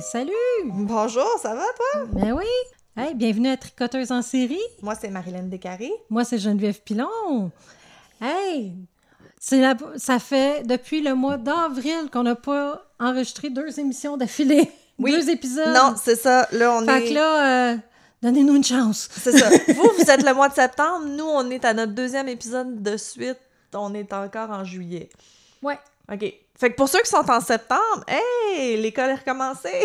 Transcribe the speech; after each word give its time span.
salut! 0.00 0.32
Bonjour, 0.66 1.28
ça 1.42 1.54
va 1.54 1.62
toi? 1.76 2.04
Ben 2.12 2.32
oui! 2.32 2.44
Hey, 2.96 3.14
bienvenue 3.14 3.48
à 3.48 3.56
Tricoteuse 3.56 4.10
en 4.12 4.22
série. 4.22 4.60
Moi, 4.82 4.94
c'est 4.94 5.08
Marilyn 5.10 5.44
Descarrés. 5.44 5.92
Moi, 6.08 6.24
c'est 6.24 6.38
Geneviève 6.38 6.80
Pilon. 6.82 7.50
Hey! 8.20 8.74
La... 9.52 9.74
Ça 9.96 10.18
fait 10.18 10.66
depuis 10.66 11.00
le 11.02 11.14
mois 11.14 11.36
d'avril 11.36 12.10
qu'on 12.12 12.22
n'a 12.24 12.34
pas 12.34 12.82
enregistré 12.98 13.50
deux 13.50 13.78
émissions 13.80 14.16
d'affilée. 14.16 14.70
Oui. 14.98 15.12
Deux 15.12 15.30
épisodes. 15.30 15.74
Non, 15.74 15.94
c'est 16.02 16.16
ça. 16.16 16.46
Là, 16.52 16.72
on 16.76 16.84
Fait 16.84 17.06
est. 17.06 17.08
que 17.08 17.14
là, 17.14 17.72
euh, 17.72 17.76
donnez-nous 18.22 18.56
une 18.56 18.64
chance. 18.64 19.08
C'est 19.12 19.32
ça. 19.32 19.48
Vous, 19.72 19.90
vous 19.98 20.10
êtes 20.10 20.22
le 20.22 20.34
mois 20.34 20.48
de 20.50 20.54
septembre. 20.54 21.06
Nous, 21.06 21.24
on 21.24 21.48
est 21.50 21.64
à 21.64 21.72
notre 21.72 21.92
deuxième 21.92 22.28
épisode 22.28 22.82
de 22.82 22.96
suite. 22.98 23.38
On 23.72 23.94
est 23.94 24.12
encore 24.12 24.50
en 24.50 24.64
juillet. 24.64 25.08
Ouais. 25.62 25.78
OK. 26.12 26.34
Fait 26.60 26.70
que 26.70 26.76
pour 26.76 26.88
ceux 26.88 27.00
qui 27.00 27.08
sont 27.10 27.28
en 27.30 27.40
septembre, 27.40 28.04
hey, 28.06 28.76
l'école 28.80 29.10
est 29.10 29.14
recommencée. 29.14 29.82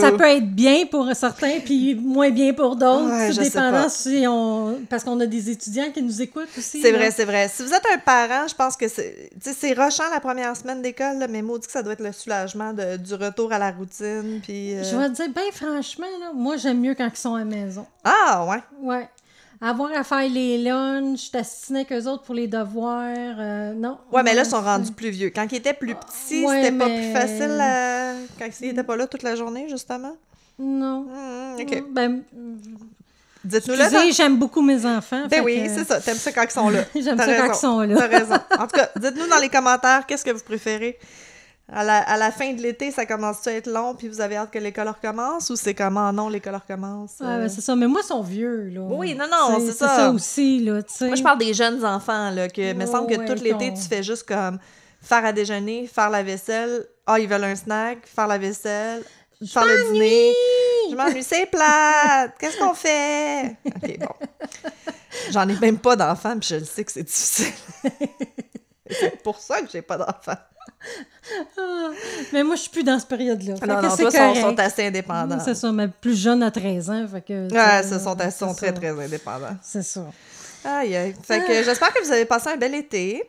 Ça 0.00 0.12
peut 0.12 0.24
être 0.24 0.54
bien 0.54 0.86
pour 0.86 1.08
certains, 1.14 1.60
puis 1.64 1.94
moins 1.94 2.30
bien 2.30 2.52
pour 2.54 2.76
d'autres, 2.76 3.10
Ouais, 3.10 3.32
dépendant 3.32 3.88
si 3.88 4.24
on... 4.26 4.80
Parce 4.88 5.04
qu'on 5.04 5.18
a 5.20 5.26
des 5.26 5.50
étudiants 5.50 5.90
qui 5.92 6.02
nous 6.02 6.22
écoutent 6.22 6.48
aussi. 6.56 6.80
C'est 6.80 6.92
vrai, 6.92 7.10
c'est 7.10 7.24
vrai. 7.24 7.48
Si 7.52 7.62
vous 7.62 7.72
êtes 7.72 7.84
un 7.94 7.98
parent, 7.98 8.46
je 8.48 8.54
pense 8.54 8.76
que 8.76 8.88
c'est 8.88 9.30
tu 9.42 9.50
sais, 9.50 9.56
c'est 9.58 9.72
rochant 9.74 10.08
la 10.10 10.20
première 10.20 10.56
semaine 10.56 10.80
d'école, 10.82 11.26
mais 11.28 11.42
maudit 11.42 11.66
que 11.66 11.72
ça 11.72 11.82
doit 11.82 11.92
être 11.94 12.02
le 12.02 12.12
soulagement 12.12 12.72
de- 12.72 12.96
du 12.96 13.14
retour 13.14 13.52
à 13.52 13.58
la 13.58 13.70
routine. 13.70 14.40
Puis, 14.42 14.74
euh, 14.74 14.82
Je 14.82 14.96
vais 14.96 15.08
te 15.08 15.14
dire, 15.14 15.28
bien 15.28 15.50
franchement, 15.52 16.06
là, 16.20 16.32
moi, 16.34 16.56
j'aime 16.56 16.80
mieux 16.80 16.94
quand 16.94 17.08
ils 17.12 17.18
sont 17.18 17.34
à 17.34 17.40
la 17.40 17.44
maison. 17.44 17.86
Ah, 18.04 18.46
ouais. 18.48 18.62
Ouais. 18.80 19.08
Avoir 19.60 19.90
à 19.96 20.04
faire 20.04 20.28
les 20.28 20.58
lunchs, 20.58 21.30
t'assiner 21.30 21.80
avec 21.80 21.92
eux 21.92 22.08
autres 22.08 22.22
pour 22.24 22.34
les 22.34 22.46
devoirs, 22.46 23.36
euh, 23.38 23.72
non. 23.72 23.96
Ouais, 24.12 24.22
mais 24.22 24.34
là, 24.34 24.42
ils 24.44 24.50
sont 24.50 24.60
rendus 24.60 24.92
plus 24.92 25.08
vieux. 25.10 25.30
Quand 25.34 25.46
ils 25.50 25.56
étaient 25.56 25.72
plus 25.72 25.94
petits, 25.94 26.44
Ouais, 26.44 26.62
c'était 26.64 26.76
pas 26.76 26.86
plus 26.86 27.12
facile 27.12 27.58
à- 27.60 28.12
quand 28.38 28.46
ils 28.60 28.68
étaient 28.68 28.82
pas 28.84 28.96
là 28.96 29.06
toute 29.06 29.22
la 29.22 29.34
journée, 29.34 29.66
justement. 29.68 30.14
Non. 30.58 31.06
Hmm, 31.10 31.60
OK. 31.60 31.84
Ben, 31.90 32.22
Dites-nous 33.44 33.76
là. 33.76 33.84
excusez, 33.88 34.12
j'aime 34.12 34.36
beaucoup 34.38 34.60
mes 34.60 34.84
enfants. 34.84 35.22
Ben 35.30 35.42
oui, 35.44 35.62
que- 35.62 35.68
c'est 35.68 35.84
ça. 35.84 36.00
T'aimes 36.00 36.16
ça 36.16 36.32
quand 36.32 36.42
ils 36.42 36.50
sont 36.50 36.68
là. 36.68 36.80
J'aime 36.94 37.16
ça 37.16 37.36
quand 37.36 37.52
ils 37.52 37.54
sont 37.54 37.80
là. 37.80 37.94
T'as 37.96 38.18
raison. 38.18 38.34
En 38.58 38.66
tout 38.66 38.76
cas, 38.76 38.88
dites-nous 38.96 39.28
dans 39.28 39.38
les 39.38 39.48
commentaires 39.48 40.04
qu'est-ce 40.04 40.24
que 40.24 40.32
vous 40.32 40.42
préférez? 40.42 40.98
À 41.72 41.82
la, 41.82 41.98
à 41.98 42.16
la 42.16 42.30
fin 42.30 42.52
de 42.52 42.62
l'été, 42.62 42.92
ça 42.92 43.06
commence 43.06 43.44
à 43.46 43.52
être 43.52 43.66
long, 43.68 43.96
puis 43.96 44.06
vous 44.08 44.20
avez 44.20 44.36
hâte 44.36 44.52
que 44.52 44.58
l'école 44.58 44.88
recommence, 44.88 45.50
ou 45.50 45.56
c'est 45.56 45.74
comment 45.74 46.12
non, 46.12 46.28
l'école 46.28 46.54
recommence? 46.54 47.14
Ouais, 47.18 47.26
euh? 47.26 47.38
ben, 47.38 47.48
c'est 47.48 47.60
ça. 47.60 47.74
Mais 47.74 47.88
moi, 47.88 48.02
ils 48.04 48.06
sont 48.06 48.22
vieux, 48.22 48.68
là. 48.68 48.82
Oui, 48.82 49.16
non, 49.16 49.26
non, 49.28 49.58
c'est 49.58 49.72
ça. 49.72 49.88
C'est 49.88 49.96
ça 49.96 50.10
aussi, 50.10 50.60
là, 50.60 50.80
tu 50.82 50.94
sais. 50.94 51.06
Moi, 51.08 51.16
je 51.16 51.22
parle 51.24 51.38
des 51.38 51.54
jeunes 51.54 51.84
enfants, 51.84 52.30
là, 52.30 52.48
que 52.48 52.72
me 52.72 52.86
semble 52.86 53.08
que 53.08 53.18
Ouais, 53.18 53.26
tout 53.26 53.42
l'été, 53.42 53.74
tu 53.74 53.82
fais 53.82 54.04
juste 54.04 54.28
comme 54.28 54.60
faire 55.02 55.24
à 55.24 55.32
déjeuner, 55.32 55.88
faire 55.88 56.10
la 56.10 56.22
vaisselle, 56.22 56.86
ah, 57.04 57.18
ils 57.18 57.28
veulent 57.28 57.44
un 57.44 57.56
snack, 57.56 58.06
faire 58.06 58.26
la 58.28 58.38
vaisselle, 58.38 59.02
faire 59.44 59.64
le 59.64 59.92
dîner. 59.92 60.32
Je 60.90 60.94
m'ennuie, 60.94 61.22
c'est 61.22 61.46
plate! 61.46 62.34
Qu'est-ce 62.38 62.58
qu'on 62.58 62.74
fait? 62.74 63.56
OK, 63.64 63.98
bon. 63.98 64.26
J'en 65.30 65.48
ai 65.48 65.58
même 65.58 65.78
pas 65.78 65.96
d'enfants, 65.96 66.38
puis 66.38 66.48
je 66.50 66.56
le 66.56 66.64
sais 66.64 66.84
que 66.84 66.92
c'est 66.92 67.02
difficile. 67.02 67.52
c'est 68.90 69.22
pour 69.22 69.38
ça 69.38 69.60
que 69.62 69.68
j'ai 69.70 69.82
pas 69.82 69.96
d'enfants. 69.96 70.40
Ah, 71.58 71.90
mais 72.32 72.42
moi, 72.42 72.56
je 72.56 72.62
suis 72.62 72.70
plus 72.70 72.82
dans 72.84 72.98
cette 72.98 73.08
période-là. 73.08 73.56
Fait 73.56 73.66
Non, 73.66 73.82
non, 73.82 73.96
toi, 73.96 74.10
sont, 74.10 74.34
sont 74.34 74.58
assez 74.58 74.86
indépendants. 74.86 75.38
C'est 75.44 75.54
ça, 75.54 75.72
mais 75.72 75.88
plus 75.88 76.20
jeune 76.20 76.42
à 76.42 76.50
13 76.50 76.90
ans, 76.90 77.06
fait 77.08 77.22
que... 77.22 77.52
Ouais, 77.52 77.82
ce 77.82 77.98
sont, 77.98 78.14
là, 78.14 78.30
sont 78.30 78.54
très, 78.54 78.72
très 78.72 78.90
indépendants. 78.90 79.56
C'est 79.62 79.82
ça. 79.82 80.04
Aïe, 80.64 80.96
aïe. 80.96 81.14
Fait 81.22 81.44
que 81.44 81.62
j'espère 81.62 81.92
que 81.92 82.02
vous 82.02 82.10
avez 82.10 82.24
passé 82.24 82.48
un 82.50 82.56
bel 82.56 82.74
été. 82.74 83.22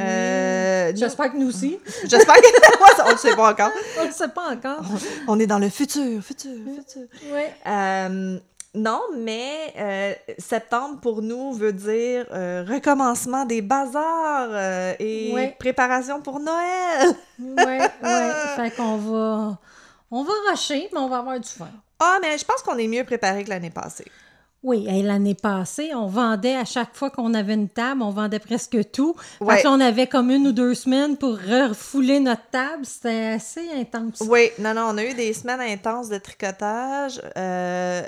Euh, 0.00 0.92
J'espère 0.94 1.32
que 1.32 1.36
nous 1.36 1.48
aussi. 1.48 1.78
J'espère 2.04 2.36
que... 2.36 3.08
On 3.08 3.12
ne 3.12 3.18
sait 3.18 3.36
pas 3.36 3.50
encore. 3.50 3.70
On 4.00 4.06
ne 4.06 4.12
sait 4.12 4.28
pas 4.28 4.50
encore. 4.50 4.82
On 5.28 5.38
est 5.38 5.46
dans 5.46 5.58
le 5.58 5.68
futur, 5.68 6.22
futur, 6.22 6.52
futur. 6.52 7.02
Ouais. 7.32 7.52
Euh, 7.66 8.38
non, 8.74 9.00
mais 9.18 9.74
euh, 9.78 10.12
septembre 10.38 11.00
pour 11.00 11.20
nous 11.22 11.52
veut 11.52 11.72
dire 11.72 12.26
euh, 12.32 12.64
recommencement 12.68 13.44
des 13.44 13.60
bazars 13.62 14.48
euh, 14.50 14.94
et 14.98 15.32
Ouais. 15.34 15.56
préparation 15.58 16.20
pour 16.22 16.40
Noël. 16.40 17.14
Ouais, 17.40 17.80
ouais. 18.02 18.30
Fait 18.56 18.70
qu'on 18.76 18.96
va... 18.96 19.58
On 20.14 20.24
va 20.24 20.32
rusher, 20.50 20.90
mais 20.92 20.98
on 20.98 21.08
va 21.08 21.18
avoir 21.18 21.40
du 21.40 21.48
fun. 21.48 21.68
Ah, 21.98 22.18
mais 22.20 22.36
je 22.36 22.44
pense 22.44 22.60
qu'on 22.62 22.76
est 22.76 22.86
mieux 22.88 23.04
préparé 23.04 23.44
que 23.44 23.48
l'année 23.50 23.70
passée. 23.70 24.04
Oui, 24.62 24.86
hey, 24.88 25.02
l'année 25.02 25.34
passée, 25.34 25.90
on 25.94 26.06
vendait 26.06 26.54
à 26.54 26.64
chaque 26.64 26.94
fois 26.94 27.10
qu'on 27.10 27.32
avait 27.34 27.54
une 27.54 27.68
table, 27.68 28.02
on 28.02 28.10
vendait 28.10 28.38
presque 28.38 28.78
tout. 28.92 29.14
Fait 29.38 29.44
Ouais. 29.44 29.58
que 29.60 29.64
là, 29.66 29.72
on 29.72 29.80
avait 29.80 30.06
comme 30.06 30.30
une 30.30 30.46
ou 30.48 30.52
deux 30.52 30.74
semaines 30.74 31.16
pour 31.16 31.32
refouler 31.36 32.20
notre 32.20 32.46
table. 32.50 32.84
C'était 32.84 33.32
assez 33.36 33.68
intense. 33.74 34.22
Oui, 34.28 34.50
non, 34.58 34.74
non, 34.74 34.82
on 34.90 34.98
a 34.98 35.04
eu 35.04 35.14
des 35.14 35.32
semaines 35.32 35.62
intenses 35.62 36.08
de 36.10 36.18
tricotage. 36.18 37.20
Euh, 37.36 38.02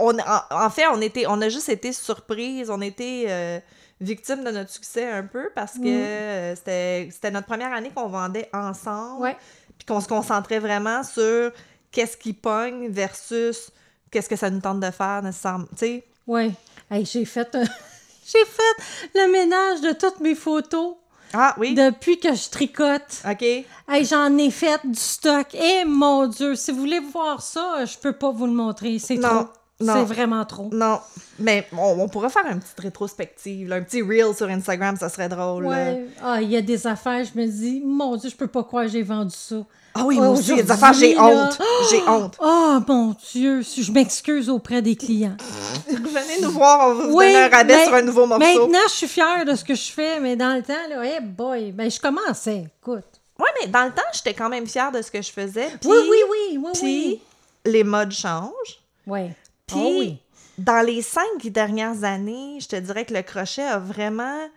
on, 0.00 0.18
en, 0.18 0.40
en 0.50 0.70
fait, 0.70 0.86
on, 0.88 1.00
était, 1.00 1.24
on 1.26 1.40
a 1.42 1.48
juste 1.48 1.68
été 1.68 1.92
surprise, 1.92 2.70
on 2.70 2.80
était 2.80 3.26
euh, 3.28 3.60
victime 4.00 4.42
de 4.44 4.50
notre 4.50 4.70
succès 4.70 5.08
un 5.10 5.24
peu 5.24 5.50
parce 5.54 5.74
que 5.74 5.78
Mm. 5.80 5.86
euh, 5.86 6.56
c'était 6.56 7.08
c'était 7.12 7.30
notre 7.30 7.46
première 7.46 7.72
année 7.72 7.90
qu'on 7.94 8.08
vendait 8.08 8.48
ensemble. 8.52 9.34
Puis 9.78 9.86
qu'on 9.86 10.00
se 10.00 10.08
concentrait 10.08 10.60
vraiment 10.60 11.02
sur 11.02 11.50
qu'est-ce 11.90 12.16
qui 12.16 12.32
pogne 12.32 12.88
versus 12.88 13.70
qu'est-ce 14.10 14.28
que 14.28 14.36
ça 14.36 14.48
nous 14.50 14.60
tente 14.60 14.80
de 14.80 14.90
faire 14.90 15.20
nécessairement. 15.22 15.66
Tu 15.72 15.78
sais, 15.78 16.04
Ouais. 16.26 16.52
Hey, 16.90 17.04
j'ai 17.04 17.24
fait 17.24 17.54
un- 17.54 17.64
j'ai 18.26 18.44
fait 18.46 19.12
le 19.14 19.30
ménage 19.32 19.80
de 19.82 19.92
toutes 19.92 20.20
mes 20.20 20.34
photos 20.34 20.94
ah 21.36 21.54
oui, 21.58 21.74
depuis 21.74 22.18
que 22.20 22.32
je 22.34 22.48
tricote. 22.48 23.22
ok. 23.28 23.42
Hey, 23.42 24.04
j'en 24.04 24.38
ai 24.38 24.50
fait 24.52 24.80
du 24.84 24.98
stock. 24.98 25.48
Eh 25.54 25.84
mon 25.84 26.28
Dieu, 26.28 26.54
si 26.54 26.70
vous 26.70 26.78
voulez 26.78 27.00
voir 27.00 27.42
ça, 27.42 27.84
je 27.84 27.98
peux 27.98 28.12
pas 28.12 28.30
vous 28.30 28.46
le 28.46 28.52
montrer. 28.52 28.98
C'est 29.00 29.16
Non, 29.16 29.28
trop. 29.28 29.48
C'est 29.80 30.04
vraiment 30.04 30.44
trop. 30.44 30.68
Non, 30.72 31.00
mais 31.38 31.66
on, 31.76 31.96
on 32.00 32.08
pourrait 32.08 32.28
faire 32.30 32.46
une 32.50 32.60
petite 32.60 32.78
rétrospective, 32.78 33.68
là, 33.68 33.76
un 33.76 33.82
petit 33.82 34.02
reel 34.02 34.34
sur 34.34 34.48
Instagram, 34.48 34.96
ça 34.96 35.08
serait 35.08 35.28
drôle. 35.28 35.66
Ouais. 35.66 36.06
Ah, 36.22 36.40
il 36.40 36.48
y 36.50 36.56
a 36.56 36.62
des 36.62 36.86
affaires, 36.86 37.24
je 37.24 37.38
me 37.38 37.46
dis, 37.46 37.82
mon 37.84 38.16
Dieu, 38.16 38.30
je 38.30 38.36
peux 38.36 38.46
pas 38.46 38.62
croire 38.62 38.84
que 38.84 38.90
j'ai 38.92 39.02
vendu 39.02 39.34
ça. 39.36 39.56
Ah 39.96 40.04
oui, 40.04 40.16
moi 40.16 40.30
aussi, 40.30 40.50
il 40.52 40.56
y 40.56 40.60
a 40.60 40.62
des 40.62 40.70
affaires, 40.70 40.92
j'ai 40.92 41.18
honte. 41.18 41.58
J'ai 41.90 42.02
honte. 42.08 42.36
Oh 42.40 42.78
mon 42.86 43.14
Dieu, 43.32 43.62
si 43.62 43.82
je 43.84 43.92
m'excuse 43.92 44.48
auprès 44.48 44.80
des 44.82 44.96
clients. 44.96 45.36
Venez 45.88 46.40
nous 46.42 46.50
voir, 46.50 46.88
on 46.90 46.94
va 46.94 47.06
vous 47.06 47.12
Oui, 47.16 47.26
donner 47.26 47.44
un 47.44 47.48
rabais 47.48 47.76
mais- 47.76 47.84
sur 47.84 47.94
un 47.94 48.02
nouveau 48.02 48.26
morceau. 48.26 48.44
Maintenant, 48.66 48.78
je 48.88 48.92
suis 48.92 49.08
fière 49.08 49.44
de 49.44 49.54
ce 49.54 49.64
que 49.64 49.74
je 49.74 49.92
fais, 49.92 50.18
mais 50.20 50.34
dans 50.36 50.54
le 50.54 50.62
temps, 50.62 50.72
là, 50.88 51.04
hey 51.04 51.20
boy, 51.20 51.72
ben 51.72 51.90
je 51.90 52.00
commençais, 52.00 52.64
écoute. 52.80 53.04
Ouais, 53.38 53.48
mais 53.60 53.68
dans 53.68 53.84
le 53.84 53.90
temps, 53.90 54.02
j'étais 54.12 54.34
quand 54.34 54.48
même 54.48 54.66
fière 54.66 54.90
de 54.92 55.02
ce 55.02 55.10
que 55.10 55.20
je 55.22 55.30
faisais. 55.32 55.68
Oui, 55.84 55.96
oui, 56.10 56.16
oui, 56.30 56.58
oui, 56.62 56.70
oui. 56.82 57.20
les 57.64 57.82
modes 57.84 58.12
changent. 58.12 58.80
Oui. 59.06 59.30
Puis, 59.66 59.76
Oh 59.78 59.96
oui. 59.98 60.18
dans 60.58 60.84
les 60.84 61.02
cinq 61.02 61.46
dernières 61.46 62.04
années, 62.04 62.58
je 62.60 62.68
te 62.68 62.76
dirais 62.76 63.04
que 63.04 63.14
le 63.14 63.22
crochet 63.22 63.62
a 63.62 63.78
vraiment 63.78 64.48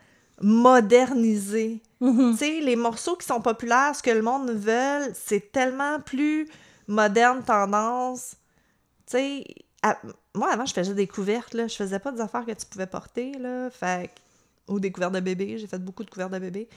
modernisé. 0.41 1.81
Tu 2.00 2.38
sais, 2.38 2.59
les 2.62 2.75
morceaux 2.75 3.16
qui 3.16 3.25
sont 3.25 3.41
populaires, 3.41 3.96
ce 3.96 4.03
que 4.03 4.12
le 4.12 4.22
monde 4.22 4.51
veut, 4.51 5.12
c'est 5.16 5.51
tellement 5.51 6.00
plus 6.00 6.47
moderne 6.88 7.44
tendance. 7.44 8.35
Tu 9.07 9.17
sais, 9.17 9.44
à- 9.81 9.97
moi, 10.35 10.51
avant, 10.51 10.66
je 10.66 10.73
faisais 10.73 10.94
des 10.94 11.07
couvertes, 11.07 11.53
là. 11.53 11.67
Je 11.67 11.75
faisais 11.75 12.00
pas 12.00 12.12
des 12.12 12.22
affaires 12.22 12.46
que 12.46 12.51
tu 12.51 12.66
pouvais 12.67 12.85
porter, 12.88 13.31
là. 13.40 13.69
Fait 13.72 14.12
Ou 14.67 14.79
des 14.79 14.91
couvertes 14.91 15.13
de 15.13 15.19
bébé. 15.22 15.57
J'ai 15.57 15.67
fait 15.67 15.79
beaucoup 15.79 16.03
de 16.03 16.09
couvertes 16.09 16.34
de 16.34 16.40
bébé. 16.40 16.67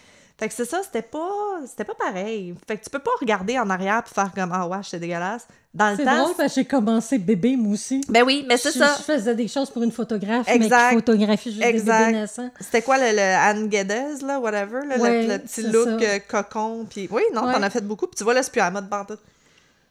Fait 0.41 0.49
que 0.49 0.55
c'est 0.55 0.65
ça, 0.65 0.81
c'était 0.83 1.03
pas... 1.03 1.28
C'était 1.67 1.84
pas 1.84 1.95
pareil. 1.95 2.55
Fait 2.67 2.78
que 2.78 2.83
tu 2.84 2.89
peux 2.91 2.99
pas 2.99 3.11
regarder 3.21 3.59
en 3.59 3.69
arrière 3.69 4.03
pour 4.03 4.12
faire 4.15 4.33
comme 4.34 4.51
«Ah 4.55 4.67
ouais, 4.67 4.78
c'est 4.83 4.99
dégueulasse». 4.99 5.47
Dans 5.75 5.91
le 5.91 5.97
C'est 5.98 6.04
temps... 6.04 6.22
drôle 6.25 6.34
parce 6.37 6.54
que 6.54 6.60
j'ai 6.63 6.65
commencé 6.66 7.19
bébé, 7.19 7.57
moi 7.57 7.75
aussi. 7.75 8.01
Ben 8.09 8.25
oui, 8.25 8.45
mais 8.48 8.57
c'est 8.57 8.72
ça. 8.72 8.97
Je 8.98 9.03
faisais 9.04 9.34
des 9.37 9.47
choses 9.47 9.71
pour 9.71 9.83
une 9.83 9.92
photographe, 9.92 10.48
Exact. 10.48 10.89
mais 10.92 10.97
photographie 10.97 11.53
juste 11.53 11.63
Exact. 11.65 11.98
des 11.98 12.04
bébés 12.07 12.19
naissants. 12.22 12.51
C'était 12.59 12.83
quoi 12.83 12.97
le, 12.98 13.15
le 13.15 13.21
Anne 13.21 13.71
Geddes, 13.71 14.22
là, 14.22 14.41
whatever, 14.41 14.81
là, 14.87 14.97
le- 14.97 15.03
Ouais, 15.03 15.27
le, 15.28 15.39
petit 15.39 15.63
c'est 15.63 15.63
look 15.71 16.01
ça. 16.01 16.07
euh, 16.07 16.19
cocon, 16.27 16.87
puis 16.89 17.07
oui, 17.13 17.22
non, 17.34 17.45
Ouais. 17.47 17.53
t'en 17.53 17.63
as 17.63 17.71
fait 17.71 17.87
beaucoup, 17.87 18.07
puis 18.09 18.16
tu 18.16 18.25
vois, 18.25 18.34
là, 18.34 18.42
c'est 18.42 18.51
plus 18.51 18.60
à 18.63 18.65
la 18.65 18.71
mode 18.72 18.89
pantoute. 18.89 19.21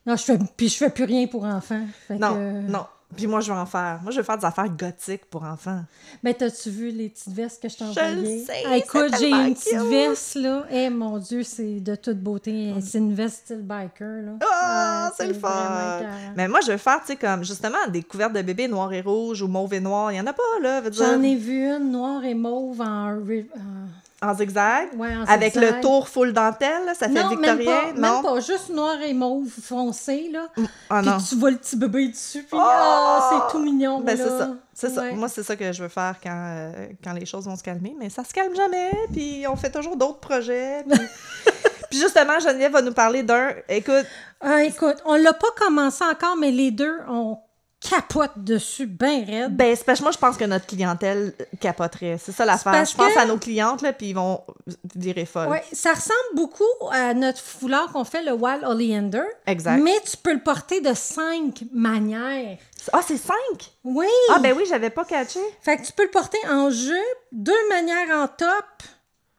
Non, 0.06 0.16
je 0.18 0.24
fais, 0.24 0.38
puis 0.58 0.68
je 0.68 0.76
fais 0.78 0.90
plus 0.90 1.04
rien 1.06 1.28
pour 1.28 1.46
enfants. 1.46 1.86
Fait 2.08 2.16
Non, 2.18 2.34
que- 2.34 2.72
non, 2.72 2.86
puis 3.16 3.28
moi, 3.28 3.40
je 3.42 3.52
veux 3.52 3.58
en 3.58 3.66
faire. 3.66 4.00
Moi, 4.04 4.12
je 4.12 4.18
veux 4.18 4.24
faire 4.24 4.38
des 4.38 4.46
affaires 4.46 4.70
gothiques 4.70 5.26
pour 5.26 5.44
enfants. 5.44 5.82
Mais 6.24 6.34
t'as-tu 6.34 6.70
vu 6.70 6.90
les 6.92 7.10
petites 7.10 7.34
vestes 7.34 7.62
que 7.62 7.68
je 7.70 7.78
t'ai 7.78 7.84
Je 7.86 8.00
le 8.00 8.06
envoyées? 8.06 8.46
sais, 8.46 8.64
Ah, 8.66 8.78
écoute, 8.78 9.14
j'ai 9.20 9.32
une 9.32 9.54
petite 9.56 9.82
veste, 9.90 10.36
là. 10.36 10.66
Eh, 10.72 10.90
mon 10.90 11.18
Dieu, 11.18 11.44
c'est 11.44 11.80
de 11.80 11.96
toute 11.96 12.20
beauté. 12.20 12.74
C'est 12.82 13.00
une 13.00 13.14
veste 13.14 13.46
style 13.46 13.62
biker, 13.64 14.22
là. 14.22 14.32
Ah, 14.42 15.06
Ouais, 15.10 15.14
c'est 15.18 15.28
le 15.28 15.34
fun! 15.34 16.04
Mais 16.36 16.48
moi, 16.48 16.60
je 16.66 16.72
veux 16.72 16.78
faire, 16.78 17.00
tu 17.02 17.08
sais, 17.08 17.16
comme, 17.16 17.44
justement, 17.44 17.78
des 17.90 18.04
couvertes 18.04 18.34
de 18.34 18.42
bébés 18.42 18.68
noir 18.68 18.92
et 18.94 19.02
rouge 19.02 19.42
ou 19.42 19.48
mauve 19.48 19.74
et 19.74 19.80
noir. 19.80 20.12
Il 20.12 20.18
y 20.18 20.22
en 20.22 20.28
a 20.28 20.34
pas, 20.34 20.44
là, 20.62 20.82
J'en 20.92 21.22
ai 21.24 21.36
vu 21.36 21.66
une 21.68 21.92
noire 21.92 22.24
et 22.24 22.36
mauve 22.36 22.80
en... 22.82 23.16
re- 23.20 23.46
en- 24.22 24.34
zigzag. 24.36 24.90
Ouais, 24.98 25.16
en 25.16 25.24
avec 25.26 25.54
zigzag. 25.54 25.76
le 25.76 25.82
tour 25.82 26.08
full 26.10 26.34
dentelle, 26.34 26.86
là, 26.86 26.94
ça 26.94 27.08
fait 27.08 27.14
non, 27.24 27.30
victorien, 27.30 27.56
même 27.56 27.66
pas, 27.66 27.94
non? 28.10 28.14
même 28.16 28.24
pas, 28.24 28.40
juste 28.42 28.70
noir 28.70 29.02
et 29.02 29.14
mauve 29.14 29.50
foncé, 29.64 30.30
là. 30.32 30.48
Ah 30.90 31.02
puis 31.02 31.12
tu 31.30 31.36
vois 31.36 31.52
le 31.52 31.58
petit 31.58 31.76
bébé 31.76 32.08
dessus, 32.10 32.40
puis 32.44 32.52
Oh! 32.54 32.60
ah, 32.62 33.30
c'est 33.32 33.52
tout 33.52 33.64
mignon, 33.64 34.02
Ben, 34.02 34.18
c'est 34.18 34.28
ça. 34.30 34.50
C'est 34.74 34.90
ça. 34.90 35.12
Moi, 35.12 35.28
c'est 35.28 35.44
ça 35.44 35.56
que 35.58 35.72
je 35.74 35.84
veux 35.84 35.90
faire 35.90 36.16
quand, 36.24 36.32
euh, 36.34 36.88
quand 37.04 37.12
les 37.14 37.26
choses 37.26 37.46
vont 37.46 37.56
se 37.58 37.64
calmer. 37.64 37.94
Mais 38.00 38.10
ça 38.10 38.24
se 38.24 38.34
calme 38.34 38.56
jamais. 38.56 38.92
Puis 39.12 39.46
on 39.46 39.58
fait 39.58 39.70
toujours 39.72 39.98
d'autres 39.98 40.20
projets. 40.20 40.86
Puis, 40.90 41.00
Puis 41.90 42.00
justement, 42.00 42.40
Geneviève 42.40 42.72
va 42.72 42.82
nous 42.82 42.94
parler 42.94 43.24
d'un. 43.24 43.50
Écoute, 43.68 44.06
Ah, 44.40 44.64
écoute, 44.64 44.98
on 45.06 45.16
l'a 45.16 45.34
pas 45.34 45.48
commencé 45.58 46.04
encore, 46.06 46.38
mais 46.38 46.52
les 46.52 46.72
deux, 46.72 46.96
on 47.10 47.38
capote 47.90 48.32
dessus 48.38 48.86
bien 48.86 49.26
raide. 49.26 49.56
ben, 49.56 49.76
c'est 49.76 49.84
parce 49.86 50.00
que 50.00 50.04
moi, 50.04 50.12
je 50.12 50.18
pense 50.18 50.38
que 50.38 50.46
notre 50.46 50.66
clientèle 50.68 51.34
capoterait. 51.60 52.18
C'est 52.24 52.32
ça 52.32 52.46
l'affaire. 52.46 52.86
Je 52.86 52.96
pense 52.96 53.14
que- 53.14 53.20
à 53.20 53.26
nos 53.26 53.38
clientes, 53.38 53.82
là, 53.82 53.94
puis 53.94 54.10
ils 54.10 54.14
vont 54.16 54.42
virer 54.96 55.26
folle. 55.26 55.48
Ouais, 55.50 55.64
ça 55.74 55.94
ressemble 55.94 56.36
beaucoup 56.36 56.64
à 56.92 57.14
notre 57.14 57.40
foulard 57.40 57.92
qu'on 57.92 58.04
fait, 58.04 58.22
le 58.24 58.34
Wild 58.34 58.64
Oleander. 58.64 59.24
Exact. 59.48 59.80
Mais 59.82 59.96
tu 60.10 60.18
peux 60.18 60.34
le 60.34 60.40
porter 60.42 60.82
de 60.82 60.94
cinq 60.94 61.64
manières. 61.74 62.58
Ah, 62.94 63.02
c'est 63.06 63.18
cinq? 63.18 63.72
Oui! 63.84 64.08
Ah, 64.32 64.40
ben 64.40 64.56
oui, 64.56 64.64
j'avais 64.70 64.90
pas 64.90 65.04
catché. 65.06 65.40
Fait 65.62 65.78
que 65.78 65.84
tu 65.86 65.92
peux 65.92 66.04
le 66.04 66.10
porter 66.12 66.38
en 66.50 66.70
jupe, 66.70 66.96
deux 67.32 67.68
manières 67.70 68.10
en 68.16 68.28
top, 68.28 68.66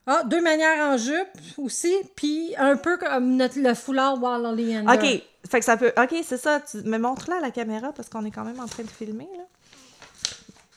ah, 0.07 0.23
deux 0.25 0.43
manières 0.43 0.79
en 0.93 0.97
jupe 0.97 1.29
aussi, 1.57 1.95
puis 2.17 2.55
un 2.59 2.77
peu 2.77 2.97
comme 2.99 3.37
notre, 3.37 3.59
le 3.59 3.75
foulard 3.75 4.23
Wild 4.23 4.45
Oleander. 4.45 4.93
OK. 4.93 5.23
Fait 5.49 5.59
que 5.61 5.65
ça 5.65 5.77
peut. 5.77 5.93
OK, 5.97 6.15
c'est 6.27 6.37
ça. 6.37 6.61
Tu 6.61 6.79
me 6.79 6.99
montres-la 6.99 7.37
à 7.37 7.41
la 7.41 7.51
caméra 7.51 7.93
parce 7.93 8.09
qu'on 8.09 8.25
est 8.25 8.31
quand 8.31 8.45
même 8.45 8.61
en 8.61 8.67
train 8.67 8.83
de 8.83 8.91
filmer, 8.91 9.29
là. 9.37 9.45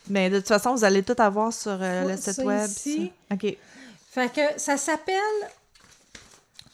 Mais 0.10 0.30
de 0.30 0.40
toute 0.40 0.48
façon, 0.50 0.76
vous 0.76 0.84
allez 0.84 1.04
tout 1.04 1.16
avoir 1.18 1.54
sur 1.54 1.78
euh, 1.82 2.10
le 2.10 2.18
Ça 2.18 2.34
site 2.34 2.44
web. 2.44 2.70
ici. 2.70 3.12
ça. 3.30 3.36
OK. 3.36 3.58
Fait 4.12 4.32
que 4.34 4.60
ça 4.60 4.78
s'appelle 4.78 5.18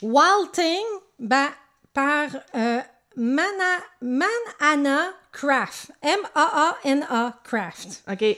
Wild 0.02 0.52
Thing 0.52 0.84
ben, 1.20 1.48
par 1.94 2.28
euh, 2.56 2.80
Mana, 3.16 3.78
Manana 4.02 5.10
Craft. 5.32 5.92
M-A-A-N-A 6.02 7.34
Craft. 7.44 8.04
OK. 8.12 8.38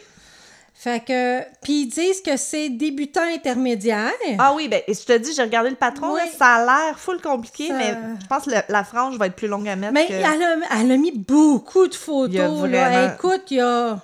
Fait 0.83 0.99
que, 1.05 1.41
puis 1.61 1.81
ils 1.83 1.87
disent 1.87 2.21
que 2.21 2.35
c'est 2.37 2.69
débutant 2.69 3.21
intermédiaire. 3.21 4.09
Ah 4.39 4.53
oui, 4.55 4.67
ben, 4.67 4.81
et 4.87 4.95
je 4.95 5.01
te 5.05 5.15
dis, 5.15 5.31
j'ai 5.31 5.43
regardé 5.43 5.69
le 5.69 5.75
patron, 5.75 6.15
là, 6.15 6.23
ça 6.35 6.55
a 6.55 6.65
l'air 6.65 6.97
full 6.99 7.21
compliqué, 7.21 7.67
Ça- 7.67 7.75
mais 7.77 7.95
je 8.19 8.25
pense 8.25 8.45
que 8.45 8.49
le- 8.49 8.63
la 8.67 8.83
frange 8.83 9.15
va 9.15 9.27
être 9.27 9.35
plus 9.35 9.47
longue 9.47 9.67
à 9.69 9.75
mettre 9.75 9.93
Mais 9.93 10.07
que 10.07 10.13
elle, 10.13 10.25
a, 10.41 10.55
elle 10.81 10.91
a 10.91 10.97
mis 10.97 11.11
beaucoup 11.11 11.87
de 11.87 11.93
photos. 11.93 12.67
Là. 12.67 13.13
Écoute, 13.13 13.43
il 13.51 13.57
y 13.57 13.61
a. 13.61 13.99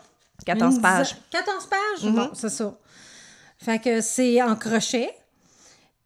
14 0.46 0.76
une 0.76 0.82
pages. 0.84 1.08
dizaine- 1.08 1.18
14 1.32 1.66
pages? 1.66 2.04
Mhm. 2.04 2.16
Bon, 2.16 2.30
c'est 2.36 2.50
ça. 2.50 2.74
Fait 3.58 3.80
que 3.80 4.00
c'est 4.02 4.40
en 4.44 4.56
crochet. 4.56 5.10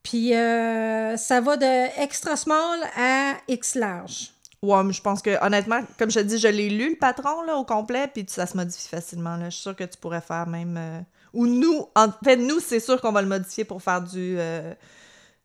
Puis 0.04 0.34
euh, 0.34 1.18
ça 1.18 1.42
va 1.42 1.58
de 1.58 2.02
extra 2.02 2.38
small 2.38 2.80
à 2.98 3.34
X 3.50 3.76
large. 3.76 4.32
Ouais, 4.63 4.84
mais 4.84 4.94
je 4.94 5.02
pense 5.02 5.24
que, 5.24 5.44
honnêtement, 5.44 5.81
comme 5.98 6.12
je 6.12 6.19
te 6.19 6.24
dis, 6.25 6.38
je 6.38 6.48
l'ai 6.48 6.69
lu, 6.69 6.92
le 6.92 6.96
patron, 6.96 7.42
là, 7.44 7.56
au 7.58 7.66
complet, 7.66 8.08
puis 8.13 8.25
ça 8.28 8.46
se 8.46 8.56
modifie 8.56 8.88
facilement, 8.88 9.36
là. 9.36 9.46
Je 9.46 9.56
suis 9.56 9.62
sûre 9.63 9.75
que 9.75 9.84
tu 9.84 9.98
pourrais 9.98 10.22
faire 10.22 10.46
même... 10.48 10.78
euh, 10.78 11.00
Ou 11.34 11.48
nous, 11.48 11.88
en 11.96 12.10
fait, 12.24 12.36
nous, 12.38 12.60
c'est 12.60 12.80
sûr 12.80 13.02
qu'on 13.02 13.12
va 13.12 13.24
le 13.24 13.28
modifier 13.28 13.63
pour 13.66 13.81
faire 13.81 14.02
du... 14.04 14.36
euh, 14.38 14.74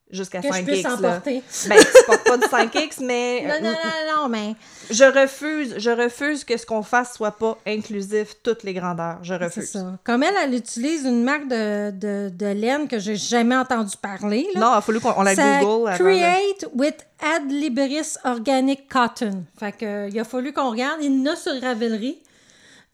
Jusqu'à 0.09 0.41
Que 0.41 0.47
je 0.47 0.53
5X, 0.53 0.65
puisse 0.65 0.83
là. 0.85 0.95
emporter. 0.95 1.43
Ben, 1.69 1.79
tu 1.81 2.05
portes 2.07 2.23
pas 2.25 2.37
du 2.37 2.45
5X, 2.45 3.03
mais... 3.05 3.43
Non, 3.61 3.69
non, 3.71 3.75
euh, 3.75 4.15
non, 4.15 4.23
non, 4.23 4.29
mais 4.29 4.55
Je 4.89 5.03
refuse, 5.03 5.75
je 5.79 5.91
refuse 5.91 6.45
que 6.45 6.57
ce 6.57 6.65
qu'on 6.65 6.85
fasse 6.85 7.15
soit 7.15 7.33
pas 7.33 7.59
inclusif 7.67 8.35
toutes 8.43 8.63
les 8.63 8.73
grandeurs. 8.73 9.19
Je 9.23 9.35
c'est 9.37 9.45
refuse. 9.45 9.71
ça. 9.73 9.99
Comme 10.05 10.23
elle, 10.23 10.35
elle 10.45 10.55
utilise 10.55 11.05
une 11.05 11.25
marque 11.25 11.49
de, 11.49 11.91
de, 11.91 12.31
de 12.33 12.47
laine 12.47 12.87
que 12.87 13.01
j'ai 13.01 13.17
jamais 13.17 13.57
entendu 13.57 13.97
parler. 14.01 14.47
Là. 14.55 14.61
Non, 14.61 14.73
il 14.75 14.79
a 14.79 14.81
fallu 14.81 15.01
qu'on 15.01 15.15
on 15.17 15.23
la 15.23 15.35
Ça 15.35 15.59
Google 15.61 15.89
avant. 15.91 15.99
de- 15.99 16.11
Create 16.11 16.67
with 16.75 16.97
Ad 17.21 17.51
Liberis 17.51 18.15
Organic 18.25 18.89
Cotton. 18.89 19.43
Fait 19.59 19.73
que, 19.73 20.09
il 20.09 20.21
a 20.21 20.25
fallu 20.25 20.53
qu'on 20.53 20.71
regarde. 20.71 20.99
Il 21.03 21.11
y 21.25 21.29
en 21.29 21.33
a 21.33 21.37
sur 21.37 21.61
Ravelry. 21.61 22.19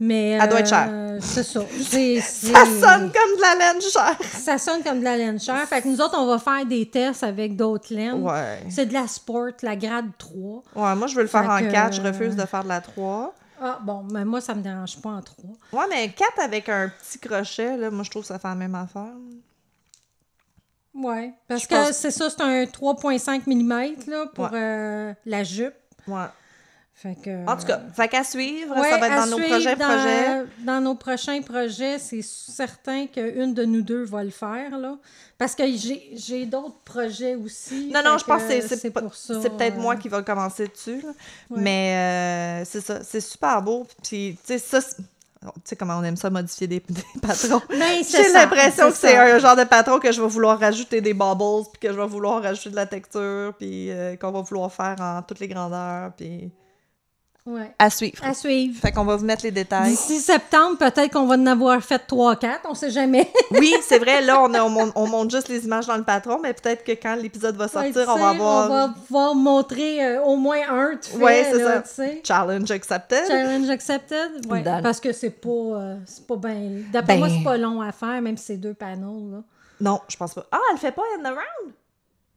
Mais. 0.05 0.31
Elle 0.31 0.49
doit 0.49 0.61
être 0.61 0.69
chère. 0.69 0.89
euh, 0.91 1.19
C'est 1.21 1.45
ça. 1.45 1.61
C'est- 1.81 2.21
Ça 2.21 2.65
sonne 2.65 3.13
comme 3.13 3.37
de 3.37 3.41
la 3.41 3.55
laine 3.73 3.81
chère. 3.81 4.19
Ça 4.33 4.59
sonne 4.59 4.83
comme 4.83 4.99
de 4.99 5.05
la 5.05 5.17
laine 5.17 5.39
chère. 5.39 5.65
Fait 5.69 5.81
que 5.81 5.87
nous 5.89 6.01
autres, 6.01 6.17
on 6.19 6.27
va 6.27 6.39
faire 6.41 6.67
des 6.67 6.89
tests 6.91 7.23
avec 7.23 7.55
d'autres 7.55 7.95
laines. 7.95 8.23
Ouais. 8.23 8.65
C'est 8.69 8.87
de 8.87 8.93
la 8.95 9.07
sport, 9.07 9.51
la 9.63 9.77
grade 9.77 10.07
3. 10.19 10.63
Ouais, 10.75 10.95
moi, 10.97 11.07
je 11.07 11.15
veux 11.15 11.23
le 11.23 11.29
faire 11.29 11.43
Fait 11.43 11.65
en 11.65 11.69
que- 11.69 11.73
4. 11.73 11.95
Je 11.95 12.03
refuse 12.03 12.35
de 12.35 12.45
faire 12.47 12.65
de 12.65 12.69
la 12.69 12.81
3. 12.81 13.33
Ah, 13.61 13.79
bon, 13.81 14.03
mais 14.13 14.25
moi, 14.25 14.41
ça 14.41 14.55
me 14.57 14.61
dérange 14.63 15.01
pas 15.01 15.11
en 15.11 15.21
3. 15.23 15.51
Ouais, 15.73 15.87
mais 15.89 16.09
4 16.11 16.41
avec 16.43 16.69
un 16.69 16.89
petit 16.89 17.21
crochet, 17.21 17.77
là, 17.77 17.91
moi, 17.91 18.03
je 18.03 18.11
trouve 18.11 18.23
que 18.23 18.29
ça 18.29 18.41
fait 18.41 18.49
la 18.49 18.57
même 18.57 18.75
affaire. 18.75 19.13
Ouais. 20.95 21.33
Parce 21.49 21.63
Je 21.63 21.69
que 21.69 21.75
pense- 21.75 21.93
c'est 21.93 22.11
ça, 22.11 22.29
c'est 22.29 22.43
un 22.43 22.65
3,5 22.67 23.47
mm 23.47 23.95
là, 24.09 24.27
pour 24.35 24.45
Ouais. 24.47 24.51
euh, 24.55 25.15
la 25.27 25.45
jupe. 25.45 25.75
Ouais. 26.09 26.27
Fait 27.03 27.17
que, 27.21 27.51
En 27.51 27.57
tout 27.57 27.67
cas, 27.67 27.81
fait 27.97 28.07
qu'à 28.07 28.23
suivre, 28.23 28.77
Ouais, 28.79 28.89
ça 28.89 28.97
va 28.99 29.09
être 29.09 29.17
dans 29.29 29.37
nos 29.37 29.45
prochains 29.45 29.75
dans, 29.75 29.87
projets. 29.87 30.45
Dans 30.65 30.81
nos 30.81 30.95
prochains 30.95 31.43
projets, 31.43 31.99
c'est 31.99 32.23
certain 32.23 33.09
qu'une 33.09 33.55
de 33.55 33.65
nous 33.65 33.83
deux 33.83 34.05
va 34.05 34.23
le 34.23 34.31
faire, 34.31 34.79
là. 34.79 34.97
Parce 35.37 35.57
que 35.57 35.65
j'ai 35.67 36.11
j'ai 36.15 36.47
d'autres 36.47 36.79
projets 36.85 37.35
aussi. 37.35 37.91
Non, 37.93 38.03
non, 38.05 38.19
je 38.19 38.25
pense 38.25 38.45
que 38.45 38.61
c'est- 38.61 38.91
peut-être 38.93 39.79
euh, 39.79 39.81
moi 39.81 39.97
qui 39.97 40.09
va 40.09 40.23
commencer 40.23 40.69
dessus. 40.69 41.01
là. 41.03 41.09
Ouais. 41.51 41.61
Mais 41.61 42.61
euh, 42.63 42.65
c'est 42.65 42.81
ça, 42.81 43.03
c'est 43.03 43.21
super 43.21 43.61
beau. 43.63 43.85
Puis, 44.05 44.39
tu 44.47 44.57
sais, 44.57 44.59
ça, 44.59 44.81
tu 44.81 45.01
sais 45.65 45.75
comment 45.75 45.97
on 45.99 46.05
aime 46.05 46.15
ça, 46.17 46.31
modifier 46.31 46.69
des, 46.69 46.79
des 46.89 47.03
patrons. 47.21 47.61
Ben, 47.69 48.05
J'ai 48.09 48.33
l'impression 48.33 48.91
que 48.91 48.97
c'est 48.97 49.17
un 49.17 49.41
genre 49.41 49.57
de 49.57 49.65
patron 49.65 49.99
que 49.99 50.13
je 50.13 50.23
vais 50.23 50.29
vouloir 50.29 50.61
rajouter 50.61 51.01
des 51.01 51.15
bubbles, 51.15 51.65
puis 51.73 51.81
que 51.81 51.93
je 51.93 51.99
vais 52.01 52.07
vouloir 52.07 52.41
rajouter 52.41 52.71
de 52.71 52.77
la 52.77 52.87
texture, 52.87 53.53
puis 53.59 53.91
euh, 53.91 54.15
qu'on 54.15 54.31
va 54.31 54.43
vouloir 54.43 54.73
faire 54.73 54.95
en 55.01 55.21
toutes 55.23 55.41
les 55.41 55.49
grandeurs, 55.49 56.13
puis 56.17 56.53
Ouais. 57.45 57.75
à 57.77 57.91
suivre. 57.91 58.23
À 58.25 58.35
suivre. 58.35 58.79
Fait 58.81 58.93
qu'on 58.93 59.05
va 59.05 59.17
vous 59.17 59.25
mettre 59.25 59.43
les 59.43 59.51
détails. 59.51 59.91
D'ici 59.91 60.21
septembre, 60.21 60.79
peut-être 60.79 61.11
qu'on 61.13 61.27
va 61.27 61.35
en 61.35 61.47
avoir 61.47 61.83
fait 61.83 62.01
3-4, 62.09 62.61
on 62.69 62.75
sait 62.75 62.91
jamais. 62.91 63.29
Oui, 63.51 63.75
c'est 63.83 63.99
vrai, 63.99 64.21
là, 64.23 64.41
on, 64.41 64.55
a- 64.55 64.63
on, 64.63 64.69
monte, 64.69 64.93
on 64.95 65.09
monte 65.09 65.31
juste 65.33 65.49
les 65.49 65.65
images 65.65 65.87
dans 65.87 65.97
le 65.97 66.05
patron, 66.05 66.39
mais 66.41 66.55
peut-être 66.55 66.85
que 66.85 66.93
quand 66.93 67.17
l'épisode 67.17 67.57
va 67.57 67.67
sortir, 67.67 67.97
Ouais, 67.97 68.05
on 68.09 68.15
tu 68.15 68.21
va 68.21 68.29
avoir 68.31 68.67
On 68.67 68.69
va 68.69 68.89
pouvoir 68.95 69.35
montrer 69.35 70.05
euh, 70.07 70.23
au 70.23 70.37
moins 70.37 70.61
un 70.71 70.93
fait, 71.03 71.17
Ouais, 71.17 71.49
c'est 71.51 71.59
là, 71.59 71.83
ça. 71.85 72.09
tu 72.09 72.21
challenge 72.25 72.71
accepted. 72.71 73.27
Challenge 73.27 73.69
accepted. 73.71 74.47
Parce 74.83 75.01
que 75.01 75.13
c'est 75.13 75.31
pas, 75.31 75.49
euh, 75.49 75.97
c'est 76.07 76.27
pas 76.27 76.37
bien. 76.37 76.61
D'après 76.93 77.15
Ben- 77.15 77.19
moi, 77.19 77.29
c'est 77.29 77.43
pas 77.45 77.57
long 77.57 77.81
à 77.81 77.91
faire, 77.91 78.23
même 78.23 78.37
si 78.37 78.45
c'est 78.45 78.57
deux 78.57 78.75
panneaux. 78.75 79.29
Là. 79.33 79.39
Non, 79.81 80.01
je 80.09 80.17
pense 80.17 80.33
pas. 80.35 80.47
Ah, 80.53 80.59
elle 80.73 80.79
fait 80.79 80.93
pas 80.93 81.03
in 81.19 81.23
the 81.25 81.27
round? 81.35 81.75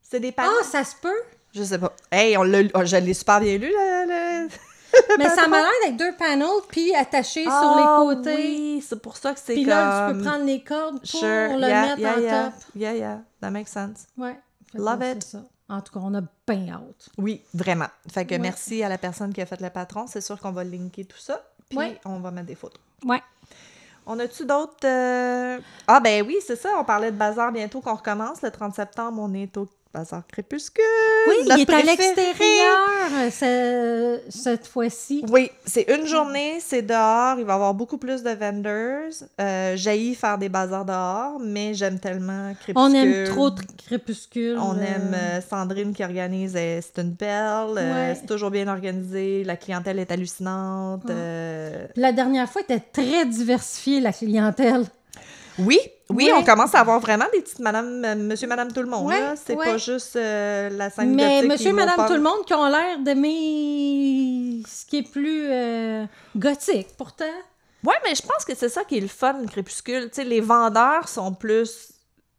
C'est 0.02 0.20
des 0.20 0.32
panneaux? 0.32 0.50
Ah, 0.62 0.64
ça 0.64 0.84
se 0.84 0.96
peut? 1.00 1.22
Je 1.54 1.62
sais 1.64 1.78
pas. 1.78 1.94
Hey, 2.12 2.36
on 2.38 2.44
l'a, 2.44 2.60
oh, 2.74 2.80
je 2.84 2.98
l'ai 2.98 3.14
super 3.14 3.40
bien 3.40 3.58
lu, 3.60 3.68
le... 3.70 4.44
le- 4.46 4.50
Mais 5.18 5.30
ça 5.30 5.48
m'a 5.48 5.58
l'air 5.62 5.70
d'être 5.86 5.98
deux 5.98 6.14
panneaux, 6.18 6.62
puis 6.68 6.94
attachés 6.96 7.44
sur 7.44 7.52
Ah, 7.52 8.00
les 8.08 8.16
côtés. 8.16 8.36
Oui, 8.36 8.86
c'est 8.88 9.02
pour 9.02 9.18
ça 9.18 9.34
que 9.34 9.40
c'est 9.40 9.54
Puis 9.54 9.64
comme... 9.64 9.70
là, 9.72 10.10
tu 10.12 10.18
peux 10.18 10.24
prendre 10.24 10.46
les 10.46 10.64
cordes 10.64 11.00
pour 11.00 11.08
Sure, 11.08 11.20
le 11.58 11.68
yeah, 11.68 11.82
mettre 11.82 12.00
yeah, 12.00 12.16
en 12.16 12.20
yeah. 12.20 12.44
top. 12.46 12.54
Yeah, 12.76 12.94
yeah, 12.96 13.20
that 13.42 13.50
makes 13.52 13.70
sense. 13.70 14.08
Ouais. 14.18 14.38
Love 14.74 15.04
it. 15.04 15.24
ça. 15.24 15.40
En 15.70 15.82
tout 15.82 15.94
cas, 15.94 16.00
on 16.04 16.14
a 16.14 16.22
bien 16.48 16.74
hâte. 16.74 17.10
Oui, 17.18 17.42
vraiment. 17.54 17.88
Fait 18.12 18.26
que 18.26 18.34
Ouais. 18.36 18.40
merci 18.40 18.84
à 18.84 18.90
la 18.90 18.98
personne 19.00 19.34
qui 19.34 19.42
a 19.42 19.46
fait 19.46 19.60
le 19.62 19.70
patron. 19.70 20.06
C'est 20.08 20.22
sûr 20.22 20.40
qu'on 20.40 20.52
va 20.52 20.64
linker 20.64 21.06
tout 21.08 21.18
ça. 21.18 21.42
Puis 21.70 21.78
Ouais. 21.80 22.00
on 22.06 22.20
va 22.20 22.30
mettre 22.32 22.48
des 22.48 22.56
photos. 22.56 22.80
Ouais. 23.04 23.22
On 24.06 24.20
a-tu 24.20 24.46
d'autres... 24.46 24.76
euh, 24.86 25.58
Ah 25.88 26.00
ben 26.00 26.24
oui, 26.28 26.38
c'est 26.46 26.56
ça. 26.56 26.70
On 26.78 26.84
parlait 26.84 27.12
de 27.12 27.18
Bazar 27.18 27.52
bientôt 27.52 27.82
qu'on 27.82 27.96
recommence. 27.96 28.44
Le 28.44 28.52
30 28.52 28.76
septembre, 28.76 29.20
on 29.20 29.34
est 29.34 29.58
au 29.58 29.68
Bazar 29.96 30.24
Crépuscule. 30.28 30.84
Oui, 31.30 31.36
il 31.46 31.62
est 31.62 31.70
à 31.70 31.82
l'extérieur 31.82 33.32
ce- 33.32 34.20
cette 34.30 34.68
fois-ci. 34.68 35.24
Oui, 35.32 35.50
c'est 35.66 35.84
une 35.90 36.06
journée, 36.06 36.58
c'est 36.60 36.82
dehors. 36.82 37.40
Il 37.40 37.46
va 37.46 37.54
y 37.54 37.56
avoir 37.56 37.74
beaucoup 37.74 37.98
plus 37.98 38.22
de 38.22 38.32
vendors. 38.32 39.14
Euh, 39.40 39.74
J'haïs 39.78 40.16
faire 40.16 40.38
des 40.38 40.50
bazars 40.50 40.84
dehors, 40.86 41.40
mais 41.40 41.74
j'aime 41.74 42.00
tellement 42.00 42.54
Crépuscule. 42.60 42.74
On 42.78 42.94
aime 42.94 43.28
trop 43.28 43.50
Tr- 43.52 43.64
Crépuscule. 43.88 44.58
On 44.60 44.76
euh, 44.76 44.82
aime 44.82 45.14
euh, 45.14 45.40
Sandrine 45.42 45.94
qui 45.94 46.04
organise, 46.04 46.56
euh, 46.58 46.82
c'est 46.82 47.02
une 47.02 47.12
belle, 47.12 47.78
euh, 47.78 48.10
Ouais. 48.10 48.16
c'est 48.20 48.26
toujours 48.26 48.52
bien 48.52 48.68
organisé, 48.68 49.44
la 49.46 49.56
clientèle 49.56 50.00
est 50.00 50.12
hallucinante. 50.12 51.06
Ouais. 51.06 51.12
euh, 51.16 51.88
La 51.96 52.12
dernière 52.12 52.50
fois, 52.50 52.62
était 52.62 52.80
très 52.82 53.26
diversifiée, 53.26 54.02
la 54.02 54.12
clientèle. 54.12 54.84
Oui, 55.60 55.80
oui, 56.10 56.32
on 56.36 56.44
commence 56.44 56.76
à 56.76 56.82
avoir 56.82 57.00
vraiment 57.00 57.26
des 57.34 57.42
petites 57.42 57.60
madame, 57.60 58.04
euh, 58.06 58.16
monsieur, 58.16 58.48
madame, 58.48 58.72
tout 58.72 58.82
le 58.82 58.90
monde. 58.90 59.08
Ouais. 59.08 59.34
C'est 59.44 59.56
ouais. 59.56 59.66
pas 59.66 59.78
juste 59.78 60.16
euh, 60.16 60.70
la 60.70 60.90
scène 60.90 61.16
Mais 61.16 61.42
monsieur 61.44 61.74
madame 61.74 62.06
tout 62.08 62.14
le 62.14 62.22
monde 62.22 62.46
qui 62.46 62.54
ont 62.54 62.68
l'air 62.68 63.00
d'aimer 63.00 64.62
ce 64.68 64.86
qui 64.86 64.98
est 64.98 65.10
plus 65.12 65.46
euh, 65.50 66.06
gothique, 66.36 66.90
pourtant. 66.98 67.26
Ouais, 67.84 67.96
mais 68.04 68.16
je 68.16 68.22
pense 68.22 68.44
que 68.46 68.56
c'est 68.56 68.70
ça 68.70 68.84
qui 68.84 68.98
est 68.98 69.02
le 69.02 69.08
fun, 69.08 69.34
le 69.42 69.48
crépuscule. 69.48 70.10
Tu 70.10 70.16
sais, 70.16 70.24
les 70.24 70.42
vendeurs 70.42 71.08
sont 71.08 71.34
plus 71.34 71.92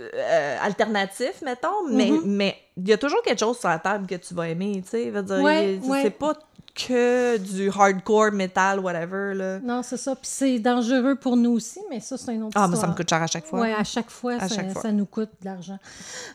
euh, 0.02 0.56
alternatifs, 0.60 1.40
mettons, 1.42 1.88
mais 1.88 2.10
Mhm. 2.10 2.22
mais 2.26 2.56
il 2.76 2.88
y 2.88 2.92
a 2.92 2.98
toujours 2.98 3.22
quelque 3.22 3.38
chose 3.40 3.58
sur 3.58 3.68
la 3.68 3.78
table 3.78 4.06
que 4.06 4.16
tu 4.16 4.34
vas 4.34 4.48
aimer, 4.48 4.82
tu 4.84 4.90
sais. 4.90 5.10
Ouais. 5.40 5.80
C'est 6.02 6.10
pas 6.10 6.34
que 6.76 7.38
du 7.38 7.70
hardcore 7.70 8.32
metal, 8.32 8.80
whatever, 8.80 9.34
là. 9.34 9.58
Non, 9.60 9.82
c'est 9.82 9.96
ça. 9.96 10.14
Puis 10.14 10.28
c'est 10.30 10.58
dangereux 10.58 11.16
pour 11.16 11.36
nous 11.36 11.52
aussi, 11.52 11.80
mais 11.88 12.00
ça, 12.00 12.16
c'est 12.18 12.34
une 12.34 12.42
autre 12.44 12.52
Ah, 12.56 12.64
histoire. 12.66 12.80
ça 12.82 12.86
me 12.88 12.94
coûte 12.94 13.08
cher 13.08 13.22
à 13.22 13.26
chaque 13.26 13.46
fois. 13.46 13.60
Ouais, 13.60 13.72
à 13.72 13.82
chaque 13.84 14.10
fois, 14.10 14.34
À 14.34 14.48
ça, 14.48 14.54
chaque 14.56 14.72
fois. 14.72 14.82
ça 14.82 14.92
nous 14.92 15.06
coûte 15.06 15.30
de 15.40 15.46
l'argent. 15.46 15.78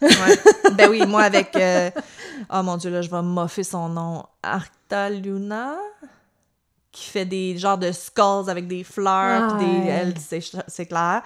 Ouais. 0.02 0.10
ben 0.76 0.90
oui, 0.90 1.06
moi, 1.08 1.22
avec... 1.24 1.56
euh, 1.56 1.92
Oh 2.52 2.64
mon 2.64 2.78
Dieu, 2.78 2.90
là, 2.90 3.02
je 3.02 3.10
vais 3.10 3.22
moffer 3.22 3.64
son 3.64 3.88
nom. 3.90 4.24
Arcta 4.44 5.10
Luna? 5.10 5.76
qui 6.94 7.06
fait 7.10 7.24
des 7.24 7.58
genres 7.58 7.78
de 7.78 7.90
skulls 7.94 8.50
avec 8.50 8.68
des 8.68 8.84
fleurs, 8.84 9.54
Ah, 9.54 9.56
puis 9.58 9.66
des, 9.66 9.88
elle, 9.88 10.14
c'est, 10.20 10.42
c'est 10.68 10.86
clair. 10.86 11.22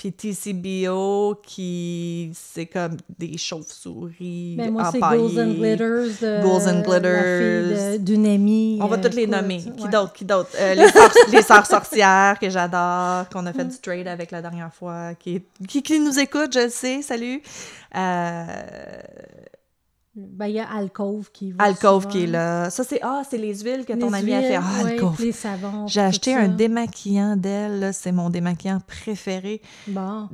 Puis 0.00 0.14
TCBO, 0.14 1.38
qui 1.42 2.32
c'est 2.34 2.64
comme 2.64 2.96
des 3.18 3.36
chauves-souris 3.36 4.54
Mais 4.56 4.64
Ben, 4.68 4.70
moi, 4.72 4.88
c'est. 4.90 4.98
Ghouls 4.98 5.38
and 5.38 5.52
Glitters. 5.58 6.20
De, 6.22 6.40
Ghouls 6.42 6.66
and 6.70 6.80
Glitters. 6.80 7.98
d'une 7.98 8.24
amie. 8.24 8.78
On 8.80 8.86
va 8.86 8.96
euh, 8.96 9.02
toutes 9.02 9.12
les 9.14 9.26
nommer. 9.26 9.58
Qui 9.58 9.88
d'autre? 9.90 10.12
Qui 10.14 10.24
d'autre? 10.24 10.48
Euh, 10.58 10.74
les, 10.74 10.88
sœurs, 10.88 11.12
les 11.32 11.42
sœurs 11.42 11.66
sorcières 11.66 12.38
que 12.40 12.48
j'adore, 12.48 13.28
qu'on 13.28 13.44
a 13.44 13.52
fait 13.52 13.64
Mm. 13.64 13.68
du 13.68 13.78
trade 13.78 14.08
avec 14.08 14.30
la 14.30 14.40
dernière 14.40 14.72
fois, 14.72 15.12
qui, 15.18 15.42
qui, 15.68 15.82
qui 15.82 16.00
nous 16.00 16.18
écoute, 16.18 16.54
je 16.54 16.60
le 16.60 16.70
sais, 16.70 17.02
salut. 17.02 17.42
Euh, 17.94 18.44
Ben, 20.28 20.46
il 20.46 20.54
y 20.54 20.60
a 20.60 20.68
Alcove 20.70 21.30
qui 21.32 21.52
va 21.52 21.64
Alcove 21.64 22.02
souvent. 22.02 22.12
qui 22.12 22.24
est 22.24 22.26
là. 22.26 22.70
Ça, 22.70 22.84
c'est 22.84 23.00
ah, 23.02 23.22
c'est 23.28 23.38
les 23.38 23.60
huiles 23.60 23.84
que 23.84 23.92
ton 23.92 24.12
ami 24.12 24.34
a 24.34 24.40
fait. 24.40 24.56
Ah, 24.56 24.84
ouais, 24.84 24.92
Alcove. 24.92 25.20
les 25.20 25.32
savons. 25.32 25.86
J'ai 25.86 26.00
acheté 26.00 26.34
un 26.34 26.48
démaquillant 26.48 27.36
d'elle, 27.36 27.90
c'est 27.92 28.12
mon 28.12 28.30
démaquillant 28.30 28.80
préféré. 28.86 29.60
Bon. 29.86 30.28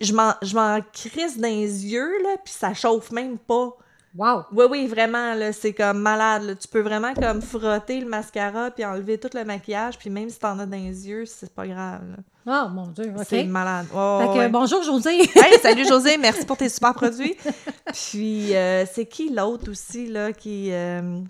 Je 0.00 0.12
m'en, 0.12 0.32
je 0.42 0.54
m'en 0.54 0.78
crisse 0.92 1.38
dans 1.38 1.48
les 1.48 1.86
yeux, 1.86 2.22
là, 2.22 2.36
puis 2.44 2.54
ça 2.56 2.72
chauffe 2.72 3.10
même 3.10 3.36
pas. 3.36 3.76
Wow! 4.16 4.44
Oui, 4.52 4.64
oui, 4.70 4.86
vraiment, 4.86 5.34
là, 5.34 5.52
c'est 5.52 5.72
comme 5.72 5.98
malade. 5.98 6.42
là. 6.44 6.54
Tu 6.54 6.66
peux 6.68 6.80
vraiment 6.80 7.12
comme 7.14 7.42
frotter 7.42 8.00
le 8.00 8.06
mascara 8.08 8.70
puis 8.70 8.84
enlever 8.84 9.18
tout 9.18 9.30
le 9.34 9.44
maquillage, 9.44 9.98
puis 9.98 10.08
même 10.10 10.30
si 10.30 10.38
t'en 10.38 10.58
as 10.58 10.66
dans 10.66 10.76
les 10.76 11.08
yeux, 11.08 11.26
c'est 11.26 11.52
pas 11.54 11.66
grave. 11.66 12.00
Ah, 12.46 12.68
mon 12.72 12.86
Dieu, 12.88 13.06
OK. 13.14 13.24
C'est 13.28 13.42
Fait 13.42 13.44
malade. 13.44 13.86
Ouais, 13.92 14.26
que, 14.32 14.38
ouais. 14.38 14.48
bonjour, 14.48 14.82
José. 14.82 15.18
Hey, 15.36 15.58
salut 15.60 15.84
José, 15.88 16.16
merci 16.16 16.44
pour 16.46 16.56
tes 16.56 16.68
super 16.68 16.94
produits. 16.94 17.36
Puis, 17.92 18.54
euh, 18.54 18.84
c'est 18.90 19.06
qui 19.06 19.30
l'autre 19.30 19.70
aussi, 19.70 20.06
là, 20.06 20.32
qui... 20.32 20.68
euh, 20.72 21.20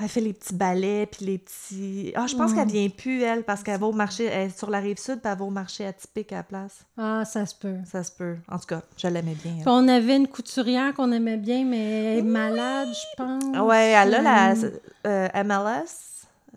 Elle 0.00 0.08
fait 0.08 0.20
les 0.20 0.32
petits 0.32 0.54
balais, 0.54 1.06
puis 1.06 1.26
les 1.26 1.38
petits... 1.38 2.12
Ah, 2.14 2.26
je 2.26 2.36
pense 2.36 2.52
Mm. 2.52 2.54
qu'elle 2.54 2.68
vient 2.68 2.88
plus, 2.88 3.22
elle, 3.22 3.42
parce 3.42 3.62
qu'elle 3.62 3.80
va 3.80 3.86
au 3.86 3.92
marché... 3.92 4.24
Elle 4.26 4.48
est 4.48 4.58
sur 4.58 4.70
la 4.70 4.78
Rive-Sud, 4.78 5.20
puis 5.20 5.30
elle 5.32 5.38
va 5.38 5.44
au 5.44 5.50
marché 5.50 5.84
atypique 5.86 6.32
à 6.32 6.36
la 6.36 6.42
place. 6.44 6.84
Ah, 6.96 7.24
ça 7.24 7.44
se 7.46 7.54
peut. 7.54 7.76
Ça 7.90 8.02
se 8.04 8.12
peut. 8.12 8.36
En 8.48 8.58
tout 8.58 8.66
cas, 8.66 8.82
je 8.96 9.08
l'aimais 9.08 9.36
bien. 9.42 9.54
Puis 9.54 9.64
on 9.66 9.88
avait 9.88 10.16
une 10.16 10.28
couturière 10.28 10.94
qu'on 10.94 11.10
aimait 11.12 11.36
bien, 11.38 11.64
mais 11.64 12.04
elle 12.14 12.18
est 12.18 12.22
malade, 12.22 12.88
je 12.92 13.16
pense. 13.22 13.66
Ouais, 13.66 13.90
elle 13.96 14.14
a 14.14 14.22
la 14.22 14.52
Euh, 14.54 14.70
euh, 15.06 15.28
MLS, 15.44 16.13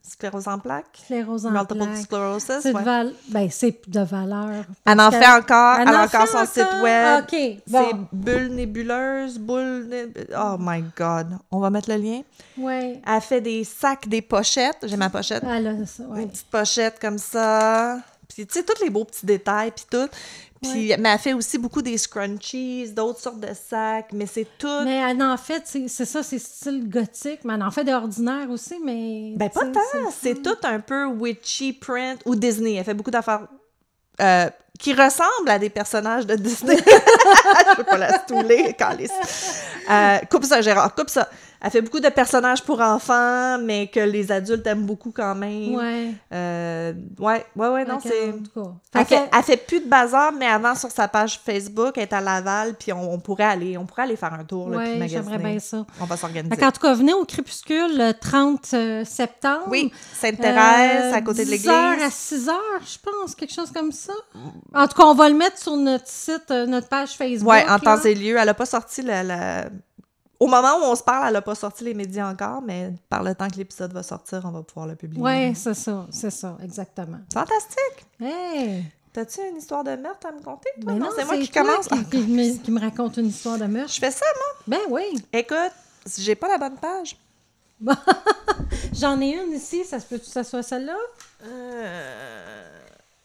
sclérose 0.10 0.48
en 0.48 0.60
plaques? 0.60 0.86
Sclérose 1.06 1.46
en 1.46 1.52
Multiple 1.52 1.76
plaques. 1.76 1.98
sclerosis, 1.98 2.60
C'est 2.62 2.74
de, 2.74 2.80
val... 2.80 3.14
ben, 3.30 3.48
c'est 3.52 3.80
de 3.90 4.00
valeur. 4.02 4.64
Elle 4.86 5.00
en 5.00 5.12
fait 5.12 5.28
encore, 5.28 5.80
elle, 5.80 5.88
Elle 5.90 5.96
en 5.96 6.04
encore 6.04 6.28
son 6.28 6.46
site 6.46 6.68
web. 6.82 7.24
OK, 7.24 7.30
C'est 7.32 7.62
bon. 7.72 8.08
bulle 8.12 8.48
nébuleuse, 8.56 9.40
né- 9.40 10.08
Oh 10.38 10.56
my 10.60 10.84
God. 10.98 11.28
On 11.52 11.60
va 11.60 11.70
mettre 11.70 11.90
le 11.92 11.98
lien. 11.98 12.22
Ouais. 12.58 13.02
Elle 13.06 13.22
fait 13.22 13.42
des 13.42 13.64
sacs, 13.64 14.08
des 14.08 14.22
pochettes. 14.22 14.78
J'ai 14.84 14.98
ma 14.98 15.10
pochette. 15.10 15.44
Elle 15.44 15.68
a 15.68 15.86
ça, 15.86 16.04
ouais. 16.04 16.24
Une 16.24 16.30
petite 16.30 16.48
pochette 16.50 17.00
comme 17.00 17.18
ça. 17.18 17.98
Puis, 18.28 18.46
tu 18.46 18.54
sais, 18.54 18.64
tous 18.64 18.82
les 18.84 18.90
beaux 18.90 19.06
petits 19.06 19.26
détails, 19.26 19.72
puis 19.72 19.86
tout. 19.90 20.08
Puis, 20.62 20.94
mais 21.00 21.10
elle 21.10 21.20
fait 21.20 21.34
aussi 21.34 21.58
beaucoup 21.58 21.82
des 21.82 21.98
scrunchies, 21.98 22.92
d'autres 22.92 23.20
sortes 23.20 23.40
de 23.40 23.54
sacs, 23.54 24.12
mais 24.12 24.26
c'est 24.26 24.48
tout... 24.58 24.84
Mais 24.84 24.96
elle 24.96 25.22
en 25.22 25.38
fait, 25.38 25.64
c'est 25.66 26.06
ça, 26.06 26.24
c'est 26.24 26.40
style 26.40 26.90
gothique, 26.90 27.42
mais 27.44 27.54
elle 27.54 27.64
en 27.64 27.72
fait 27.72 27.84
d'ordinaire 27.84 28.50
aussi, 28.50 28.76
mais... 28.84 29.34
Ben, 29.36 29.50
pas 29.50 29.66
tant. 29.66 29.80
C'est 30.20 30.42
tout 30.42 30.58
un 30.64 30.80
peu 30.80 31.06
witchy 31.06 31.74
print 31.74 32.22
ou 32.26 32.36
Disney. 32.36 32.74
Elle 32.74 32.84
fait 32.84 32.96
beaucoup 32.96 33.12
d'affaires 33.12 33.48
euh, 34.20 34.50
qui 34.80 34.94
ressemblent 34.94 35.50
à 35.50 35.60
des 35.60 35.70
personnages 35.70 36.26
de 36.26 36.36
Disney. 36.36 36.78
Je 36.86 37.76
peux 37.76 37.84
pas 37.84 37.98
la 37.98 38.20
stouler, 38.20 38.74
calice. 38.74 39.12
Euh, 39.90 40.18
coupe 40.30 40.44
ça, 40.44 40.62
Gérard, 40.62 40.96
coupe 40.96 41.10
ça. 41.10 41.30
Elle 41.62 41.72
fait 41.72 41.82
beaucoup 41.82 42.00
de 42.00 42.10
personnages 42.10 42.64
pour 42.64 42.80
enfants, 42.82 43.58
mais 43.60 43.88
que 43.88 44.00
les 44.00 44.32
adultes 44.32 44.66
aiment 44.68 44.86
beaucoup 44.86 45.12
quand 45.12 45.34
même. 45.36 45.74
Ouais. 45.76 46.12
Euh, 46.34 46.94
ouais, 47.20 47.46
ouais, 47.56 47.68
ouais, 47.70 47.86
non, 47.86 47.98
c'est... 48.02 48.30
en. 48.60 48.78
Elle 48.94 49.06
Fait 49.06 49.30
elle 49.36 49.44
fait 49.44 49.58
plus 49.58 49.80
de 49.80 49.88
bazar, 49.90 50.32
mais 50.32 50.46
avant, 50.46 50.76
sur 50.76 50.92
sa 50.92 51.08
page 51.08 51.40
Facebook, 51.44 51.94
elle 51.96 52.04
est 52.04 52.14
à 52.14 52.22
Laval, 52.22 52.76
puis 52.76 52.94
on, 52.94 53.12
on 53.14 53.20
pourrait 53.20 53.44
aller 53.46 53.78
on 53.78 53.86
pourrait 53.86 54.04
aller 54.04 54.16
faire 54.16 54.34
un 54.34 54.44
tour, 54.44 54.70
là, 54.70 54.80
puis 54.80 55.00
Ouais, 55.00 55.08
j'aimerais 55.08 55.38
bien 55.40 55.60
ça. 55.60 55.86
On 56.00 56.06
va 56.06 56.16
s'organiser. 56.18 56.56
Qu'en 56.56 56.72
tout 56.72 56.82
cas, 56.82 56.94
venez 56.94 57.14
au 57.14 57.26
crépuscule 57.26 57.98
le 57.98 58.12
30 58.14 58.70
euh, 58.74 59.04
septembre. 59.06 59.66
Oui, 59.70 59.92
Sainte-Thérèse, 60.14 61.14
à 61.14 61.22
côté 61.22 61.40
de 61.40 61.46
10 61.46 61.52
l'église. 61.52 61.70
heures 61.70 62.02
à 62.06 62.10
6 62.12 62.50
heures, 62.50 62.82
je 62.82 62.98
pense, 63.04 63.36
quelque 63.36 63.54
chose 63.54 63.72
comme 63.72 63.92
ça. 63.92 64.14
En 64.74 64.88
tout 64.88 64.96
cas, 64.96 65.06
on 65.06 65.14
va 65.16 65.30
le 65.30 65.36
mettre 65.36 65.58
sur 65.58 65.76
notre 65.76 66.08
site, 66.08 66.52
euh, 66.52 66.66
notre 66.66 66.88
page 66.88 67.12
Facebook. 67.18 67.52
Ouais, 67.52 67.66
en 67.68 67.80
temps 67.80 68.02
et 68.04 68.14
lieu. 68.16 68.38
Elle 68.40 68.50
a 68.50 68.54
pas 68.54 68.66
sorti 68.66 69.02
la, 69.02 69.24
la- 69.24 69.66
Au 70.40 70.48
moment 70.48 70.76
où 70.80 70.84
on 70.84 70.96
se 70.96 71.04
parle, 71.04 71.30
elle 71.30 71.36
a 71.36 71.42
pas 71.42 71.56
sorti 71.56 71.84
les 71.84 71.94
médias 71.94 72.30
encore, 72.30 72.62
mais 72.62 72.94
par 73.10 73.24
le 73.24 73.34
temps 73.34 73.48
que 73.48 73.56
l'épisode 73.56 73.92
va 73.94 74.04
sortir, 74.04 74.42
on 74.46 74.52
va 74.52 74.62
pouvoir 74.62 74.88
le 74.88 74.96
publier. 74.96 75.22
Ouais, 75.22 75.54
c'est 75.56 75.74
ça, 75.74 76.06
c'est 76.12 76.30
ça, 76.30 76.58
exactement. 76.64 77.20
Fantastique! 77.34 78.06
Hey! 78.22 78.86
T'as-tu 79.14 79.40
une 79.50 79.58
histoire 79.58 79.84
de 79.84 79.96
meurtre 79.96 80.28
à 80.28 80.32
me 80.32 80.42
conter, 80.44 80.70
toi? 80.80 80.94
Ben 80.94 81.00
non, 81.00 81.10
c'est 81.16 81.26
moi 81.26 81.38
qui 81.38 81.50
toi 81.50 81.64
commence. 81.64 81.88
Qui, 81.88 82.06
qui 82.06 82.18
me, 82.28 82.58
qui 82.64 82.72
me 82.72 82.80
raconte 82.80 83.18
une 83.18 83.28
histoire 83.28 83.58
de 83.58 83.66
meurtre. 83.66 83.92
Je 83.92 84.00
fais 84.00 84.12
ça, 84.12 84.26
moi? 84.36 84.64
Ben 84.68 84.86
oui. 84.92 85.24
Écoute, 85.34 85.74
j'ai 86.20 86.36
pas 86.36 86.48
la 86.48 86.60
bonne 86.60 86.78
page. 86.78 87.18
J'en 88.94 89.20
ai 89.20 89.36
une 89.38 89.54
ici, 89.54 89.86
ça 89.86 90.00
se 90.00 90.06
peut 90.06 90.18
que 90.20 90.26
ça 90.26 90.44
soit 90.44 90.62
celle-là? 90.62 90.98
Euh, 91.44 92.77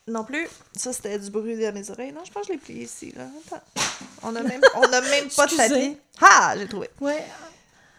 Non 0.08 0.24
plus. 0.24 0.48
Ça, 0.76 0.92
c'était 0.92 1.18
du 1.18 1.30
bruit 1.30 1.56
de 1.56 1.70
mes 1.70 1.90
oreilles. 1.90 2.12
Non, 2.12 2.22
je 2.24 2.32
pense 2.32 2.42
que 2.42 2.48
je 2.48 2.52
l'ai 2.54 2.58
plié 2.58 2.84
ici. 2.84 3.12
Là. 3.16 3.24
Attends. 3.46 3.62
On 4.24 4.34
a 4.34 4.42
même, 4.42 4.60
on 4.74 4.82
a 4.82 5.00
même 5.00 5.28
pas 5.28 5.46
de 5.46 5.56
papier. 5.56 5.98
Ah, 6.20 6.54
j'ai 6.56 6.66
trouvé. 6.66 6.90
Ouais. 7.00 7.24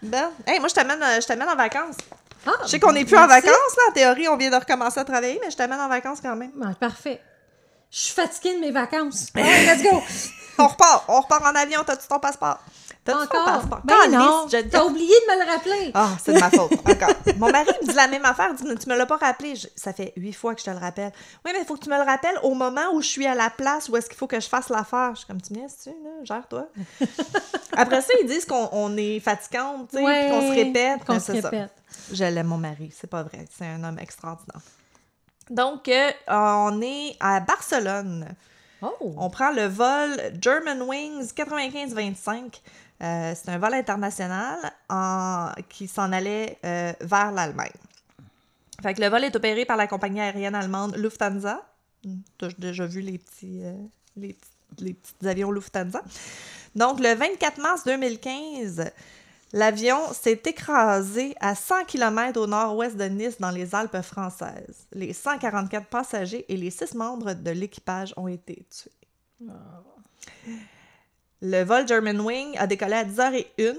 Ben, 0.02 0.32
hey, 0.46 0.60
moi, 0.60 0.68
je 0.68 0.74
t'amène, 0.74 1.02
euh, 1.02 1.22
je 1.22 1.26
t'amène 1.28 1.48
en 1.48 1.56
vacances. 1.56 1.96
Ah, 2.46 2.52
Je 2.64 2.68
sais 2.72 2.80
qu'on 2.80 2.92
n'est 2.92 3.06
plus 3.06 3.18
en 3.18 3.26
vacances, 3.28 3.48
là. 3.78 3.84
En 3.90 3.94
théorie, 3.94 4.28
on 4.28 4.36
vient 4.36 4.50
de 4.50 4.56
recommencer 4.58 5.00
à 5.00 5.06
travailler, 5.06 5.40
mais 5.42 5.50
je 5.50 5.56
t'amène 5.56 5.80
en 5.80 5.88
vacances 5.88 6.20
quand 6.22 6.36
même. 6.36 6.52
Ah, 6.62 6.74
parfait. 6.78 7.22
Je 7.90 7.98
suis 8.00 8.14
fatiguée 8.14 8.56
de 8.56 8.60
mes 8.60 8.72
vacances. 8.72 9.28
Let's 9.36 9.82
go! 9.84 10.02
On 10.58 10.68
repart. 10.68 11.06
On 11.08 11.22
repart 11.22 11.46
en 11.46 11.56
avion. 11.56 11.84
T'as-tu 11.86 12.08
ton 12.08 12.20
passeport? 12.20 12.60
Ton 13.06 13.22
Encore? 13.22 13.44
passeport? 13.46 13.82
Ben 13.84 14.10
non, 14.12 14.48
je- 14.50 14.62
t'as 14.70 14.84
oublié 14.86 15.10
de 15.14 15.34
me 15.34 15.44
le 15.46 15.52
rappeler. 15.52 15.92
Ah, 15.94 16.12
c'est 16.24 16.34
de 16.34 16.40
ma 16.40 16.50
faute. 16.50 16.72
Encore. 16.90 17.16
Mon 17.38 17.52
mari 17.52 17.70
me 17.82 17.88
dit 17.88 17.94
la 17.96 18.08
même 18.08 18.24
affaire. 18.24 18.52
Il 18.52 18.56
dit, 18.66 18.76
tu 18.82 18.90
me 18.90 18.96
l'as 18.96 19.06
pas 19.06 19.18
rappelé? 19.18 19.56
Je- 19.58 19.68
ça 19.76 19.92
fait 19.92 20.14
huit 20.16 20.32
fois 20.32 20.56
que 20.56 20.62
je 20.62 20.66
te 20.66 20.70
le 20.72 20.78
rappelle. 20.78 21.12
Oui, 21.46 21.52
mais 21.54 21.60
il 21.60 21.66
faut 21.66 21.76
que 21.76 21.84
tu 21.84 21.90
me 21.90 21.98
le 21.98 22.04
rappelles 22.04 22.38
au 22.44 22.54
moment 22.54 22.94
où 22.94 23.02
je 23.02 23.08
suis 23.08 23.28
à 23.28 23.36
la 23.36 23.50
place 23.50 23.90
où 23.90 23.98
est-ce 23.98 24.08
qu'il 24.08 24.18
faut 24.18 24.28
que 24.28 24.40
je 24.40 24.48
fasse 24.48 24.70
l'affaire. 24.70 25.12
Je 25.16 25.18
suis 25.20 25.28
comme, 25.28 25.42
tu 25.42 25.52
me 25.54 25.60
laisses-tu, 25.60 25.90
là? 25.90 26.12
Gère-toi. 26.24 26.68
Après 27.76 28.02
ça, 28.02 28.14
ils 28.22 28.28
disent 28.28 28.46
qu'on 28.46 28.70
on 28.72 28.96
est 28.96 29.20
fatigante, 29.20 29.90
tu 29.90 29.98
sais, 29.98 30.04
Ouais, 30.04 30.22
puis 30.22 30.32
qu'on 30.32 30.42
se 30.48 30.54
répète. 30.54 31.04
Qu'on 31.06 31.20
se 31.20 31.34
c'est 31.34 31.42
ça. 31.42 31.50
répète. 31.50 31.72
Je 32.12 32.24
l'aime, 32.24 32.48
mon 32.48 32.58
mari. 32.58 32.90
C'est 32.98 33.10
pas 33.10 33.24
vrai. 33.24 33.46
C'est 33.58 33.66
un 33.66 33.84
homme 33.84 34.00
extraordinaire. 34.00 34.62
Donc, 35.50 35.90
euh, 35.90 36.10
on 36.30 36.82
est 36.82 37.18
à 37.20 37.42
Barcelone. 37.42 38.30
Oh! 38.82 39.14
On 39.18 39.30
prend 39.30 39.52
le 39.52 39.66
vol 39.66 40.18
German 40.42 40.82
Wings 40.84 41.32
95-25. 41.34 42.62
Euh, 43.04 43.34
c'est 43.36 43.50
un 43.50 43.58
vol 43.58 43.74
international 43.74 44.58
qui 45.70 45.88
s'en 45.88 46.12
allait 46.14 46.58
euh, 46.66 46.94
vers 47.02 47.32
l'Allemagne. 47.32 47.72
Le 48.84 49.08
vol 49.10 49.24
est 49.24 49.36
opéré 49.36 49.66
par 49.66 49.78
la 49.78 49.88
compagnie 49.88 50.22
aérienne 50.22 50.56
allemande 50.56 50.96
Lufthansa. 50.98 51.62
Tu 52.38 52.46
as 52.46 52.50
déjà 52.58 52.86
vu 52.86 53.02
euh, 53.02 53.06
les, 53.06 53.18
petits- 53.18 53.64
les 54.80 54.94
petits 54.94 55.28
avions 55.28 55.52
Lufthansa. 55.52 56.02
Donc, 56.76 57.00
le 57.00 57.14
24 57.14 57.60
mars 57.62 57.84
2015, 57.86 58.90
l'avion 59.54 60.00
s'est 60.14 60.42
écrasé 60.46 61.36
à 61.40 61.56
100 61.56 61.86
km 61.86 62.40
au 62.42 62.48
nord-ouest 62.48 62.98
de 62.98 63.04
Nice, 63.06 63.38
dans 63.40 63.52
les 63.52 63.74
Alpes 63.76 64.02
françaises. 64.02 64.88
Les 64.92 65.14
144 65.14 65.88
passagers 65.88 66.46
et 66.52 66.58
les 66.58 66.72
6 66.72 66.96
membres 66.96 67.34
de 67.34 67.52
l'équipage 67.52 68.14
ont 68.18 68.28
été 68.28 68.66
tués. 68.70 69.48
Le 71.46 71.64
vol 71.66 71.86
Germanwing 71.86 72.58
a 72.58 72.68
décollé 72.68 72.94
à 72.94 73.04
10h01, 73.04 73.76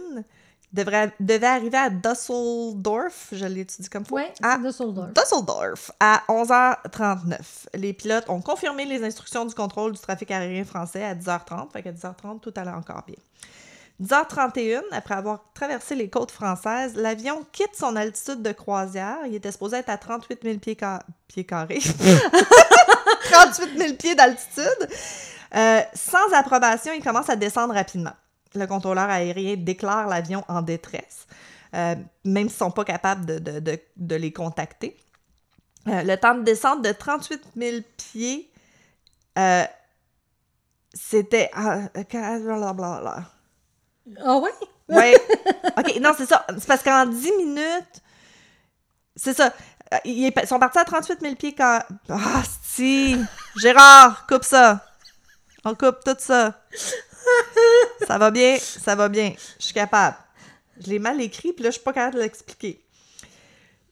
devrait, 0.74 1.10
devait 1.18 1.46
arriver 1.46 1.78
à 1.78 1.88
Dusseldorf, 1.88 3.28
je 3.32 3.46
l'étudie 3.46 3.88
comme 3.88 4.04
faut, 4.04 4.16
Ouais, 4.16 4.34
à 4.42 4.58
Düsseldorf. 4.58 5.14
Dusseldorf 5.14 5.90
à 5.98 6.22
11h39. 6.28 7.38
Les 7.72 7.94
pilotes 7.94 8.28
ont 8.28 8.42
confirmé 8.42 8.84
les 8.84 9.02
instructions 9.02 9.46
du 9.46 9.54
contrôle 9.54 9.92
du 9.92 9.98
trafic 9.98 10.30
aérien 10.30 10.64
français 10.64 11.02
à 11.02 11.14
10h30, 11.14 11.72
fait 11.72 11.82
qu'à 11.82 11.92
10h30, 11.92 12.40
tout 12.40 12.52
allait 12.54 12.70
encore 12.70 13.02
bien. 13.06 13.16
10h31, 14.02 14.82
après 14.92 15.14
avoir 15.14 15.44
traversé 15.54 15.94
les 15.94 16.10
côtes 16.10 16.32
françaises, 16.32 16.96
l'avion 16.96 17.46
quitte 17.50 17.76
son 17.76 17.96
altitude 17.96 18.42
de 18.42 18.52
croisière. 18.52 19.20
Il 19.26 19.34
était 19.34 19.52
supposé 19.52 19.78
être 19.78 19.88
à 19.88 19.96
38 19.96 20.40
000 20.42 20.58
pieds, 20.58 20.76
pieds 21.28 21.44
carrés. 21.46 21.80
38 23.30 23.78
000 23.78 23.94
pieds 23.94 24.14
d'altitude. 24.14 24.88
Euh, 25.54 25.80
sans 25.94 26.32
approbation, 26.34 26.92
il 26.92 27.02
commence 27.02 27.28
à 27.30 27.36
descendre 27.36 27.74
rapidement. 27.74 28.12
Le 28.54 28.66
contrôleur 28.66 29.08
aérien 29.10 29.56
déclare 29.56 30.06
l'avion 30.08 30.44
en 30.48 30.62
détresse, 30.62 31.26
euh, 31.74 31.94
même 32.24 32.48
s'ils 32.48 32.54
ne 32.54 32.58
sont 32.58 32.70
pas 32.70 32.84
capables 32.84 33.26
de, 33.26 33.38
de- 33.38 33.60
de- 33.60 33.80
de 33.96 34.14
les 34.16 34.32
contacter. 34.32 34.96
Euh, 35.88 36.02
le 36.02 36.16
temps 36.16 36.34
de 36.34 36.42
descente 36.42 36.82
de 36.82 36.92
38 36.92 37.42
000 37.56 37.76
pieds, 37.96 38.50
c'était... 40.92 41.50
ah, 41.54 41.78
blablabla. 41.92 43.24
Ah 44.24 44.36
ouais? 44.38 44.50
Ouais. 44.88 45.14
OK, 45.78 45.98
non, 46.00 46.12
c'est 46.16 46.26
ça. 46.26 46.46
C'est 46.58 46.66
parce 46.66 46.82
qu'en 46.82 47.06
10 47.06 47.32
minutes, 47.38 48.02
c'est 49.16 49.34
ça. 49.34 49.52
ils 50.04 50.26
ils 50.36 50.46
sont 50.46 50.58
partis 50.58 50.78
à 50.78 50.84
38 50.84 51.20
000 51.20 51.34
pieds 51.36 51.54
quand... 51.54 51.80
Ah, 52.08 52.42
si! 52.62 53.16
Gérard, 53.56 54.26
coupe 54.26 54.44
ça! 54.44 54.84
On 55.64 55.74
coupe 55.74 56.00
tout 56.04 56.16
ça. 56.18 56.60
Ça 58.06 58.18
va 58.18 58.30
bien, 58.30 58.58
ça 58.58 58.94
va 58.94 59.08
bien. 59.08 59.32
Je 59.58 59.64
suis 59.64 59.72
capable. 59.74 60.16
Je 60.78 60.90
l'ai 60.90 60.98
mal 60.98 61.20
écrit, 61.22 61.52
puis 61.54 61.62
là, 61.64 61.70
je 61.70 61.74
suis 61.76 61.82
pas 61.82 61.92
capable 61.94 62.16
de 62.16 62.20
l'expliquer. 62.20 62.84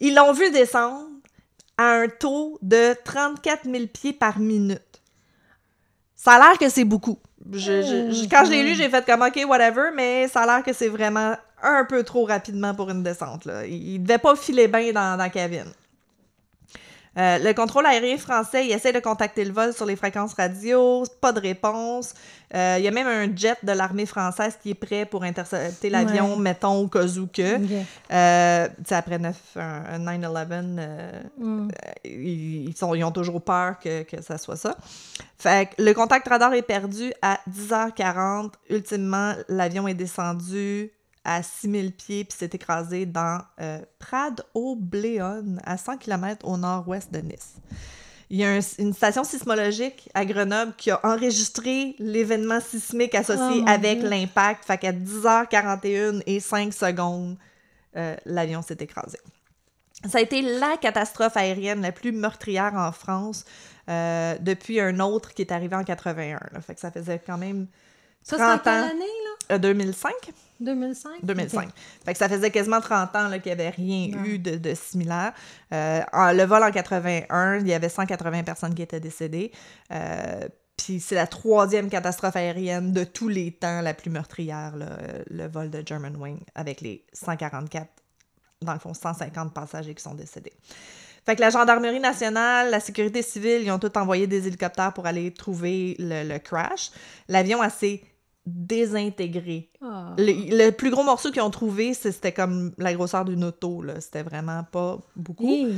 Ils 0.01 0.15
l'ont 0.15 0.33
vu 0.35 0.51
descendre 0.51 1.09
à 1.79 1.85
un 1.93 2.09
taux 2.09 2.59
de 2.61 2.95
34 3.05 3.65
000 3.65 3.87
pieds 3.87 4.13
par 4.13 4.39
minute. 4.39 4.83
Ça 6.15 6.33
a 6.33 6.39
l'air 6.39 6.59
que 6.59 6.69
c'est 6.69 6.85
beaucoup. 6.85 7.19
Je- 7.53 7.59
je- 7.83 8.11
je- 8.13 8.29
quand 8.29 8.45
je 8.45 8.51
l'ai 8.51 8.63
lu, 8.65 8.75
j'ai 8.75 8.91
fait 8.91 9.05
comme 9.07 9.23
OK, 9.23 9.41
whatever, 9.49 9.91
mais 9.95 10.29
ça 10.29 10.43
a 10.43 10.47
l'air 10.47 10.63
que 10.63 10.73
c'est 10.75 10.89
vraiment 10.89 11.35
un 11.63 11.85
peu 11.87 12.03
trop 12.05 12.25
rapidement 12.27 12.75
pour 12.75 12.91
une 12.91 13.03
descente. 13.03 13.47
Là. 13.47 13.65
Il, 13.67 13.95
il 13.95 13.99
devait 14.03 14.19
pas 14.19 14.37
filer 14.37 14.69
bien 14.69 14.93
dans, 14.93 15.13
dans 15.17 15.17
la 15.17 15.31
cabine. 15.31 15.73
Euh, 17.19 17.39
le 17.39 17.53
contrôle 17.53 17.85
aérien 17.85 18.17
français, 18.17 18.65
il 18.67 18.73
essaie 18.73 18.93
de 18.93 18.99
contacter 19.01 19.45
le 19.45 19.53
vol 19.53 19.75
sur 19.75 19.85
les 19.85 19.97
fréquences 19.97 20.33
radio, 20.33 21.05
pas 21.21 21.33
de 21.33 21.41
réponse. 21.41 22.15
Euh, 22.55 22.77
il 22.79 22.85
y 22.85 22.89
a 22.89 22.91
même 22.91 23.07
un 23.07 23.35
jet 23.37 23.57
de 23.63 23.73
l'armée 23.73 24.07
française 24.07 24.57
qui 24.63 24.71
est 24.71 24.75
prêt 24.75 25.05
pour 25.05 25.23
intercepter 25.23 25.91
l'avion, 25.91 26.35
Ouais. 26.37 26.41
mettons, 26.41 26.81
au 26.81 26.89
cas 26.89 27.05
où 27.05 27.27
que. 27.27 27.57
Ok. 27.57 27.87
Euh, 28.13 28.69
après 28.91 29.19
9, 29.19 29.37
un, 29.57 29.85
un 30.07 30.19
9-11, 30.19 30.77
euh, 30.79 31.21
Mm. 31.39 31.69
ils, 32.05 32.69
ils 32.69 32.77
sont, 32.77 32.95
ils 32.95 33.05
ont 33.05 33.13
toujours 33.13 33.43
peur 33.43 33.79
que, 33.79 34.03
que 34.05 34.23
ça 34.23 34.39
soit 34.39 34.57
ça. 34.57 34.75
Fait 35.39 35.69
que 35.77 35.83
le 35.83 35.93
contact 35.93 36.27
radar 36.29 36.55
est 36.55 36.63
perdu 36.63 37.13
à 37.21 37.39
10h40. 37.51 38.53
Ultimement, 38.71 39.35
l'avion 39.49 39.87
est 39.89 39.95
descendu 39.95 40.91
à 41.25 41.43
6000 41.43 41.93
pieds 41.93 42.25
puis 42.25 42.37
s'est 42.37 42.51
écrasé 42.53 43.07
dans 43.07 43.41
euh, 43.61 43.81
Prades 43.99 44.43
au 44.55 44.77
Bléon, 44.77 45.57
à 45.65 45.77
100 45.77 45.99
km 45.99 46.47
au 46.47 46.57
nord-ouest 46.57 47.13
de 47.13 47.19
Nice. 47.21 47.55
Il 48.31 48.39
y 48.39 48.45
a 48.45 48.51
un- 48.51 48.61
une 48.79 48.95
station 48.95 49.25
sismologique 49.25 50.09
à 50.15 50.25
Grenoble 50.25 50.73
qui 50.79 50.91
a 50.91 50.99
enregistré 51.05 51.95
l'événement 51.99 52.61
sismique 52.61 53.15
associé 53.15 53.61
Oh 53.63 53.69
avec 53.69 54.03
l'impact. 54.03 54.65
Fait 54.65 54.79
qu'à 54.79 54.93
10h41 54.93 56.23
et 56.27 56.41
5 56.41 56.73
secondes, 56.73 57.37
euh, 57.97 58.17
l'avion 58.25 58.63
s'est 58.63 58.79
écrasé. 58.81 59.19
Ça 60.09 60.19
a 60.19 60.21
été 60.23 60.41
la 60.43 60.77
catastrophe 60.79 61.37
aérienne 61.37 61.83
la 61.83 61.93
plus 61.93 62.11
meurtrière 62.11 62.73
en 62.75 62.91
France 62.91 63.45
euh, 63.89 64.35
depuis 64.41 64.81
un 64.81 64.99
autre 65.01 65.35
qui 65.35 65.43
est 65.43 65.53
arrivé 65.53 65.77
en 65.77 65.85
81. 65.85 66.41
là. 66.53 66.61
Fait 66.61 66.75
que 66.75 66.81
ça 66.81 66.91
faisait 66.91 67.21
quand 67.25 67.39
même 67.39 67.67
Ça, 68.23 68.37
c'est 68.37 68.43
en 68.43 68.47
30 68.59 68.63
quelle 68.65 68.73
ans. 68.73 68.87
année, 68.87 68.99
là? 69.51 69.55
Euh, 69.57 69.59
2005? 69.59 70.11
2005? 70.65 71.11
2005. 71.25 71.65
Ok. 71.69 71.73
Fait 72.05 72.13
que 72.13 72.19
ça 72.19 72.29
faisait 72.29 72.51
quasiment 72.51 72.81
30 72.81 73.15
ans 73.17 73.31
qu'il 73.33 73.43
n'y 73.47 73.51
avait 73.53 73.71
rien 73.71 74.09
eu 74.25 74.39
de, 74.39 74.57
de 74.57 74.75
similaire. 74.75 75.33
Euh, 75.73 76.01
en- 76.13 76.33
le 76.33 76.45
vol 76.45 76.63
en 76.63 76.71
81, 76.71 77.59
il 77.59 77.69
y 77.69 77.75
avait 77.75 77.89
180 77.89 78.43
personnes 78.45 78.75
qui 78.75 78.83
étaient 78.83 79.01
décédées. 79.01 79.53
Euh, 79.93 80.49
puis 80.77 81.01
c'est 81.01 81.15
la 81.15 81.27
troisième 81.27 81.89
catastrophe 81.91 82.35
aérienne 82.37 82.93
de 82.93 83.05
tous 83.05 83.29
les 83.29 83.53
temps, 83.53 83.83
la 83.83 83.95
plus 83.95 84.11
meurtrière, 84.11 84.75
là, 84.77 84.87
euh, 84.87 85.23
le 85.31 85.47
vol 85.47 85.71
de 85.71 85.83
Germanwing, 85.87 86.41
avec 86.55 86.81
les 86.81 87.05
144, 87.13 87.89
dans 88.63 88.73
le 88.73 88.79
fond, 88.79 88.95
150 88.95 89.53
passagers 89.53 89.95
qui 89.95 90.03
sont 90.03 90.15
décédés. 90.15 90.53
Fait 91.25 91.37
que 91.37 91.41
la 91.41 91.51
gendarmerie 91.51 92.01
nationale, 92.01 92.71
la 92.71 92.81
sécurité 92.81 93.23
civile, 93.23 93.63
ils 93.63 93.71
ont 93.71 93.79
tous 93.79 93.97
envoyé 93.97 94.27
des 94.27 94.49
hélicoptères 94.49 94.93
pour 94.93 95.07
aller 95.07 95.33
trouver 95.33 95.95
le, 96.01 96.27
le 96.29 96.39
crash. 96.41 96.91
L'avion 97.29 97.63
a 97.63 97.71
s'est 97.71 98.03
désintégré 98.47 99.71
Ah. 99.81 100.15
le, 100.19 100.67
le 100.67 100.71
plus 100.71 100.91
gros 100.91 101.03
morceau 101.05 101.31
qu'ils 101.31 101.43
ont 101.43 101.51
trouvé, 101.51 101.95
c'était 101.95 102.33
comme 102.33 102.73
la 102.79 102.93
grosseur 102.95 103.25
d'une 103.25 103.45
auto. 103.45 103.85
C'était 104.01 104.23
vraiment 104.23 104.65
pas 104.65 104.99
beaucoup. 105.17 105.69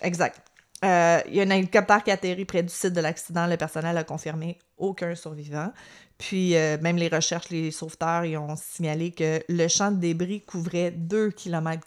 Exact. 0.00 0.40
Euh, 0.84 1.20
Il 1.28 1.34
y 1.36 1.40
a 1.40 1.44
un 1.44 1.50
hélicoptère 1.50 2.02
qui 2.02 2.10
a 2.10 2.14
atterri 2.14 2.44
près 2.44 2.62
du 2.62 2.68
site 2.72 2.92
de 2.92 3.00
l'accident. 3.00 3.46
Le 3.46 3.56
personnel 3.56 3.96
a 3.96 4.04
confirmé 4.04 4.58
aucun 4.78 5.14
survivant. 5.14 5.72
Puis 6.18 6.56
euh, 6.56 6.76
même 6.80 6.96
les 6.96 7.08
recherches, 7.08 7.50
les 7.50 7.70
sauveteurs, 7.70 8.24
ils 8.24 8.36
ont 8.36 8.54
signalé 8.56 9.10
que 9.12 9.42
le 9.48 9.68
champ 9.68 9.90
de 9.90 9.96
débris 9.96 10.40
couvrait 10.42 10.90
2 10.92 11.30
km. 11.30 11.84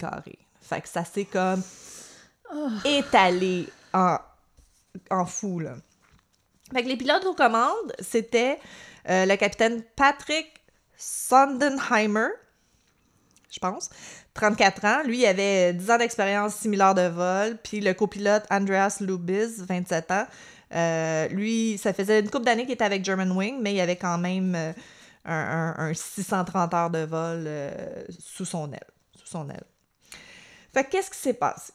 Fait 0.62 0.82
que 0.82 0.89
ça 0.89 1.06
s'est 1.06 1.26
comme 1.26 1.62
étalé 2.84 3.67
en, 3.93 4.17
en 5.12 5.26
fou, 5.26 5.60
là. 5.60 5.76
Fait 6.74 6.84
que 6.84 6.88
les 6.88 6.98
pilotes 6.98 7.26
aux 7.26 7.34
commandes, 7.36 7.93
c'était 8.00 8.60
euh, 9.10 9.26
le 9.26 9.36
capitaine 9.36 9.82
Patrick 9.96 10.48
Sondenheimer, 10.98 12.30
je 13.52 13.60
pense, 13.60 13.89
34 14.34 14.86
ans. 14.86 15.04
Lui, 15.06 15.26
avait 15.26 15.74
10 15.74 15.91
ans 15.91 15.98
d'expérience 15.98 16.56
similaire 16.56 16.94
de 16.96 17.08
vol. 17.08 17.58
Puis 17.63 17.80
le 17.82 17.94
copilote 17.94 18.44
Andreas 18.50 18.98
Lubis, 19.02 19.62
27 19.68 20.12
ans. 20.12 20.26
Euh, 20.74 21.28
lui, 21.30 21.78
ça 21.78 21.94
faisait 21.94 22.20
une 22.20 22.30
couple 22.30 22.46
d'années 22.46 22.63
qu'il 22.63 22.74
était 22.74 22.84
avec 22.84 23.06
Germanwing, 23.06 23.62
mais 23.62 23.74
il 23.74 23.80
avait 23.80 23.96
quand 23.96 24.18
même 24.18 24.56
euh, 24.56 24.74
un, 25.26 25.74
un- 25.78 25.89
un 25.89 25.94
630 25.94 26.74
heures 26.74 26.89
de 26.89 27.00
vol 27.06 27.50
sous 28.20 28.46
son 28.46 28.72
aile. 28.74 28.80
Sous 29.18 29.28
son 29.28 29.50
aile. 29.50 29.63
Fait 30.74 30.84
que 30.84 30.89
qu'est-ce 30.91 31.12
qui 31.12 31.18
s'est 31.20 31.34
passé? 31.34 31.72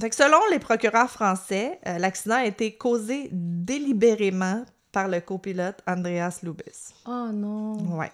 Fait 0.00 0.08
que 0.10 0.16
selon 0.16 0.38
les 0.50 0.58
procureurs 0.58 1.10
français, 1.10 1.78
l'accident 1.84 2.36
a 2.36 2.44
été 2.46 2.76
causé 2.76 3.28
délibérément 3.32 4.64
par 4.92 5.08
le 5.08 5.20
copilote 5.20 5.76
Andreas 5.86 6.40
Lubis. 6.42 6.94
Oh 7.06 7.28
non. 7.32 7.74
Ouais. 7.96 8.10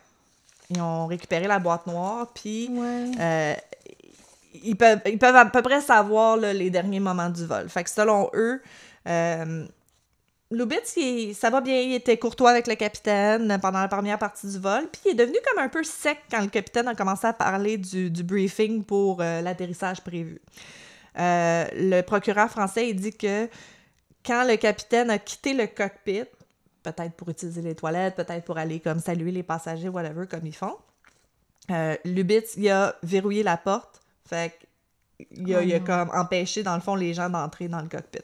Ils 0.71 0.81
ont 0.81 1.07
récupéré 1.07 1.47
la 1.47 1.59
boîte 1.59 1.87
noire, 1.87 2.29
puis 2.35 2.69
Ouais. 2.71 3.11
euh, 3.21 3.55
ils, 4.65 4.77
peuvent, 4.77 5.01
ils 5.07 5.19
peuvent 5.19 5.37
à 5.37 5.47
peu 5.47 5.62
près 5.62 5.81
savoir 5.81 6.37
là, 6.37 6.53
les 6.53 6.71
derniers 6.71 7.01
moments 7.01 7.31
du 7.31 7.47
vol. 7.47 7.69
Fait 7.69 7.85
que 7.85 7.91
selon 7.91 8.31
eux, 8.35 8.61
euh, 9.09 9.65
Lubitz, 10.51 10.97
il- 10.97 11.35
ça 11.35 11.51
va 11.51 11.61
bien, 11.61 11.81
il 11.81 11.95
était 11.95 12.17
courtois 12.19 12.51
avec 12.51 12.67
le 12.69 12.75
capitaine 12.77 13.59
pendant 13.61 13.81
la 13.81 13.89
première 13.89 14.19
partie 14.19 14.47
du 14.47 14.59
vol, 14.59 14.89
puis 14.91 15.01
il 15.07 15.11
est 15.12 15.15
devenu 15.15 15.37
comme 15.49 15.62
un 15.62 15.69
peu 15.69 15.83
sec 15.83 16.19
quand 16.31 16.41
le 16.41 16.47
capitaine 16.49 16.87
a 16.89 16.95
commencé 16.95 17.27
à 17.27 17.33
parler 17.33 17.79
du, 17.79 18.11
du 18.11 18.23
briefing 18.23 18.85
pour 18.85 19.19
euh, 19.21 19.41
l'atterrissage 19.43 20.01
prévu. 20.03 20.41
Euh, 21.19 21.65
le 21.75 22.01
procureur 22.03 22.49
français, 22.51 22.89
il 22.91 22.95
dit 22.97 23.12
que 23.17 23.49
quand 24.25 24.45
le 24.45 24.57
capitaine 24.57 25.11
a 25.11 25.19
quitté 25.19 25.53
le 25.53 25.67
cockpit, 25.67 26.25
peut-être 26.92 27.14
pour 27.14 27.29
utiliser 27.29 27.62
les 27.62 27.75
toilettes, 27.75 28.14
peut-être 28.16 28.44
pour 28.44 28.59
aller 28.59 28.81
comme 28.81 28.99
saluer 29.01 29.33
les 29.33 29.42
passagers, 29.42 29.88
whatever, 29.88 30.27
comme 30.27 30.46
ils 30.46 30.55
font, 30.55 30.77
euh, 31.70 31.96
Lubitz, 32.05 32.55
il 32.57 32.70
a 32.70 32.94
verrouillé 33.03 33.42
la 33.42 33.57
porte, 33.57 34.01
fait 34.29 34.53
qu'il 35.18 35.55
a, 35.55 35.59
Oh 35.59 35.62
il 35.62 35.75
a 35.75 35.79
non. 35.81 35.85
comme 35.85 36.11
empêché, 36.14 36.62
dans 36.62 36.75
le 36.77 36.81
fond, 36.81 36.94
les 36.94 37.12
gens 37.14 37.29
d'entrer 37.29 37.68
dans 37.68 37.81
le 37.81 37.88
cockpit. 37.88 38.20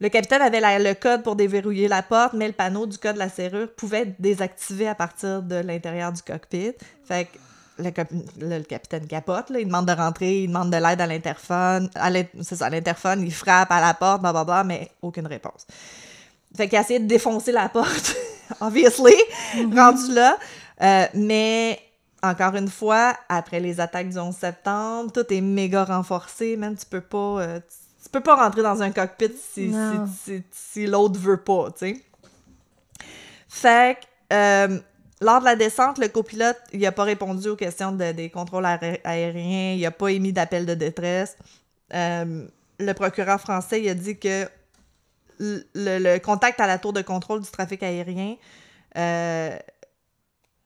Le 0.00 0.08
capitaine 0.08 0.42
avait 0.42 0.60
la- 0.60 0.78
le 0.78 0.94
code 0.94 1.22
pour 1.22 1.36
déverrouiller 1.36 1.88
la 1.88 2.02
porte, 2.02 2.32
mais 2.34 2.46
le 2.46 2.52
panneau 2.52 2.86
du 2.86 2.98
code 2.98 3.14
de 3.14 3.18
la 3.18 3.28
serrure 3.30 3.72
pouvait 3.74 4.02
être 4.02 4.20
désactivé 4.20 4.88
à 4.88 4.94
partir 4.94 5.42
de 5.42 5.56
l'intérieur 5.56 6.12
du 6.12 6.22
cockpit. 6.22 6.72
Fait 7.04 7.26
que 7.26 7.38
le, 7.82 7.90
cap- 7.90 8.10
le- 8.38 8.58
le 8.58 8.62
capitaine 8.64 9.06
capote, 9.06 9.48
là, 9.50 9.58
il 9.60 9.66
demande 9.66 9.86
de 9.86 9.92
rentrer, 9.92 10.42
il 10.42 10.48
demande 10.48 10.70
de 10.70 10.76
l'aide 10.76 11.00
à 11.00 11.06
l'interphone. 11.06 11.90
À 11.94 12.10
l'in- 12.10 12.24
C'est 12.42 12.56
ça, 12.56 12.66
à 12.66 12.70
l'interphone, 12.70 13.22
il 13.22 13.32
frappe 13.32 13.70
à 13.70 13.80
la 13.80 13.94
porte, 13.94 14.20
blablabla, 14.22 14.64
mais 14.64 14.90
aucune 15.02 15.26
réponse. 15.26 15.66
Fait 16.56 16.68
qu'il 16.68 16.78
a 16.78 16.80
essayé 16.82 16.98
de 17.00 17.06
défoncer 17.06 17.52
la 17.52 17.68
porte, 17.68 18.16
obviously, 18.60 19.14
rendu 19.74 20.12
là. 20.14 20.38
Euh, 20.82 21.06
mais 21.14 21.78
encore 22.22 22.54
une 22.56 22.68
fois, 22.68 23.14
après 23.28 23.60
les 23.60 23.78
attaques 23.80 24.08
du 24.10 24.18
11 24.18 24.34
septembre, 24.34 25.12
tout 25.12 25.32
est 25.32 25.40
méga 25.40 25.84
renforcé, 25.84 26.56
man. 26.56 26.74
Tu 26.76 26.86
peux 26.86 27.00
pas, 27.00 27.40
euh, 27.40 27.60
tu, 27.60 28.04
tu 28.04 28.10
peux 28.10 28.20
pas 28.20 28.36
rentrer 28.36 28.62
dans 28.62 28.80
un 28.82 28.90
cockpit 28.90 29.32
si, 29.52 29.68
Non. 29.68 30.06
si, 30.24 30.36
si- 30.36 30.42
si 30.52 30.86
l'autre 30.86 31.18
veut 31.18 31.36
pas, 31.42 31.70
tu 31.78 31.94
sais. 31.94 32.02
Fait 33.48 33.98
que, 34.00 34.34
euh, 34.34 34.78
lors 35.20 35.40
de 35.40 35.44
la 35.46 35.56
descente, 35.56 35.98
le 35.98 36.08
copilote, 36.08 36.58
il 36.72 36.84
a 36.86 36.92
pas 36.92 37.04
répondu 37.04 37.48
aux 37.48 37.56
questions 37.56 37.92
de- 37.92 38.12
des 38.12 38.28
contrôles 38.30 38.66
aé- 38.66 39.00
aériens, 39.04 39.74
il 39.74 39.86
a 39.86 39.90
pas 39.90 40.08
émis 40.08 40.32
d'appel 40.32 40.66
de 40.66 40.74
détresse. 40.74 41.36
Euh, 41.94 42.46
le 42.78 42.92
procureur 42.92 43.40
français, 43.40 43.80
il 43.82 43.88
a 43.88 43.94
dit 43.94 44.18
que 44.18 44.46
le, 45.38 45.62
le 45.74 46.18
contact 46.18 46.60
à 46.60 46.66
la 46.66 46.78
tour 46.78 46.92
de 46.92 47.02
contrôle 47.02 47.40
du 47.40 47.50
trafic 47.50 47.82
aérien. 47.82 48.36
euh, 48.96 49.56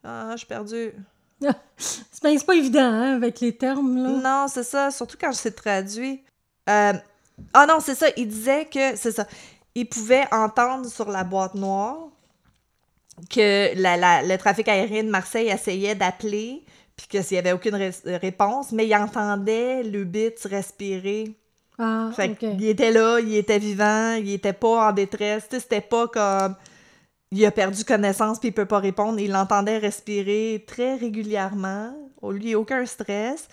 Ah, 0.05 0.31
je 0.33 0.39
suis 0.39 0.47
perdue. 0.47 0.93
C'est 1.77 2.45
pas 2.47 2.55
évident, 2.55 2.81
hein, 2.81 3.17
avec 3.17 3.41
les 3.41 3.57
termes, 3.57 3.97
là. 3.97 4.09
Non, 4.11 4.47
c'est 4.49 4.63
ça, 4.65 4.91
surtout 4.91 5.17
quand 5.19 5.33
je 5.33 5.39
sais 5.39 5.51
traduit. 5.51 6.23
Euh, 6.69 6.93
Ah 7.55 7.65
non, 7.67 7.81
c'est 7.81 7.95
ça, 7.95 8.09
il 8.19 8.29
disait 8.29 8.67
que, 8.67 8.95
c'est 8.97 9.13
ça, 9.13 9.27
il 9.75 9.89
pouvait 9.89 10.27
entendre 10.33 10.87
sur 10.91 11.11
la 11.11 11.25
boîte 11.25 11.55
noire 11.55 11.97
que 13.31 13.75
la- 13.81 13.97
la- 13.97 14.23
le 14.23 14.37
trafic 14.37 14.69
aérien 14.69 15.03
de 15.05 15.09
Marseille 15.11 15.49
essayait 15.49 15.95
d'appeler, 15.95 16.63
puis 16.97 17.07
que 17.07 17.23
s'il 17.23 17.37
n'y 17.37 17.39
avait 17.39 17.53
aucune 17.53 17.75
ré- 17.75 17.91
réponse, 18.05 18.73
mais 18.73 18.87
il 18.87 18.95
entendait 18.95 19.83
Lubitz 19.83 20.45
respirer. 20.47 21.35
Ah, 21.83 22.11
Fait 22.15 22.35
qu'il 22.37 22.63
était 22.67 22.91
là, 22.91 23.21
il 23.21 23.35
était 23.35 23.59
vivant, 23.59 24.13
il 24.13 24.31
était 24.33 24.53
pas 24.53 24.91
en 24.91 24.93
détresse, 24.93 25.47
c'était 25.51 25.81
pas 25.81 26.09
comme 26.09 26.55
il 27.33 27.45
a 27.47 27.51
perdu 27.51 27.85
connaissance 27.85 28.39
puis 28.39 28.49
il 28.49 28.53
peut 28.53 28.67
pas 28.67 28.81
répondre, 28.81 29.19
il 29.19 29.31
l'entendait 29.31 29.79
respirer 29.79 30.63
très 30.67 30.97
régulièrement, 30.97 31.95
au 32.21 32.33
lui 32.33 32.55
aucun 32.55 32.85
stress. 32.85 33.49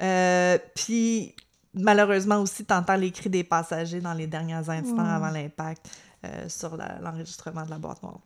Euh, 0.00 0.56
puis 0.74 1.34
malheureusement 1.74 2.38
aussi, 2.38 2.64
tu 2.64 2.72
entends 2.72 2.96
les 2.96 3.10
cris 3.10 3.28
des 3.28 3.44
passagers 3.44 4.00
dans 4.00 4.14
les 4.14 4.26
derniers 4.26 4.54
instants 4.54 4.98
avant 4.98 5.30
l'impact 5.30 5.86
euh, 6.24 6.48
sur 6.48 6.78
l'enregistrement 7.02 7.64
de 7.66 7.70
la 7.70 7.78
boîte 7.78 8.02
noire. 8.02 8.20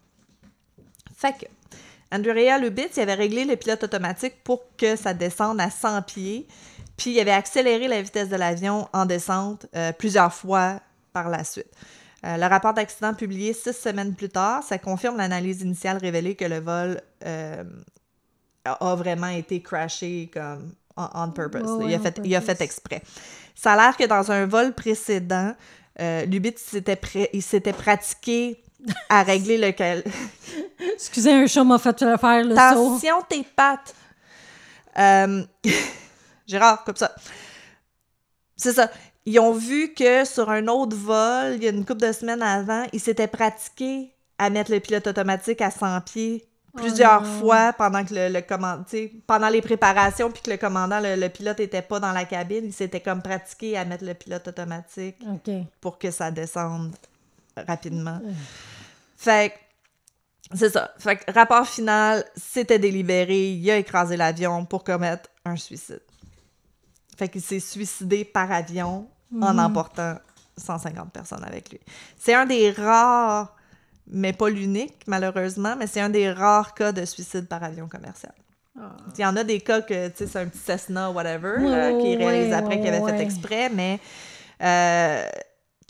Fait 1.16 1.32
que, 1.32 1.46
Andrea 2.12 2.58
Lubitz, 2.58 2.96
il 2.96 3.00
avait 3.00 3.14
réglé 3.14 3.44
le 3.44 3.56
pilote 3.56 3.82
automatique 3.82 4.42
pour 4.44 4.62
que 4.76 4.94
ça 4.94 5.12
descende 5.12 5.60
à 5.60 5.70
100 5.70 6.02
pieds, 6.02 6.46
puis 7.00 7.12
il 7.12 7.20
avait 7.20 7.30
accéléré 7.30 7.88
la 7.88 8.02
vitesse 8.02 8.28
de 8.28 8.36
l'avion 8.36 8.86
en 8.92 9.06
descente 9.06 9.64
euh, 9.74 9.90
plusieurs 9.90 10.34
fois 10.34 10.80
par 11.14 11.30
la 11.30 11.44
suite. 11.44 11.72
Euh, 12.26 12.36
le 12.36 12.44
rapport 12.44 12.74
d'accident 12.74 13.14
publié 13.14 13.54
six 13.54 13.72
semaines 13.72 14.14
plus 14.14 14.28
tard, 14.28 14.62
ça 14.62 14.76
confirme 14.76 15.16
l'analyse 15.16 15.62
initiale 15.62 15.96
révélée 15.96 16.34
que 16.34 16.44
le 16.44 16.60
vol 16.60 17.00
euh, 17.24 17.64
a 18.66 18.94
vraiment 18.96 19.28
été 19.28 19.62
crashé 19.62 20.30
comme 20.30 20.74
on, 20.94 21.30
purpose. 21.30 21.70
Ouais, 21.70 21.86
il, 21.86 21.94
a 21.94 22.00
fait, 22.00 22.20
il 22.22 22.36
a 22.36 22.42
fait 22.42 22.60
exprès. 22.60 23.00
Ça 23.54 23.72
a 23.72 23.76
l'air 23.76 23.96
que 23.96 24.04
dans 24.04 24.30
un 24.30 24.44
vol 24.44 24.74
précédent, 24.74 25.54
euh, 26.00 26.26
Lubitz 26.26 26.60
s'était 26.60 27.72
pratiqué 27.72 28.62
à 29.08 29.22
régler 29.22 29.56
le 29.56 29.72
cal- 29.72 30.04
Excusez, 30.92 31.32
un 31.32 31.46
chat 31.46 31.64
m'a 31.64 31.78
fait 31.78 31.98
faire 31.98 32.44
le 32.44 32.54
saut. 32.54 32.60
Attention 32.60 33.22
tes 33.26 33.42
pattes. 33.56 33.94
Euh, 34.98 35.42
Gérard, 36.50 36.84
comme 36.84 36.96
ça. 36.96 37.14
C'est 38.56 38.72
ça. 38.72 38.90
Ils 39.24 39.38
ont 39.38 39.52
vu 39.52 39.94
que 39.94 40.24
sur 40.24 40.50
un 40.50 40.66
autre 40.66 40.96
vol, 40.96 41.54
il 41.56 41.62
y 41.64 41.66
a 41.68 41.70
une 41.70 41.84
couple 41.86 42.06
de 42.06 42.12
semaines 42.12 42.42
avant, 42.42 42.84
ils 42.92 43.00
s'étaient 43.00 43.28
pratiqués 43.28 44.12
à 44.38 44.50
mettre 44.50 44.72
le 44.72 44.80
pilote 44.80 45.06
automatique 45.06 45.60
à 45.60 45.70
100 45.70 46.00
pieds 46.02 46.46
plusieurs 46.76 47.22
Oh 47.22 47.40
fois 47.40 47.72
pendant 47.72 48.04
que 48.04 48.14
le, 48.14 48.28
le 48.28 48.40
command- 48.42 48.84
pendant 49.26 49.48
les 49.48 49.60
préparations 49.60 50.30
puis 50.30 50.40
que 50.42 50.50
le 50.50 50.56
commandant, 50.56 51.00
le, 51.00 51.16
le 51.16 51.28
pilote 51.28 51.60
était 51.60 51.82
pas 51.82 51.98
dans 52.00 52.12
la 52.12 52.24
cabine, 52.24 52.64
ils 52.64 52.72
s'étaient 52.72 53.00
comme 53.00 53.22
pratiqués 53.22 53.76
à 53.76 53.84
mettre 53.84 54.04
le 54.04 54.14
pilote 54.14 54.46
automatique 54.48 55.16
pour 55.80 55.98
que 55.98 56.10
ça 56.10 56.30
descende 56.30 56.94
rapidement. 57.56 58.20
Euh. 58.24 58.32
Fait 59.16 59.52
que, 60.50 60.56
c'est 60.56 60.70
ça. 60.70 60.94
Fait 60.98 61.16
que, 61.16 61.30
rapport 61.32 61.66
final, 61.66 62.24
c'était 62.36 62.78
délibéré, 62.78 63.50
il 63.50 63.70
a 63.70 63.76
écrasé 63.76 64.16
l'avion 64.16 64.64
pour 64.64 64.82
commettre 64.84 65.28
un 65.44 65.56
suicide. 65.56 66.00
Fait 67.20 67.28
qu'il 67.28 67.42
s'est 67.42 67.60
suicidé 67.60 68.24
par 68.24 68.50
avion 68.50 69.06
en 69.42 69.52
Mhm. 69.52 69.58
emportant 69.58 70.14
150 70.56 71.12
personnes 71.12 71.44
avec 71.44 71.70
lui. 71.70 71.78
C'est 72.18 72.32
un 72.32 72.46
des 72.46 72.70
rares, 72.70 73.54
mais 74.06 74.32
pas 74.32 74.48
l'unique, 74.48 75.02
malheureusement, 75.06 75.74
mais 75.78 75.86
c'est 75.86 76.00
un 76.00 76.08
des 76.08 76.32
rares 76.32 76.72
cas 76.72 76.92
de 76.92 77.04
suicide 77.04 77.46
par 77.46 77.62
avion 77.62 77.88
commercial. 77.88 78.32
Ah. 78.80 78.96
Il 79.18 79.20
y 79.20 79.26
en 79.26 79.36
a 79.36 79.44
des 79.44 79.60
cas 79.60 79.82
que, 79.82 80.08
tu 80.08 80.14
sais, 80.16 80.26
c'est 80.28 80.38
un 80.38 80.46
petit 80.46 80.56
Cessna, 80.60 81.10
whatever, 81.10 81.56
qui 82.00 82.08
ouais, 82.08 82.16
réalisé 82.16 82.48
ouais, 82.52 82.54
après, 82.54 82.80
qui 82.80 82.88
avait 82.88 83.00
ouais. 83.00 83.12
fait 83.14 83.22
exprès, 83.22 83.68
mais 83.68 84.00
euh, 84.62 85.28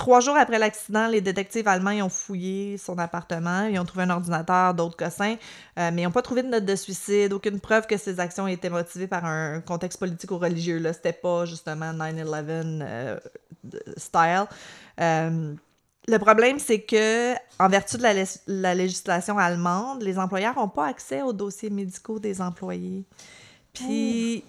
trois 0.00 0.20
jours 0.20 0.36
après 0.38 0.58
l'accident, 0.58 1.08
les 1.08 1.20
détectives 1.20 1.68
allemands 1.68 2.06
ont 2.06 2.08
fouillé 2.08 2.78
son 2.78 2.98
appartement, 2.98 3.64
ils 3.64 3.78
ont 3.78 3.84
trouvé 3.84 4.04
un 4.04 4.10
ordinateur, 4.10 4.72
d'autres 4.72 4.96
cossins, 4.96 5.36
euh, 5.78 5.90
mais 5.92 6.00
ils 6.00 6.04
n'ont 6.06 6.10
pas 6.10 6.22
trouvé 6.22 6.42
de 6.42 6.48
note 6.48 6.64
de 6.64 6.74
suicide, 6.74 7.34
aucune 7.34 7.60
preuve 7.60 7.86
que 7.86 7.98
ses 7.98 8.18
actions 8.18 8.46
étaient 8.46 8.70
motivées 8.70 9.06
par 9.06 9.26
un 9.26 9.60
contexte 9.60 9.98
politique 9.98 10.30
ou 10.30 10.38
religieux. 10.38 10.78
Là, 10.78 10.94
c'était 10.94 11.12
pas 11.12 11.44
justement 11.44 11.92
9/11 11.92 12.80
euh, 12.80 13.18
style. 13.98 14.46
Euh, 15.02 15.54
le 16.08 16.18
problème, 16.18 16.58
c'est 16.58 16.80
que, 16.80 17.34
en 17.58 17.68
vertu 17.68 17.98
de 17.98 18.02
la, 18.02 18.14
la 18.46 18.74
législation 18.74 19.36
allemande, 19.36 20.02
les 20.02 20.18
employeurs 20.18 20.56
n'ont 20.56 20.68
pas 20.68 20.86
accès 20.86 21.20
aux 21.20 21.34
dossiers 21.34 21.68
médicaux 21.68 22.18
des 22.18 22.40
employés. 22.40 23.04
Puis, 23.74 24.44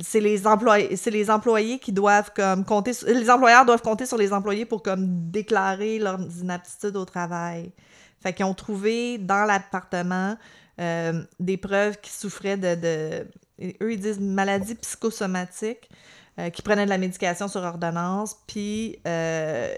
c'est 0.00 0.20
les 0.20 0.46
employés, 0.46 0.96
c'est 0.96 1.10
les 1.10 1.30
employés 1.30 1.78
qui 1.78 1.92
doivent 1.92 2.30
comme 2.34 2.64
compter, 2.64 2.92
sur- 2.92 3.08
les 3.08 3.30
employeurs 3.30 3.64
doivent 3.64 3.82
compter 3.82 4.06
sur 4.06 4.16
les 4.16 4.32
employés 4.32 4.64
pour 4.64 4.82
comme 4.82 5.30
déclarer 5.30 5.98
leurs 5.98 6.20
inaptitudes 6.40 6.96
au 6.96 7.04
travail. 7.04 7.72
Fait 8.20 8.32
qu'ils 8.32 8.44
ont 8.44 8.54
trouvé 8.54 9.18
dans 9.18 9.44
l'appartement 9.44 10.36
euh, 10.80 11.22
des 11.40 11.56
preuves 11.56 11.98
qui 12.00 12.10
souffraient 12.10 12.56
de, 12.56 12.74
de- 12.74 13.26
eux 13.82 13.92
ils 13.92 14.00
disent 14.00 14.20
maladie 14.20 14.74
psychosomatique, 14.76 15.88
euh, 16.38 16.50
qui 16.50 16.62
prenaient 16.62 16.84
de 16.84 16.90
la 16.90 16.98
médication 16.98 17.48
sur 17.48 17.62
ordonnance, 17.62 18.36
puis 18.46 19.00
euh, 19.06 19.74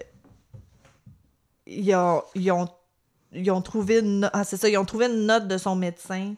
ils 1.66 1.94
ont, 1.94 2.22
ils 2.34 2.50
ont, 2.52 2.68
ils 3.32 3.50
ont 3.50 3.62
trouvé 3.62 4.02
ah, 4.32 4.44
c'est 4.44 4.56
ça, 4.58 4.68
ils 4.68 4.76
ont 4.76 4.84
trouvé 4.84 5.06
une 5.06 5.24
note 5.26 5.48
de 5.48 5.56
son 5.56 5.76
médecin 5.76 6.34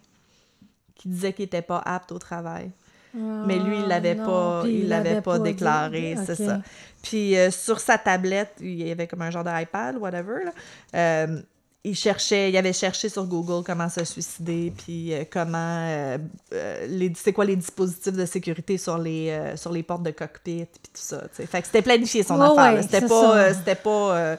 qui 0.94 1.08
disait 1.08 1.32
qu'il 1.32 1.44
n'était 1.44 1.62
pas 1.62 1.78
apte 1.84 2.12
au 2.12 2.18
travail. 2.18 2.70
Mais 3.14 3.58
lui, 3.58 3.78
il 3.80 3.88
l'avait 3.88 4.16
Ah, 4.20 4.24
pas- 4.26 4.62
il 4.66 4.88
l'avait 4.88 5.20
pas 5.20 5.38
déclaré, 5.38 6.16
c'est 6.26 6.34
ça. 6.46 6.60
Puis 7.02 7.36
euh, 7.36 7.50
sur 7.50 7.78
sa 7.80 7.98
tablette, 7.98 8.52
il 8.60 8.86
y 8.86 8.90
avait 8.90 9.06
comme 9.06 9.22
un 9.22 9.30
genre 9.30 9.44
d'iPad, 9.44 9.96
whatever. 9.98 10.44
là. 10.44 10.52
Euh, 10.94 11.40
il 11.84 11.96
cherchait, 11.96 12.48
il 12.48 12.56
avait 12.56 12.72
cherché 12.72 13.08
sur 13.08 13.26
Google 13.26 13.64
comment 13.66 13.88
se 13.88 14.04
suicider, 14.04 14.72
puis 14.76 15.12
euh, 15.12 15.24
comment, 15.28 15.58
euh, 15.88 16.16
euh, 16.54 16.86
les, 16.86 17.12
c'est 17.16 17.32
quoi 17.32 17.44
les 17.44 17.56
dispositifs 17.56 18.12
de 18.12 18.24
sécurité 18.24 18.78
sur 18.78 18.98
les, 18.98 19.36
sur 19.56 19.72
les 19.72 19.82
portes 19.82 20.04
de 20.04 20.12
cockpit, 20.12 20.64
puis 20.66 20.82
tout 20.84 20.90
ça. 20.94 21.24
Fait 21.32 21.60
que 21.60 21.66
c'était 21.66 21.82
planifié 21.82 22.22
son 22.22 22.40
affaire. 22.40 22.74
ouais, 22.74 22.82
c'était 22.82 23.00
pas, 23.08 23.52
c'était 23.52 23.74
pas, 23.74 24.36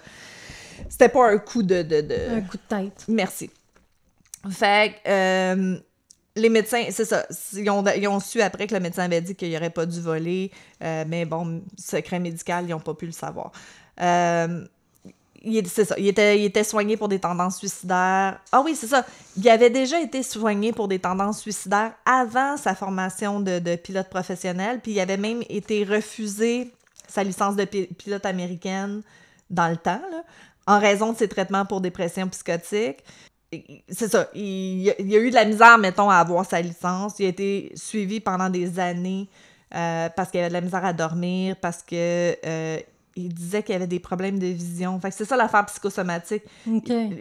c'était 0.89 1.09
pas 1.09 1.31
un 1.31 1.37
coup 1.37 1.63
de, 1.63 1.81
de, 1.81 1.99
de- 2.01 2.37
Un 2.37 2.41
coup 2.41 2.55
de 2.57 2.75
tête. 2.75 3.03
Merci. 3.09 3.49
Fait 4.49 4.95
que, 5.03 5.81
les 6.35 6.49
médecins, 6.49 6.85
c'est 6.89 7.05
ça, 7.05 7.25
ils 7.53 7.69
ont, 7.69 8.19
su 8.19 8.41
après 8.41 8.65
que 8.67 8.73
le 8.73 8.79
médecin 8.79 9.03
avait 9.03 9.21
dit 9.21 9.35
qu'il 9.35 9.55
aurait 9.55 9.69
pas 9.69 9.85
dû 9.85 10.01
voler, 10.01 10.51
euh, 10.83 11.05
mais 11.07 11.25
bon, 11.25 11.61
secret 11.77 12.19
médical, 12.19 12.65
ils 12.65 12.71
n'ont 12.71 12.79
pas 12.79 12.95
pu 12.95 13.05
le 13.05 13.11
savoir. 13.11 13.51
Euh, 14.01 14.65
c'est 15.65 15.85
ça, 15.85 15.95
il 15.97 16.07
était, 16.07 16.63
soigné 16.63 16.97
pour 16.97 17.09
des 17.09 17.19
tendances 17.19 17.57
suicidaires. 17.57 18.39
Ah 18.51 18.61
oui, 18.63 18.75
c'est 18.75 18.87
ça, 18.87 19.05
il 19.37 19.47
avait 19.49 19.69
déjà 19.69 19.99
été 19.99 20.23
soigné 20.23 20.71
pour 20.71 20.87
des 20.87 20.99
tendances 20.99 21.41
suicidaires 21.41 21.93
avant 22.05 22.57
sa 22.57 22.73
formation 22.73 23.39
de, 23.39 23.75
pilote 23.75 24.09
professionnel, 24.09 24.79
puis 24.81 24.93
il 24.93 24.99
avait 24.99 25.17
même 25.17 25.43
été 25.49 25.83
refusé 25.83 26.71
sa 27.07 27.23
licence 27.23 27.55
de 27.55 27.65
pi- 27.65 27.87
pilote 27.97 28.25
américaine 28.25 29.03
dans 29.49 29.67
le 29.67 29.77
temps, 29.77 30.01
en 30.65 30.79
raison 30.79 31.11
de 31.11 31.17
ses 31.17 31.27
traitements 31.27 31.65
pour 31.65 31.81
dépression 31.81 32.27
psychotique. 32.29 33.03
C'est 33.89 34.09
ça, 34.11 34.27
il, 34.33 34.81
y 34.81 34.89
a- 34.89 34.95
il 34.99 35.15
a 35.15 35.19
eu 35.19 35.29
de 35.29 35.35
la 35.35 35.45
misère, 35.45 35.77
mettons, 35.77 36.09
à 36.09 36.17
avoir 36.17 36.45
sa 36.45 36.61
licence. 36.61 37.15
Il 37.19 37.25
a 37.25 37.29
été 37.29 37.71
suivi 37.75 38.19
pendant 38.19 38.49
des 38.49 38.79
années 38.79 39.29
euh, 39.75 40.09
parce 40.15 40.29
qu'il 40.31 40.39
avait 40.39 40.49
de 40.49 40.53
la 40.53 40.61
misère 40.61 40.85
à 40.85 40.93
dormir, 40.93 41.55
parce 41.61 41.81
que 41.81 42.35
euh, 42.45 42.79
il 43.15 43.33
disait 43.33 43.61
qu'il 43.63 43.75
avait 43.75 43.87
des 43.87 43.99
problèmes 43.99 44.39
de 44.39 44.47
vision. 44.47 44.99
Fait 44.99 45.09
que 45.09 45.15
c'est 45.15 45.25
ça 45.25 45.35
l'affaire 45.37 45.65
psychosomatique. 45.67 46.43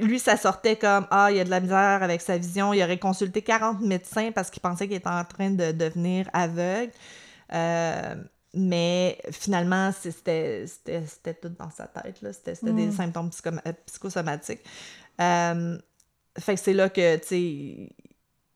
Lui, 0.01 0.19
ça 0.19 0.37
sortait 0.37 0.77
comme 0.77 1.07
Ah, 1.11 1.31
il 1.31 1.39
a 1.41 1.45
de 1.45 1.51
la 1.51 1.61
misère 1.61 2.03
avec 2.03 2.21
sa 2.23 2.39
vision. 2.39 2.73
Il 2.73 2.83
aurait 2.83 2.99
consulté 2.99 3.43
40 3.43 3.81
médecins 3.81 4.31
parce 4.35 4.51
qu'il 4.51 4.63
pensait 4.63 4.87
qu'il 4.87 4.97
était 4.97 5.09
en 5.09 5.25
train 5.25 5.51
de 5.51 5.73
devenir 5.73 6.29
aveugle. 6.33 6.93
Euh, 7.53 8.15
mais 8.55 9.19
finalement, 9.31 9.91
c'était 9.99 10.67
c'était- 10.67 11.05
c'était 11.07 11.35
tout 11.35 11.49
dans 11.59 11.71
sa 11.71 11.87
tête. 11.87 12.21
là. 12.23 12.33
C'était 12.33 12.55
c'était 12.55 12.73
des 12.73 12.91
symptômes 12.93 13.31
psychosomatiques. 13.87 14.61
Euh, 15.21 15.79
fait 16.39 16.55
que 16.55 16.61
c'est 16.61 16.73
là 16.73 16.89
que, 16.89 17.17
tu 17.17 17.27
sais, 17.27 17.89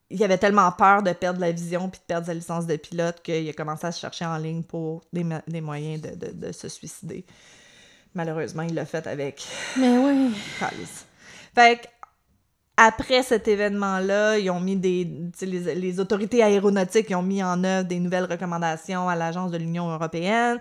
il 0.08 0.22
avait 0.24 0.38
tellement 0.38 0.70
peur 0.72 1.02
de 1.02 1.12
perdre 1.12 1.40
la 1.40 1.50
vision 1.52 1.88
puis 1.90 2.00
de 2.00 2.04
perdre 2.06 2.26
sa 2.26 2.34
licence 2.34 2.66
de 2.66 2.76
pilote 2.76 3.22
qu'il 3.22 3.48
a 3.48 3.52
commencé 3.52 3.86
à 3.86 3.92
se 3.92 4.00
chercher 4.00 4.24
en 4.24 4.36
ligne 4.38 4.62
pour 4.62 5.02
des, 5.12 5.24
des 5.48 5.60
moyens 5.60 6.00
de, 6.02 6.10
de- 6.14 6.32
de 6.46 6.52
se 6.52 6.68
suicider. 6.68 7.24
Malheureusement, 8.14 8.62
il 8.62 8.74
l'a 8.74 8.86
fait 8.86 9.06
avec 9.06 9.44
Mais 9.76 9.98
oui. 9.98 10.34
Calice. 10.58 11.06
Fait 11.54 11.80
que, 11.82 11.86
après 12.78 13.22
cet 13.22 13.48
événement-là, 13.48 14.38
ils 14.38 14.50
ont 14.50 14.60
mis 14.60 14.76
des. 14.76 15.10
Les, 15.40 15.74
les 15.74 16.00
autorités 16.00 16.42
aéronautiques 16.42 17.06
ils 17.08 17.14
ont 17.14 17.22
mis 17.22 17.42
en 17.42 17.64
œuvre 17.64 17.88
des 17.88 17.98
nouvelles 17.98 18.24
recommandations 18.24 19.08
à 19.08 19.14
l'Agence 19.16 19.50
de 19.50 19.56
l'Union 19.56 19.88
européenne 19.90 20.58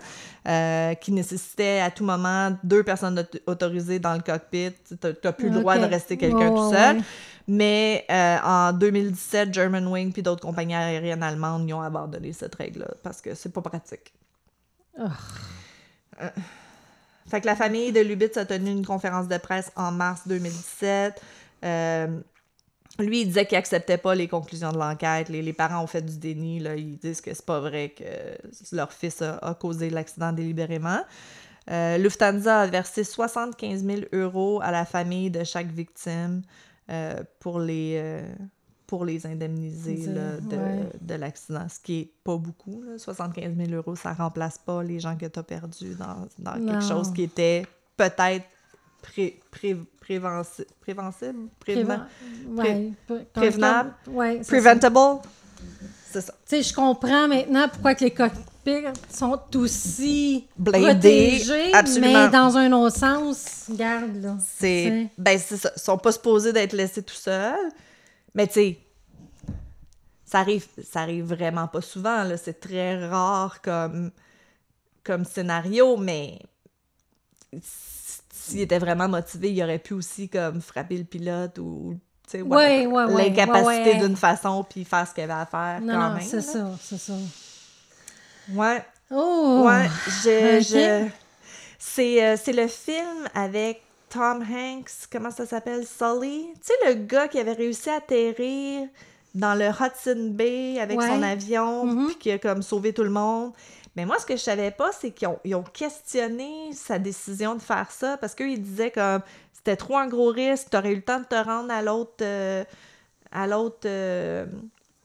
euh, 0.48 0.94
qui 0.94 1.12
nécessitaient 1.12 1.80
à 1.80 1.90
tout 1.90 2.04
moment 2.04 2.56
deux 2.64 2.82
personnes 2.82 3.18
auto- 3.18 3.38
autorisées 3.46 3.98
dans 3.98 4.14
le 4.14 4.20
cockpit. 4.20 4.72
Tu 4.88 4.94
n'as 5.24 5.32
plus 5.32 5.50
le 5.50 5.60
droit 5.60 5.76
de 5.78 5.84
rester 5.84 6.16
quelqu'un 6.16 6.50
tout 6.50 6.70
seul. 6.72 6.96
ouais. 6.96 7.02
Mais 7.48 8.04
euh, 8.10 8.38
en 8.42 8.72
2017, 8.72 9.52
Germanwing 9.54 10.12
puis 10.12 10.22
d'autres 10.22 10.42
compagnies 10.42 10.74
aériennes 10.74 11.22
allemandes 11.22 11.68
ils 11.68 11.74
ont 11.74 11.82
abandonné 11.82 12.32
cette 12.32 12.54
règle-là 12.56 12.88
parce 13.02 13.20
que 13.20 13.34
c'est 13.34 13.52
pas 13.52 13.60
pratique. 13.62 14.12
Euh, 14.98 16.28
Fait 17.28 17.40
que 17.40 17.46
la 17.46 17.56
famille 17.56 17.92
de 17.92 18.00
Lubitz 18.00 18.36
a 18.36 18.44
tenu 18.46 18.70
une 18.70 18.86
conférence 18.86 19.28
de 19.28 19.36
presse 19.36 19.70
en 19.76 19.90
mars 19.92 20.22
2017. 20.26 21.20
Euh, 21.64 22.20
lui, 22.98 23.22
il 23.22 23.26
disait 23.26 23.46
qu'il 23.46 23.58
acceptait 23.58 23.98
pas 23.98 24.14
les 24.14 24.28
conclusions 24.28 24.72
de 24.72 24.78
l'enquête. 24.78 25.28
Les, 25.28 25.42
les 25.42 25.52
parents 25.52 25.82
ont 25.82 25.86
fait 25.86 26.02
du 26.02 26.18
déni. 26.18 26.60
Là. 26.60 26.76
Ils 26.76 26.96
disent 26.96 27.20
que 27.20 27.34
c'est 27.34 27.44
pas 27.44 27.60
vrai 27.60 27.90
que 27.90 28.04
leur 28.74 28.92
fils 28.92 29.20
a, 29.22 29.36
a 29.38 29.54
causé 29.54 29.90
l'accident 29.90 30.32
délibérément. 30.32 31.00
Euh, 31.70 31.98
Lufthansa 31.98 32.60
a 32.60 32.66
versé 32.66 33.02
75 33.02 33.84
000 33.84 34.00
euros 34.12 34.60
à 34.62 34.70
la 34.70 34.84
famille 34.84 35.30
de 35.30 35.42
chaque 35.42 35.66
victime 35.66 36.42
euh, 36.90 37.22
pour 37.40 37.58
les, 37.58 37.96
euh, 37.96 38.22
pour 38.86 39.04
les 39.04 39.26
indemniser 39.26 40.06
là, 40.06 40.36
de, 40.40 40.56
ouais. 40.56 40.88
de 41.00 41.14
l'accident, 41.14 41.66
ce 41.68 41.80
qui 41.80 42.00
est 42.00 42.10
pas 42.22 42.36
beaucoup. 42.36 42.82
Là. 42.82 42.98
75 42.98 43.56
000 43.56 43.70
euros, 43.72 43.96
ça 43.96 44.12
remplace 44.12 44.58
pas 44.58 44.82
les 44.84 45.00
gens 45.00 45.16
que 45.16 45.26
tu 45.26 45.38
as 45.38 45.42
perdus 45.42 45.96
dans, 45.96 46.28
dans 46.38 46.64
quelque 46.64 46.84
chose 46.84 47.12
qui 47.12 47.24
était 47.24 47.66
peut-être 47.96 48.46
pré, 49.12 49.40
pré, 49.50 49.76
prévenci- 50.00 50.66
prévensible, 50.80 51.48
prévenant, 51.60 52.06
Préven- 52.46 52.56
ouais, 52.58 52.92
pré- 53.06 53.26
prévenable? 53.32 53.94
Ouais, 54.08 54.38
c'est 54.38 54.44
ça. 54.44 54.50
preventable? 54.56 55.20
C'est 56.10 56.20
ça. 56.20 56.32
Tu 56.32 56.38
sais, 56.56 56.62
je 56.62 56.74
comprends 56.74 57.28
maintenant 57.28 57.68
pourquoi 57.68 57.94
que 57.94 58.04
les 58.04 58.10
cockpits 58.10 58.84
sont 59.10 59.40
aussi 59.54 60.46
Blindés, 60.56 61.38
protégés, 61.38 61.72
absolument. 61.74 62.24
mais 62.24 62.30
dans 62.30 62.56
un 62.56 62.72
autre 62.72 62.96
sens, 62.96 63.66
regarde, 63.70 64.16
là. 64.22 64.36
C'est. 64.44 65.08
Ben, 65.18 65.38
c'est 65.38 65.56
ça. 65.56 65.70
Ils 65.76 65.80
sont 65.80 65.98
pas 65.98 66.12
supposés 66.12 66.52
d'être 66.52 66.72
laissés 66.72 67.02
tout 67.02 67.14
seuls. 67.14 67.54
Mais 68.34 68.46
tu 68.46 68.54
sais, 68.54 68.78
ça 70.24 70.40
arrive, 70.40 70.66
ça 70.84 71.00
arrive 71.02 71.24
vraiment 71.26 71.68
pas 71.68 71.80
souvent. 71.80 72.24
là. 72.24 72.36
C'est 72.36 72.60
très 72.60 73.06
rare 73.06 73.60
comme, 73.62 74.10
comme 75.04 75.24
scénario, 75.24 75.96
mais 75.96 76.38
s'il 78.50 78.60
était 78.60 78.78
vraiment 78.78 79.08
motivé, 79.08 79.52
il 79.52 79.62
aurait 79.62 79.78
pu 79.78 79.94
aussi 79.94 80.28
comme 80.28 80.60
frapper 80.60 80.96
le 80.98 81.04
pilote 81.04 81.58
ou. 81.58 81.98
Ouais, 82.34 82.86
ouais, 82.86 82.86
ouais, 82.86 83.28
L'incapacité 83.28 83.94
d'une 83.98 84.16
façon 84.16 84.64
puis 84.68 84.84
faire 84.84 85.06
ce 85.06 85.14
qu'il 85.14 85.22
avait 85.24 85.32
à 85.34 85.46
faire 85.46 85.80
Non, 85.80 85.92
quand 85.94 86.08
non, 86.08 86.14
même. 86.14 86.22
c'est 86.24 86.40
ça, 86.40 86.70
c'est 86.82 86.98
ça. 86.98 87.12
Ouais. 88.52 88.84
Oh! 89.10 89.62
Ouais, 89.66 89.88
je, 90.24 90.60
je- 90.60 91.08
C'est, 91.78 92.24
euh, 92.24 92.36
c'est 92.42 92.52
le 92.52 92.66
film 92.66 93.28
avec 93.34 93.80
Tom 94.08 94.42
Hanks, 94.42 94.90
comment 95.12 95.30
ça 95.30 95.46
s'appelle? 95.46 95.84
Sully? 95.86 96.46
Tu 96.54 96.60
sais, 96.62 96.74
le 96.88 96.94
gars 97.04 97.28
qui 97.28 97.38
avait 97.38 97.52
réussi 97.52 97.90
à 97.90 97.96
atterrir 97.96 98.88
dans 99.34 99.54
le 99.54 99.66
Hudson 99.68 100.30
Bay 100.32 100.78
avec 100.80 101.00
son 101.00 101.22
avion, 101.22 101.84
Mhm. 101.86 102.06
puis 102.08 102.16
qui 102.18 102.30
a 102.32 102.38
comme 102.38 102.62
sauvé 102.62 102.92
tout 102.92 103.04
le 103.04 103.10
monde. 103.10 103.52
Mais 103.96 104.04
moi, 104.04 104.18
ce 104.18 104.26
que 104.26 104.36
je 104.36 104.42
savais 104.42 104.70
pas, 104.70 104.92
c'est 104.92 105.10
qu'ils 105.10 105.28
ont, 105.28 105.40
ont 105.54 105.64
questionné 105.64 106.70
sa 106.72 106.98
décision 106.98 107.54
de 107.54 107.62
faire 107.62 107.90
ça, 107.90 108.16
parce 108.18 108.34
qu'ils 108.34 108.62
disaient 108.62 108.90
comme 108.90 109.22
c'était 109.52 109.76
trop 109.76 109.96
un 109.96 110.06
gros 110.06 110.30
risque, 110.30 110.70
t'aurais 110.70 110.92
eu 110.92 110.96
le 110.96 111.02
temps 111.02 111.20
de 111.20 111.24
te 111.24 111.34
rendre 111.34 111.72
à 111.72 111.82
l'autre... 111.82 112.22
euh, 112.22 112.64
à 113.32 113.46
l'autre... 113.46 113.86
euh, 113.86 114.46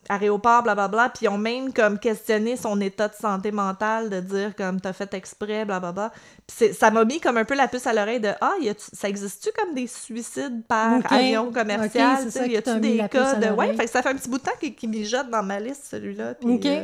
aéroport, 0.10 0.64
blablabla, 0.64 1.10
puis 1.10 1.26
ils 1.26 1.30
ont 1.30 1.38
même 1.38 1.72
comme 1.72 1.98
questionné 2.00 2.58
son 2.58 2.82
état 2.82 3.08
de 3.08 3.14
santé 3.14 3.52
mentale, 3.52 4.10
de 4.10 4.20
dire 4.20 4.56
comme 4.56 4.82
t'as 4.82 4.94
fait 4.94 5.14
exprès, 5.14 5.64
blablabla. 5.64 6.12
Puis 6.48 6.74
ça 6.74 6.92
m'a 6.92 7.06
mis 7.06 7.22
comme 7.22 7.38
un 7.38 7.46
peu 7.46 7.56
la 7.56 7.68
puce 7.68 7.88
à 7.88 7.94
l'oreille 7.94 8.20
de 8.20 8.32
Ah, 8.42 8.56
y 8.60 8.74
ça 8.78 9.08
existe-tu 9.08 9.52
comme 9.58 9.74
des 9.74 9.88
suicides 9.88 10.66
par 10.68 11.00
avion 11.10 11.52
commercial? 11.52 12.16
Ok, 12.16 12.18
c'est 12.18 12.26
tu 12.26 12.32
sais, 12.32 12.40
ça 12.40 12.48
y 12.48 12.58
a-tu 12.58 12.80
des 12.80 12.98
cas 13.10 13.36
de. 13.36 13.52
Ouais, 13.52 13.74
fait 13.76 13.86
que 13.86 13.92
ça 13.92 14.02
fait 14.02 14.10
un 14.10 14.16
petit 14.16 14.28
bout 14.28 14.40
de 14.40 14.44
temps 14.44 14.58
qu'il 14.60 14.76
qu'il 14.76 14.90
mijote 14.90 15.30
dans 15.30 15.44
ma 15.44 15.60
liste, 15.60 15.86
celui-là. 15.90 16.34
Puis, 16.34 16.60
euh, 16.66 16.84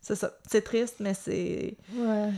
c'est 0.00 0.16
ça. 0.16 0.30
C'est 0.50 0.62
triste, 0.62 0.96
mais 1.00 1.14
c'est. 1.14 1.76
Ouais. 1.94 2.30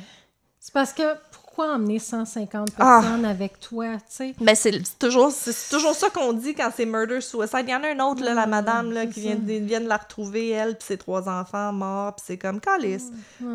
C'est 0.64 0.72
parce 0.72 0.92
que 0.92 1.03
pourquoi 1.33 1.75
emmener 1.75 1.98
150 1.98 2.68
Ah. 2.79 3.01
personnes 3.03 3.25
avec 3.25 3.59
toi, 3.59 3.96
tu 3.96 4.03
sais? 4.09 4.35
Ben, 4.40 4.55
c'est 4.55 4.81
toujours, 4.98 5.33
c'est 5.33 5.68
toujours 5.70 5.92
ça 5.94 6.09
qu'on 6.09 6.33
dit 6.33 6.55
quand 6.55 6.70
c'est 6.75 6.87
murder 6.87 7.20
suicide. 7.20 7.64
Il 7.64 7.70
y 7.70 7.75
en 7.75 7.83
a 7.83 7.88
un 7.88 7.98
autre, 7.98 8.22
là, 8.22 8.33
la 8.33 8.46
madame, 8.46 8.92
là, 8.92 9.07
qui 9.07 9.20
vient, 9.22 9.35
de- 9.35 9.64
vient 9.64 9.81
de 9.81 9.88
la 9.88 9.96
retrouver, 9.96 10.51
elle, 10.51 10.79
puis 10.79 10.87
ses 10.87 10.96
trois 10.98 11.29
enfants 11.29 11.72
morts, 11.72 12.14
puis 12.14 12.25
c'est 12.29 12.38
comme, 12.38 12.61
calice. 12.61 13.09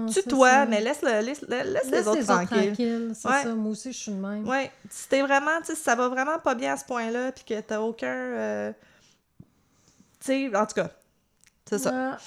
C'est 0.09 0.23
Tue-toi, 0.23 0.65
mais 0.65 0.81
laisse, 0.81 1.01
le, 1.01 1.21
laisse, 1.25 1.41
laisse, 1.47 1.65
laisse 1.65 1.89
Laisse 1.89 1.91
les 1.91 2.07
autres 2.09 2.23
tranquilles. 2.25 2.73
C'est 3.15 3.27
Ouais. 3.29 3.43
ça, 3.43 3.55
moi 3.55 3.71
aussi, 3.71 3.93
je 3.93 3.97
suis 3.97 4.11
de 4.11 4.17
même. 4.17 4.45
Ouais, 4.47 4.69
si 4.89 5.07
t'es 5.07 5.21
vraiment, 5.21 5.57
tu 5.61 5.67
sais, 5.67 5.75
si 5.75 5.81
ça 5.83 5.95
va 5.95 6.09
vraiment 6.09 6.39
pas 6.39 6.55
bien 6.55 6.73
à 6.73 6.77
ce 6.77 6.83
point-là, 6.83 7.31
puis 7.31 7.45
que 7.45 7.59
t'as 7.61 7.79
aucun. 7.79 8.07
euh, 8.13 8.71
Tu 10.19 10.49
sais, 10.49 10.55
en 10.55 10.65
tout 10.65 10.75
cas, 10.75 10.89
c'est 11.69 11.77
ça. 11.79 12.17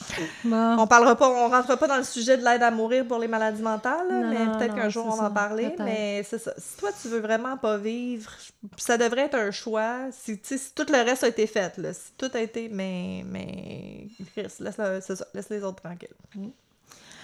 Ah. 0.51 0.77
On 0.79 0.87
parlera 0.87 1.17
pas, 1.17 1.29
on 1.29 1.49
rentrera 1.49 1.77
pas 1.77 1.87
dans 1.89 1.97
le 1.97 2.05
sujet 2.05 2.37
de 2.37 2.45
l'aide 2.45 2.63
à 2.63 2.71
mourir 2.71 3.07
pour 3.07 3.19
les 3.19 3.29
maladies 3.29 3.63
mentales, 3.63 4.07
là, 4.09 4.21
Non, 4.21 4.29
mais 4.29 4.59
peut-être 4.59 4.75
qu'un 4.75 4.89
jour 4.89 5.07
on 5.07 5.17
va 5.17 5.25
en 5.29 5.31
parler. 5.31 5.75
Mais 5.85 6.23
c'est 6.29 6.39
ça. 6.39 6.53
Si 6.59 6.77
toi 6.77 6.91
tu 7.01 7.09
veux 7.09 7.21
vraiment 7.21 7.57
pas 7.57 7.77
vivre, 7.79 8.31
ça 8.77 8.97
devrait 8.99 9.23
être 9.23 9.37
un 9.37 9.51
choix. 9.51 9.97
Si, 10.13 10.39
si 10.43 10.59
tout 10.75 10.87
le 10.91 11.03
reste 11.05 11.25
a 11.25 11.29
été 11.29 11.47
fait, 11.47 11.77
là, 11.79 11.93
si 11.93 12.13
tout 12.19 12.31
a 12.35 12.41
été, 12.41 12.69
mais, 12.69 13.23
mais, 13.27 14.07
Chris, 14.35 14.53
laisse, 14.61 14.79
le- 14.79 15.01
c'est 15.01 15.17
ça, 15.17 15.27
laisse 15.35 15.49
les 15.51 15.63
autres 15.65 15.83
tranquilles. 15.83 16.09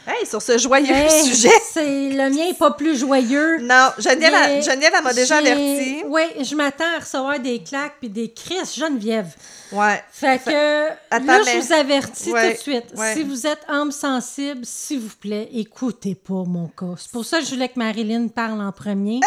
Hey, 0.07 0.25
sur 0.27 0.41
ce 0.41 0.57
joyeux 0.57 0.95
Hey, 0.95 1.25
sujet. 1.25 1.51
C'est 1.73 2.11
le 2.11 2.31
mien 2.31 2.45
est 2.51 2.59
pas 2.59 2.71
plus 2.71 2.97
joyeux. 2.97 3.59
Non, 3.61 3.89
Geneviève, 3.99 4.63
Geneviève, 4.63 5.03
m'a 5.03 5.13
déjà 5.13 5.39
averti. 5.39 6.03
Oui, 6.07 6.23
je 6.43 6.55
m'attends 6.55 6.85
à 6.97 7.01
recevoir 7.01 7.41
des 7.41 7.61
claques 7.63 7.95
puis 7.99 8.09
des 8.09 8.31
crises, 8.33 8.75
Geneviève. 8.77 9.27
Ouais. 9.73 10.01
Fait 10.13 10.41
que 10.45 10.89
Attends, 11.11 11.25
là, 11.27 11.41
mais- 11.45 11.53
je 11.61 11.67
vous 11.67 11.73
avertis 11.73 12.31
Ouais, 12.33 12.51
tout 12.51 12.57
de 12.57 12.63
suite. 12.63 12.85
ouais. 12.97 13.15
Si 13.15 13.23
vous 13.25 13.47
êtes 13.49 13.61
âme 13.69 13.91
sensible, 13.91 14.61
s'il 14.65 15.01
vous 15.01 15.17
plaît, 15.21 15.49
écoutez 15.53 16.15
pas 16.15 16.45
mon 16.47 16.69
cas. 16.69 16.95
C'est 16.99 17.11
pour 17.11 17.25
ça 17.25 17.41
que 17.41 17.45
je 17.45 17.51
voulais 17.51 17.69
que 17.69 17.79
Marilyn 17.79 18.29
parle 18.29 18.61
en 18.61 18.71
premier. 18.71 19.19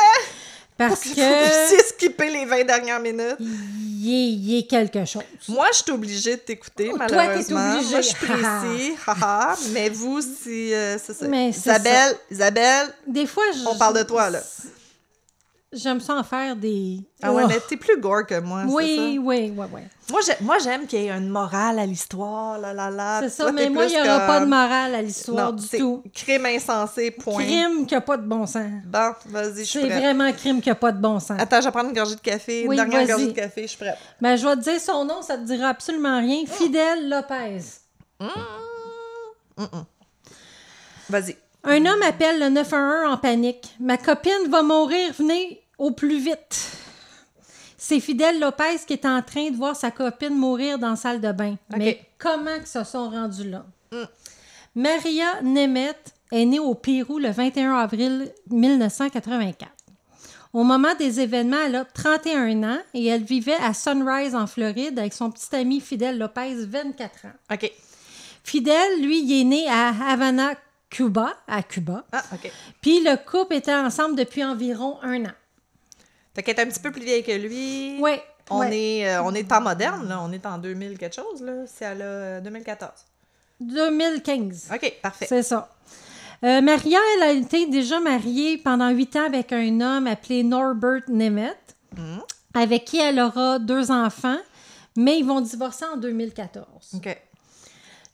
Parce 0.78 1.04
Faut 1.04 1.10
que 1.13 1.74
aussi 1.76 1.88
skipper 1.89 2.30
les 2.30 2.46
20 2.46 2.63
dernières 2.63 3.02
minutes. 3.02 3.36
Il 4.08 4.58
est, 4.58 4.64
quelque 4.68 5.04
chose. 5.06 5.24
Moi, 5.48 5.68
je 5.74 5.78
suis 5.84 5.92
obligée 5.92 6.36
de 6.36 6.42
t'écouter, 6.42 6.92
Oh, 6.94 6.98
toi, 6.98 7.08
t'es 7.08 7.16
malheureusement. 7.16 7.72
obligée. 7.74 7.90
Moi, 7.92 8.02
je 8.02 8.08
suis 8.08 8.16
précis. 8.16 8.94
haha. 9.08 9.56
Mais 9.72 9.90
vous, 9.90 10.22
si... 10.22 10.74
euh, 10.74 10.98
ça. 10.98 11.14
Mais 11.28 11.50
Isabelle, 11.50 12.16
Isabelle, 12.32 12.94
Des 13.08 13.26
fois, 13.26 13.44
je... 13.54 13.68
On 13.68 13.78
parle 13.78 13.98
de 13.98 14.04
toi, 14.04 14.30
là. 14.30 14.42
J'aime 15.72 16.00
ça 16.00 16.16
en 16.16 16.24
faire 16.24 16.56
des... 16.56 17.00
ah 17.22 17.32
ouais, 17.32 17.44
Oh. 17.46 17.48
mais 17.48 17.60
t'es 17.70 17.78
plus 17.78 18.00
gore 18.02 18.26
que 18.26 18.40
moi, 18.40 18.64
Oui, 18.68 18.96
ça? 18.96 19.02
oui, 19.04 19.20
oui, 19.24 19.52
oui. 19.72 19.82
Moi, 20.10 20.20
j'ai- 20.26 20.44
moi, 20.44 20.58
j'aime 20.58 20.88
qu'il 20.88 21.04
y 21.04 21.06
ait 21.08 21.12
une 21.12 21.30
morale 21.30 21.78
à 21.78 21.86
l'histoire, 21.86 22.58
là, 22.58 22.74
là, 22.74 22.90
là. 22.90 23.20
C'est 23.22 23.30
ça, 23.30 23.44
toi, 23.44 23.52
mais 23.52 23.70
moi, 23.70 23.86
il 23.86 23.92
n'y 23.92 24.02
aura 24.02 24.26
pas 24.26 24.40
de 24.40 24.46
morale 24.48 24.96
à 24.96 25.02
l'histoire 25.04 25.54
du 25.54 25.68
tout. 25.68 26.02
crime 26.12 26.48
insensé, 26.48 27.12
point. 27.12 27.44
Crime 27.44 27.86
qui 27.86 27.94
n'a 27.94 28.02
pas 28.02 28.18
de 28.18 28.26
bon 28.28 28.48
sens. 28.48 28.66
Bon, 28.88 29.12
vas-y, 29.28 29.60
je 29.60 29.64
suis 29.66 29.82
C'est 29.82 29.90
vraiment 29.90 30.32
crime 30.34 30.60
qui 30.60 30.70
n'a 30.70 30.76
pas 30.76 30.92
de 30.92 31.00
bon 31.00 31.20
sens. 31.20 31.40
Attends, 31.40 31.62
je 31.62 31.66
vais 31.66 31.72
prendre 31.72 31.90
une 31.90 31.96
gorgée 31.96 32.16
de 32.16 32.20
café, 32.22 32.66
Oui, 32.68 32.76
une 32.76 32.90
dernière 32.90 33.08
gorgée 33.08 33.28
de 33.28 33.32
café, 33.34 33.62
je 33.62 33.68
suis 33.68 33.78
prête. 33.78 33.98
Ben, 34.20 34.36
je 34.38 34.48
vais 34.48 34.56
te 34.56 34.62
dire 34.62 34.82
son 34.82 35.06
nom, 35.06 35.22
ça 35.22 35.38
te 35.38 35.44
dira 35.44 35.68
absolument 35.68 36.18
rien. 36.20 36.46
Fidèle 36.48 37.08
Lopez. 37.10 37.60
Vas-y. 41.10 41.38
Un 41.63 41.86
homme 41.86 42.02
appelle 42.04 42.39
le 42.39 42.50
911 42.50 43.13
en 43.13 43.17
panique. 43.17 43.76
Ma 43.80 43.98
copine 43.98 44.48
va 44.50 44.63
mourir, 44.63 45.13
venez 45.17 45.62
au 45.78 45.91
plus 45.91 46.19
vite. 46.19 46.72
C'est 47.78 48.00
Fidèle 48.00 48.39
Lopez 48.39 48.80
qui 48.86 48.93
est 48.93 49.06
en 49.06 49.22
train 49.22 49.50
de 49.50 49.56
voir 49.56 49.76
sa 49.76 49.91
copine 49.91 50.36
mourir 50.36 50.80
dans 50.80 50.91
la 50.91 50.95
salle 50.95 51.22
de 51.22 51.32
bain. 51.32 51.56
Mais 51.76 52.02
comment 52.17 52.56
qu'ils 52.58 52.67
se 52.67 52.84
sont 52.84 53.10
rendus 53.10 53.50
là? 53.50 53.65
Maria 54.76 55.41
Nemeth 55.41 56.13
est 56.32 56.45
née 56.45 56.60
au 56.60 56.76
Pérou 56.76 57.19
le 57.19 57.30
21 57.30 57.74
avril 57.74 58.32
1984. 58.50 59.72
Au 60.52 60.63
moment 60.63 60.95
des 60.98 61.19
événements, 61.19 61.62
elle 61.65 61.76
a 61.76 61.86
31 61.86 62.63
ans 62.63 62.80
et 62.93 63.06
elle 63.06 63.24
vivait 63.24 63.58
à 63.62 63.74
Sunrise 63.74 64.34
en 64.34 64.48
Floride 64.48 64.98
avec 64.98 65.13
son 65.13 65.30
petit 65.30 65.56
ami 65.56 65.80
Fidèle 65.80 66.17
Lopez, 66.17 66.65
24 66.65 67.26
ans. 67.26 67.54
OK. 67.54 67.72
Fidèle, 68.43 69.02
lui, 69.02 69.22
il 69.22 69.41
est 69.41 69.43
né 69.43 69.67
à 69.67 69.93
Havana, 70.12 70.54
Cuba, 70.89 71.36
à 71.47 71.62
Cuba. 71.63 72.04
Ah, 72.12 72.23
OK. 72.34 72.52
Puis 72.82 73.02
le 73.04 73.15
couple 73.17 73.56
était 73.56 73.73
ensemble 73.75 74.15
depuis 74.15 74.43
environ 74.43 74.97
un 75.04 75.25
an. 75.25 75.32
Fait 76.34 76.43
qu'elle 76.43 76.58
est 76.58 76.62
un 76.62 76.67
petit 76.67 76.80
peu 76.80 76.91
plus 76.91 77.04
vieille 77.04 77.23
que 77.23 77.32
lui. 77.32 77.97
Oui. 77.99 78.13
On, 78.52 78.63
Est, 78.63 79.08
euh, 79.08 79.21
on 79.23 79.34
est 79.36 79.52
en 79.52 79.62
moderne, 79.62 80.08
là. 80.10 80.19
On 80.21 80.32
est 80.32 80.43
en 80.45 80.58
2000 80.58 80.97
quelque 80.97 81.15
chose, 81.15 81.41
là. 81.43 81.54
C'est 81.67 81.86
à 81.86 81.93
la 81.93 82.41
2014. 82.41 82.91
2015. 83.60 84.69
OK, 84.73 84.93
parfait. 85.02 85.25
C'est 85.28 85.43
ça. 85.43 85.69
Euh, 86.43 86.62
Maria, 86.62 86.97
elle 87.17 87.23
a 87.23 87.32
été 87.34 87.65
déjà 87.67 87.99
mariée 87.99 88.58
pendant 88.58 88.89
huit 88.89 89.15
ans 89.15 89.25
avec 89.25 89.52
un 89.52 89.82
homme 89.82 90.08
appelé 90.08 90.41
Norbert 90.43 91.02
Nemeth, 91.10 91.75
Mhm. 91.97 92.21
avec 92.54 92.86
qui 92.86 92.97
elle 92.97 93.19
aura 93.19 93.60
deux 93.60 93.91
enfants, 93.91 94.38
mais 94.95 95.19
ils 95.19 95.25
vont 95.25 95.41
divorcer 95.41 95.86
en 95.86 95.97
2014. 95.97 96.93
OK. 96.95 97.17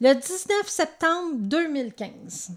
Le 0.02 0.14
19 0.14 0.68
septembre 0.68 1.36
2015, 1.36 2.50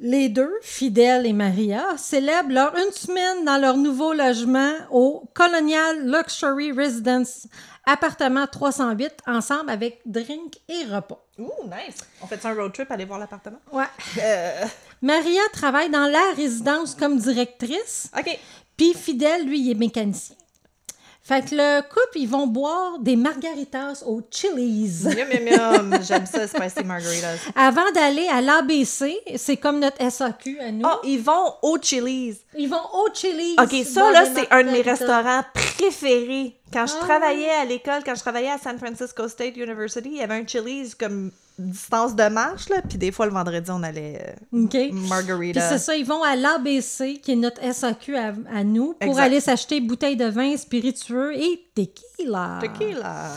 les 0.00 0.28
deux, 0.28 0.52
Fidèle 0.62 1.26
et 1.26 1.32
Maria, 1.32 1.84
célèbrent 1.96 2.52
leur 2.52 2.76
une 2.76 2.92
semaine 2.92 3.44
dans 3.44 3.58
leur 3.58 3.76
nouveau 3.76 4.12
logement 4.12 4.72
au 4.90 5.24
Colonial 5.34 6.06
Luxury 6.10 6.72
Residence, 6.72 7.46
appartement 7.84 8.46
308, 8.46 9.14
ensemble 9.26 9.70
avec 9.70 10.00
drink 10.06 10.54
et 10.68 10.84
repas. 10.84 11.24
Ouh, 11.38 11.50
nice. 11.64 11.98
On 12.22 12.26
fait 12.26 12.44
un 12.46 12.54
road 12.54 12.72
trip, 12.72 12.90
aller 12.90 13.04
voir 13.04 13.18
l'appartement? 13.18 13.58
Ouais. 13.72 13.84
Euh, 14.20 14.64
Maria 15.02 15.42
travaille 15.52 15.90
dans 15.90 16.06
la 16.06 16.32
résidence 16.36 16.94
comme 16.94 17.18
directrice, 17.18 18.10
OK. 18.16 18.38
puis 18.76 18.94
Fidèle, 18.94 19.46
lui, 19.46 19.60
il 19.60 19.70
est 19.70 19.74
mécanicien. 19.74 20.36
Fait 21.28 21.42
que 21.42 21.54
le 21.54 21.82
couple, 21.82 22.16
ils 22.20 22.26
vont 22.26 22.46
boire 22.46 22.98
des 23.00 23.14
margaritas 23.14 24.02
au 24.06 24.22
Chili's. 24.30 25.04
Miam, 25.04 25.28
miam, 25.28 25.90
miam. 25.90 26.02
J'aime 26.02 26.24
ça, 26.24 26.48
spicy 26.48 26.86
margaritas. 26.86 27.36
Avant 27.54 27.90
d'aller 27.94 28.26
à 28.28 28.40
l'ABC, 28.40 29.14
c'est 29.36 29.58
comme 29.58 29.78
notre 29.78 30.10
SAQ 30.10 30.58
à 30.58 30.72
nous. 30.72 30.86
Oh, 30.86 31.00
ils 31.04 31.20
vont 31.20 31.52
au 31.60 31.76
Chili's. 31.76 32.38
Ils 32.56 32.70
vont 32.70 32.80
au 32.94 33.12
Chili's. 33.12 33.56
OK, 33.62 33.84
ça, 33.84 34.10
là, 34.10 34.24
c'est 34.34 34.50
un 34.50 34.64
de 34.64 34.70
mes 34.70 34.80
restaurants 34.80 35.42
préférés. 35.52 36.56
Quand 36.72 36.86
je 36.86 36.94
Ah 36.98 37.04
travaillais 37.04 37.50
à 37.50 37.66
l'école, 37.66 38.02
quand 38.06 38.14
je 38.14 38.20
travaillais 38.20 38.52
à 38.52 38.56
San 38.56 38.78
Francisco 38.78 39.28
State 39.28 39.58
University, 39.58 40.08
il 40.10 40.16
y 40.16 40.22
avait 40.22 40.36
un 40.36 40.46
Chili's 40.46 40.94
comme 40.94 41.30
distance 41.58 42.14
de 42.14 42.28
marche, 42.28 42.68
là. 42.68 42.82
Puis 42.88 42.98
des 42.98 43.10
fois, 43.12 43.26
le 43.26 43.32
vendredi, 43.32 43.70
on 43.70 43.82
allait 43.82 44.36
euh, 44.54 44.64
OK. 44.64 44.70
Puis 44.70 44.92
margarita. 44.92 45.60
c'est 45.68 45.78
ça, 45.78 45.96
ils 45.96 46.04
vont 46.04 46.22
à 46.22 46.36
l'ABC, 46.36 47.20
qui 47.22 47.32
est 47.32 47.36
notre 47.36 47.60
SAQ 47.72 48.16
à, 48.16 48.32
à 48.52 48.64
nous, 48.64 48.94
pour 48.94 49.10
Exact. 49.10 49.22
aller 49.22 49.40
s'acheter 49.40 49.80
bouteilles 49.80 50.16
de 50.16 50.26
vin 50.26 50.56
spiritueux 50.56 51.34
et 51.36 51.68
tequila. 51.74 52.58
Tequila. 52.60 53.30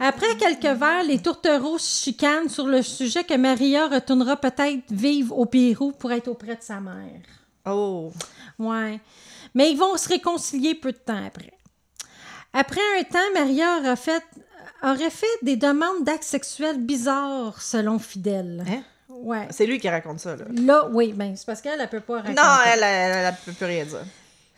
Après 0.00 0.36
quelques 0.38 0.78
verres, 0.78 1.04
les 1.06 1.18
tourtereaux 1.18 1.78
chicanent 1.78 2.48
sur 2.48 2.66
le 2.66 2.82
sujet 2.82 3.24
que 3.24 3.34
Maria 3.36 3.88
retournera 3.88 4.36
peut-être 4.36 4.90
vivre 4.90 5.36
au 5.36 5.46
Pérou 5.46 5.92
pour 5.92 6.12
être 6.12 6.28
auprès 6.28 6.56
de 6.56 6.62
sa 6.62 6.80
mère. 6.80 7.20
Oh. 7.68 8.12
Ouais. 8.58 9.00
Mais 9.54 9.70
ils 9.72 9.76
vont 9.78 9.96
se 9.96 10.08
réconcilier 10.08 10.74
peu 10.74 10.92
de 10.92 10.98
temps 10.98 11.24
après. 11.26 11.52
Après 12.52 12.80
un 12.98 13.02
temps, 13.04 13.18
Maria 13.34 13.78
aura 13.80 13.96
fait, 13.96 14.22
aurait 14.82 15.10
fait 15.10 15.26
des 15.42 15.56
demandes 15.56 16.04
d'actes 16.04 16.24
sexuels 16.24 16.78
bizarres, 16.78 17.60
selon 17.60 17.98
Fidèle. 17.98 18.64
Hein? 18.68 18.82
Ouais. 19.08 19.48
C'est 19.50 19.66
lui 19.66 19.78
qui 19.78 19.88
raconte 19.88 20.20
ça, 20.20 20.36
là. 20.36 20.44
Là, 20.50 20.88
oui, 20.92 21.12
ben, 21.12 21.34
c'est 21.36 21.46
parce 21.46 21.60
qu'elle 21.60 21.80
ne 21.80 21.86
peut 21.86 22.00
pas 22.00 22.16
raconter. 22.16 22.34
Non, 22.34 22.58
elle, 22.66 22.82
elle, 22.82 23.24
elle 23.26 23.34
peut 23.44 23.52
plus 23.52 23.66
rien 23.66 23.84
dire. 23.84 24.04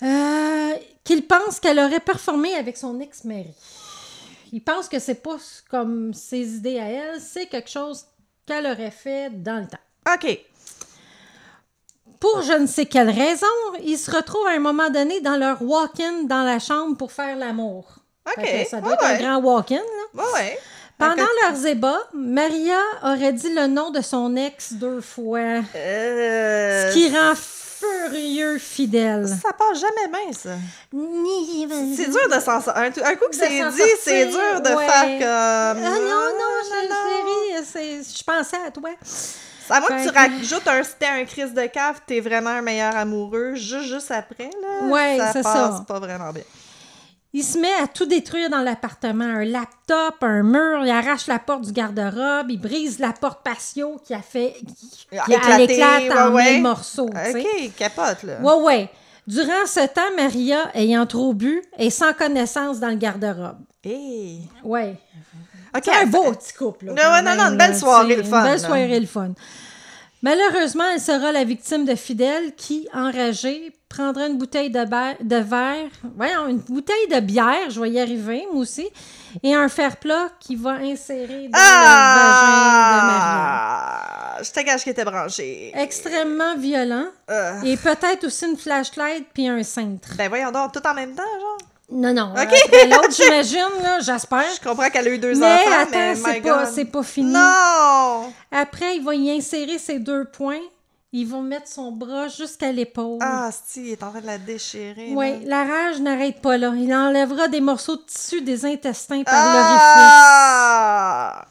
Euh, 0.03 0.75
qu'il 1.05 1.27
pense 1.27 1.61
qu'elle 1.61 1.79
aurait 1.79 2.01
performé 2.01 2.55
avec 2.55 2.77
son 2.77 3.01
ex-mari. 3.01 3.55
Il 4.53 4.63
pense 4.63 4.89
que 4.89 4.99
c'est 4.99 5.23
pas 5.23 5.37
comme 5.71 6.15
ses 6.15 6.57
idées 6.57 6.79
à 6.79 6.87
elle, 6.87 7.21
c'est 7.21 7.47
quelque 7.47 7.71
chose 7.71 8.07
qu'elle 8.47 8.67
aurait 8.67 8.91
fait 8.91 9.31
dans 9.31 9.61
le 9.61 9.67
temps. 9.67 10.15
OK. 10.15 10.39
Pour 12.21 12.43
je 12.43 12.53
ne 12.53 12.67
sais 12.67 12.87
quelle 12.87 13.11
raison, 13.11 13.47
ils 13.85 13.99
se 13.99 14.11
retrouvent 14.11 14.47
à 14.47 14.53
un 14.53 14.59
moment 14.59 14.91
donné 14.91 15.21
dans 15.21 15.37
leur 15.37 15.63
walk-in 15.63 16.25
dans 16.25 16.43
la 16.43 16.59
chambre 16.59 16.97
pour 16.97 17.13
faire 17.13 17.37
l'amour. 17.37 17.98
OK. 18.37 18.67
Ça 18.71 18.81
doit 18.81 18.95
être 18.95 19.05
un 19.05 19.17
grand 19.19 19.37
walk-in. 19.41 19.77
là. 19.77 20.23
Ouais. 20.35 20.59
Pendant 20.99 21.15
que- 21.15 21.47
leurs 21.53 21.67
ébats, 21.67 22.01
Maria 22.13 22.79
aurait 23.05 23.33
dit 23.33 23.55
le 23.55 23.67
nom 23.69 23.91
de 23.91 24.01
son 24.01 24.35
ex 24.37 24.73
deux 24.73 25.01
fois, 25.01 25.63
Euh, 25.77 26.91
ce 26.91 26.95
qui 26.95 27.09
rend 27.17 27.35
furieux 27.37 28.59
fidèle. 28.59 29.29
Ça 29.29 29.53
passe 29.53 29.81
jamais 29.81 30.09
bien, 30.09 30.33
ça. 30.33 30.51
C'est 30.91 32.03
C'est 32.05 32.11
dur 32.11 32.29
de 32.29 32.41
s'en 32.41 32.61
sortir. 32.61 32.77
Un, 32.77 33.15
coup 33.15 33.27
que 33.31 33.37
c'est 33.37 33.49
dit, 33.49 33.83
c'est 34.03 34.27
dur 34.27 34.61
de 34.61 34.71
ouais. 34.71 34.87
faire 34.89 35.05
comme. 35.21 35.85
Ah 35.87 35.99
non, 36.01 36.25
non, 36.37 36.55
je, 36.65 36.89
chérie, 36.89 37.65
c'est- 38.03 38.19
je 38.19 38.25
pensais 38.25 38.57
à 38.67 38.71
toi. 38.73 38.91
À 39.71 39.81
moins 39.81 39.89
que 39.91 40.03
tu 40.09 40.15
rajoutes 40.17 40.67
un 40.67 40.83
c'était 40.83 41.07
un 41.07 41.25
crise 41.27 41.53
de 41.53 41.67
cave, 41.67 42.01
t'es 42.07 42.21
vraiment 42.21 42.51
un 42.51 42.63
meilleur 42.63 42.97
amoureux 42.97 43.55
juste, 43.55 43.83
juste 43.87 44.11
après, 44.11 44.51
là. 44.63 44.87
Ouais, 44.89 45.19
ça 45.19 45.33
passe 45.43 45.43
ça. 45.77 45.85
pas 45.87 46.01
vraiment 46.01 46.33
bien. 46.33 46.43
Il 47.35 47.45
se 47.45 47.59
met 47.59 47.73
à 47.83 47.87
tout 47.87 48.07
détruire 48.07 48.49
dans 48.49 48.63
l'appartement. 48.63 49.25
Un 49.25 49.45
laptop, 49.45 50.15
un 50.23 50.43
mur, 50.43 50.81
il 50.85 50.91
arrache 50.91 51.27
la 51.27 51.39
porte 51.39 51.63
du 51.67 51.73
garde-robe, 51.73 52.51
il 52.51 52.59
brise 52.59 52.99
la 52.99 53.13
porte 53.13 53.43
patio 53.45 54.01
qui 54.05 54.15
a 54.15 54.23
fait... 54.23 54.55
qui, 54.67 54.89
qui- 55.27 55.33
elle 55.51 55.61
éclate 55.71 56.11
en 56.11 56.29
ouais, 56.31 56.35
ouais. 56.35 56.53
mille 56.55 56.63
morceaux. 56.63 57.09
Ok, 57.11 57.73
capote, 57.77 58.23
là. 58.23 58.41
Ouais, 58.41 58.63
ouais. 58.63 58.91
Durant 59.27 59.67
ce 59.67 59.87
temps, 59.89 60.01
Maria, 60.17 60.71
ayant 60.75 61.05
trop 61.05 61.35
bu, 61.35 61.63
est 61.77 61.91
sans 61.91 62.15
connaissance 62.15 62.81
dans 62.81 62.89
le 62.89 62.95
garde-robe. 62.97 63.59
Hey. 63.85 64.41
Ouais. 64.65 64.97
Ok, 65.77 65.83
C'est 65.85 65.95
un 65.97 66.07
beau 66.07 66.33
petit 66.33 66.55
couple. 66.55 66.87
là, 66.87 66.93
Non, 66.95 67.13
ouais, 67.13 67.23
non, 67.37 67.43
non, 67.45 67.51
une 67.51 67.59
belle 67.59 67.77
soirée, 67.77 68.17
le 68.17 68.23
fun, 68.23 68.39
Une 68.39 68.45
belle 68.45 68.53
là. 68.63 68.67
soirée, 68.67 69.01
le 69.01 69.07
fun. 69.07 69.33
Malheureusement, 70.23 70.85
elle 70.95 71.01
sera 71.01 71.31
la 71.31 71.45
victime 71.45 71.85
de 71.85 71.95
Fidèle 71.95 72.55
qui, 72.57 72.89
enragé, 72.93 73.73
prendra 73.89 74.27
une 74.27 74.37
bouteille 74.37 74.71
de, 74.71 74.85
de 75.25 75.37
verre, 75.37 75.89
voyons, 76.17 76.47
une 76.49 76.59
bouteille 76.59 77.09
de 77.11 77.21
bière, 77.21 77.71
je 77.71 77.81
vais 77.81 77.91
y 77.91 78.01
arriver, 78.01 78.47
moi 78.53 78.63
aussi, 78.63 78.87
et 79.43 79.55
un 79.55 79.69
fer 79.69 79.97
plat 79.97 80.29
qui 80.39 80.57
va 80.57 80.73
insérer 80.73 81.49
dans 81.49 81.59
le 81.59 81.85
vagin 81.85 83.01
de 83.01 83.07
Maria. 83.07 83.19
Ah! 83.21 84.37
Je 84.43 84.51
te 84.53 84.61
gage 84.61 84.83
qu'il 84.83 84.93
était 84.93 85.05
branché. 85.05 85.73
Extrêmement 85.75 86.57
violent, 86.57 87.07
Euh, 87.31 87.61
et 87.63 87.77
peut-être 87.77 88.25
aussi 88.25 88.47
une 88.47 88.57
flashlight 88.57 89.27
puis 89.35 89.49
un 89.49 89.63
cintre. 89.63 90.09
ben 90.17 90.29
voyons 90.29 90.51
donc, 90.53 90.73
tout 90.73 90.87
en 90.87 90.95
même 90.95 91.15
temps, 91.15 91.23
genre? 91.41 91.59
Non, 91.91 92.13
non. 92.13 92.33
Ok. 92.33 92.39
après 92.67 92.87
L'autre, 92.87 93.11
j'imagine, 93.17 93.83
là, 93.83 93.99
j'espère. 94.01 94.45
Je 94.55 94.69
comprends 94.69 94.91
qu'elle 94.91 95.09
a 95.09 95.11
eu 95.11 95.19
deux 95.19 95.35
Mais 95.35 95.47
enfants, 95.47 95.71
attends, 95.81 95.91
mais 95.93 96.15
c'est 96.15 96.41
pas, 96.43 96.67
c'est 96.67 96.85
pas 96.85 97.03
fini. 97.03 97.33
Non! 97.33 98.31
Après, 98.53 98.97
il 98.97 99.03
va 99.05 99.15
y 99.15 99.31
insérer 99.31 99.79
ses 99.79 99.99
deux 99.99 100.27
points. 100.27 100.61
Ils 101.13 101.27
vont 101.27 101.41
mettre 101.41 101.69
son 101.69 101.91
bras 101.91 102.29
jusqu'à 102.29 102.71
l'épaule. 102.71 103.19
Ah, 103.23 103.49
si, 103.67 103.81
il 103.81 103.93
est 103.93 104.03
en 104.03 104.11
train 104.11 104.21
de 104.21 104.27
la 104.27 104.37
déchirer. 104.37 105.13
oui, 105.15 105.43
la 105.47 105.65
rage 105.65 106.01
n'arrête 106.01 106.41
pas 106.43 106.59
là. 106.59 106.73
Il 106.77 106.93
enlèvera 106.93 107.49
des 107.49 107.63
morceaux 107.63 107.97
de 107.97 108.03
tissu 108.03 108.43
des 108.43 108.67
intestins 108.67 109.23
par 109.23 109.55
l'orifice. 109.55 109.83
Ah! 109.83 111.47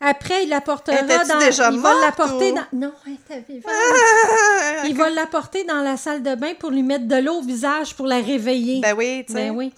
Après, 0.00 0.44
il 0.44 0.48
l'apportera 0.50 0.96
dans. 1.02 1.38
déjà 1.38 1.70
il 1.70 1.78
va 1.78 1.92
l'apporter 2.00 2.52
ou- 2.52 2.54
dans. 2.54 2.66
Non, 2.72 2.92
elle 3.06 3.12
était 3.14 3.44
vivante. 3.52 3.72
Il 4.86 4.94
va 4.96 5.08
l'apporter 5.10 5.64
dans 5.64 5.80
la 5.80 5.96
salle 5.96 6.22
de 6.22 6.34
bain 6.34 6.52
pour 6.58 6.70
lui 6.70 6.82
mettre 6.82 7.06
de 7.06 7.16
l'eau 7.16 7.36
au 7.38 7.42
visage 7.42 7.94
pour 7.94 8.06
la 8.06 8.16
réveiller. 8.20 8.80
Ben 8.80 8.94
oui, 8.96 9.24
tu 9.26 9.32
sais. 9.32 9.48
Ben 9.48 9.56
oui. 9.56 9.72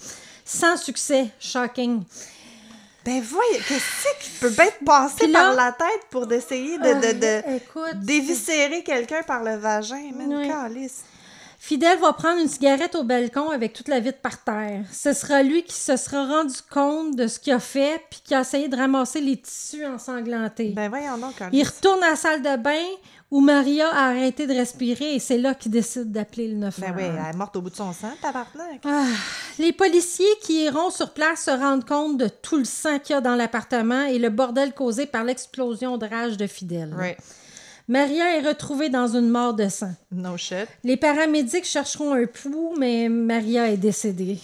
Sans 0.45 0.77
succès. 0.77 1.29
Shocking. 1.39 2.03
Ben 3.09 3.23
voyons, 3.23 3.59
qu'est-ce 3.67 4.23
qui 4.23 4.31
peut 4.39 4.51
bien 4.51 4.67
te 4.67 4.85
passer 4.85 5.27
là- 5.29 5.41
par 5.45 5.55
la 5.55 5.73
tête 5.73 6.03
pour 6.11 6.27
d'essayer 6.27 6.77
de, 6.77 6.85
de, 6.85 7.19
de 7.19 7.25
Euh, 7.27 7.57
écoute. 7.57 8.01
d'éviscérer 8.01 8.83
quelqu'un 8.83 9.23
par 9.23 9.43
le 9.43 9.57
vagin, 9.57 10.11
man, 10.15 10.35
Ouais. 10.37 10.47
calice. 10.47 11.05
Fidèle 11.59 11.99
va 12.01 12.13
prendre 12.13 12.39
une 12.41 12.49
cigarette 12.49 12.95
au 12.97 13.05
balcon 13.05 13.49
avec 13.49 13.73
toute 13.73 13.89
la 13.89 13.99
vitre 13.99 14.19
par 14.21 14.45
terre. 14.45 14.85
Ce 14.93 15.15
sera 15.15 15.43
lui 15.43 15.63
qui 15.65 15.75
se 15.75 15.97
sera 15.97 16.27
rendu 16.27 16.55
compte 16.71 17.17
de 17.17 17.27
ce 17.29 17.39
qu'il 17.41 17.55
a 17.55 17.59
fait 17.61 18.01
puis 18.11 18.21
qui 18.23 18.35
a 18.35 18.41
essayé 18.43 18.69
de 18.69 18.77
ramasser 18.77 19.21
les 19.23 19.39
tissus 19.39 19.87
ensanglantés. 19.87 20.73
Ben 20.77 20.91
voyons 20.91 21.17
donc, 21.17 21.33
Il 21.33 21.39
calice. 21.39 21.69
retourne 21.71 22.03
à 22.05 22.11
la 22.11 22.17
salle 22.17 22.43
de 22.43 22.57
bain 22.57 22.85
où 23.31 23.41
Maria 23.41 23.89
a 23.89 24.09
arrêté 24.09 24.47
de 24.47 24.55
respirer 24.55 25.15
et 25.15 25.19
c'est 25.19 25.39
là 25.39 25.55
qu'il 25.55 25.71
décide 25.71 26.11
d'appeler 26.11 26.49
le 26.49 26.57
911. 26.57 26.81
Ben 26.81 26.95
oui, 26.97 27.03
elle 27.05 27.35
est 27.35 27.37
morte 27.37 27.57
au 27.57 27.61
bout 27.61 27.71
de 27.71 27.77
son 27.77 27.93
sang, 27.93 28.13
tabarnak. 28.23 28.81
Ah, 28.85 29.05
les 29.59 29.73
policiers 29.73 30.27
qui 30.43 30.65
iront 30.65 30.91
sur 30.91 31.13
place 31.13 31.45
se 31.45 31.51
rendent 31.51 31.85
compte 31.85 32.17
de 32.17 32.29
tout 32.29 32.57
le 32.57 32.65
sang 32.65 32.99
qu'il 32.99 33.15
y 33.15 33.19
a 33.19 33.21
dans 33.21 33.35
l'appartement 33.35 34.05
et 34.05 34.19
le 34.19 34.31
bordel 34.31 34.73
causé 34.73 35.07
par 35.07 35.25
l'explosion 35.25 35.99
de 35.99 36.07
rage 36.07 36.37
de 36.37 36.47
Fidèle. 36.47 36.95
Maria 37.87 38.37
est 38.37 38.47
retrouvée 38.47 38.91
dans 38.91 39.17
une 39.17 39.31
mort 39.31 39.55
de 39.55 39.69
sang. 39.69 39.93
No 40.13 40.37
shit. 40.37 40.69
Les 40.85 40.99
paramédics 40.99 41.65
chercheront 41.65 42.13
un 42.13 42.27
pouls, 42.27 42.75
mais 42.79 43.09
Maria 43.09 43.71
est 43.71 43.79
décédée. 43.79 44.39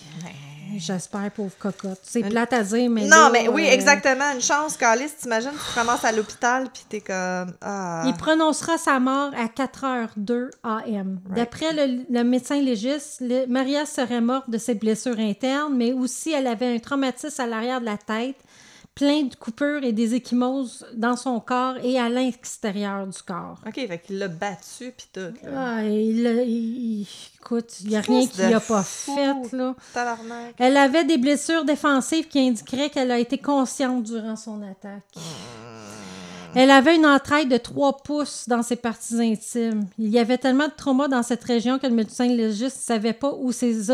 J'espère, 0.78 1.30
pauvre 1.30 1.52
cocotte. 1.58 2.00
C'est 2.02 2.22
plate 2.22 2.52
à 2.52 2.62
dire, 2.62 2.88
mais. 2.90 3.02
non, 3.02 3.08
là, 3.08 3.30
mais 3.32 3.48
oui, 3.48 3.66
euh, 3.68 3.72
exactement. 3.72 4.32
Une 4.34 4.40
chance, 4.40 4.76
calice. 4.76 5.16
T'imagines, 5.16 5.50
tu 5.52 5.56
te 5.72 5.78
ramasses 5.78 6.04
à 6.04 6.12
l'hôpital, 6.12 6.68
puis 6.72 6.84
t'es 6.88 7.00
comme... 7.00 7.52
Ah. 7.60 8.02
Il 8.06 8.14
prononcera 8.14 8.78
sa 8.78 8.98
mort 9.00 9.30
à 9.36 9.46
4h02 9.46 10.50
AM. 10.62 11.18
D'après 11.34 11.72
le, 11.72 12.04
le 12.10 12.24
médecin 12.24 12.60
légiste, 12.60 13.20
le- 13.20 13.46
Maria 13.46 13.86
serait 13.86 14.20
morte 14.20 14.48
de 14.50 14.58
ses 14.58 14.74
blessures 14.74 15.18
internes, 15.18 15.74
mais 15.76 15.92
aussi 15.92 16.32
elle 16.32 16.46
avait 16.46 16.74
un 16.74 16.78
traumatisme 16.78 17.40
à 17.40 17.46
l'arrière 17.46 17.80
de 17.80 17.86
la 17.86 17.96
tête, 17.96 18.36
plein 18.94 19.22
de 19.22 19.34
coupures 19.34 19.82
et 19.82 19.92
des 19.92 20.14
échymoses 20.14 20.86
dans 20.94 21.16
son 21.16 21.40
corps 21.40 21.74
et 21.82 21.98
à 21.98 22.08
l'extérieur 22.08 23.06
du 23.06 23.22
corps. 23.22 23.58
OK, 23.66 23.74
fait 23.74 23.98
qu'il 24.06 24.18
l'a 24.18 24.28
battu, 24.28 24.92
puis 24.96 25.06
tout. 25.12 25.20
là. 25.44 25.50
Ah, 25.78 25.84
il, 25.84 26.26
il- 26.46 27.06
écoute, 27.40 27.80
il 27.82 27.88
n'y 27.90 27.96
a 27.96 28.00
rien 28.00 28.26
qu'il 28.26 28.48
n'a 28.48 28.60
pas 28.60 28.82
fait, 28.84 29.52
là. 29.52 29.74
Tabarnak. 29.92 30.54
Elle 30.58 30.76
avait 30.76 31.04
des 31.04 31.18
blessures 31.18 31.64
défensives 31.64 32.28
qui 32.28 32.38
indiqueraient 32.38 32.88
qu'elle 32.90 33.10
a 33.10 33.18
été 33.18 33.36
consciente 33.38 34.04
durant 34.04 34.36
son 34.36 34.62
attaque. 34.62 35.02
Elle 36.56 36.70
avait 36.70 36.94
une 36.94 37.06
entraille 37.06 37.46
de 37.46 37.56
3 37.56 37.96
pouces 38.04 38.48
dans 38.48 38.62
ses 38.62 38.76
parties 38.76 39.20
intimes. 39.20 39.86
Il 39.98 40.08
y 40.10 40.20
avait 40.20 40.38
tellement 40.38 40.68
de 40.68 40.72
trauma 40.76 41.08
dans 41.08 41.24
cette 41.24 41.42
région 41.42 41.80
que 41.80 41.86
le 41.88 41.94
médecin 41.94 42.28
légiste 42.28 42.76
ne 42.76 42.82
savait 42.94 43.12
pas 43.12 43.32
où 43.36 43.50
ses, 43.50 43.90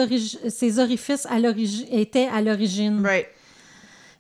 ses 0.51 0.79
orifices 0.79 1.27
à 1.27 1.39
étaient 1.91 2.29
à 2.31 2.43
l'origine. 2.43 3.03
Right. 3.03 3.27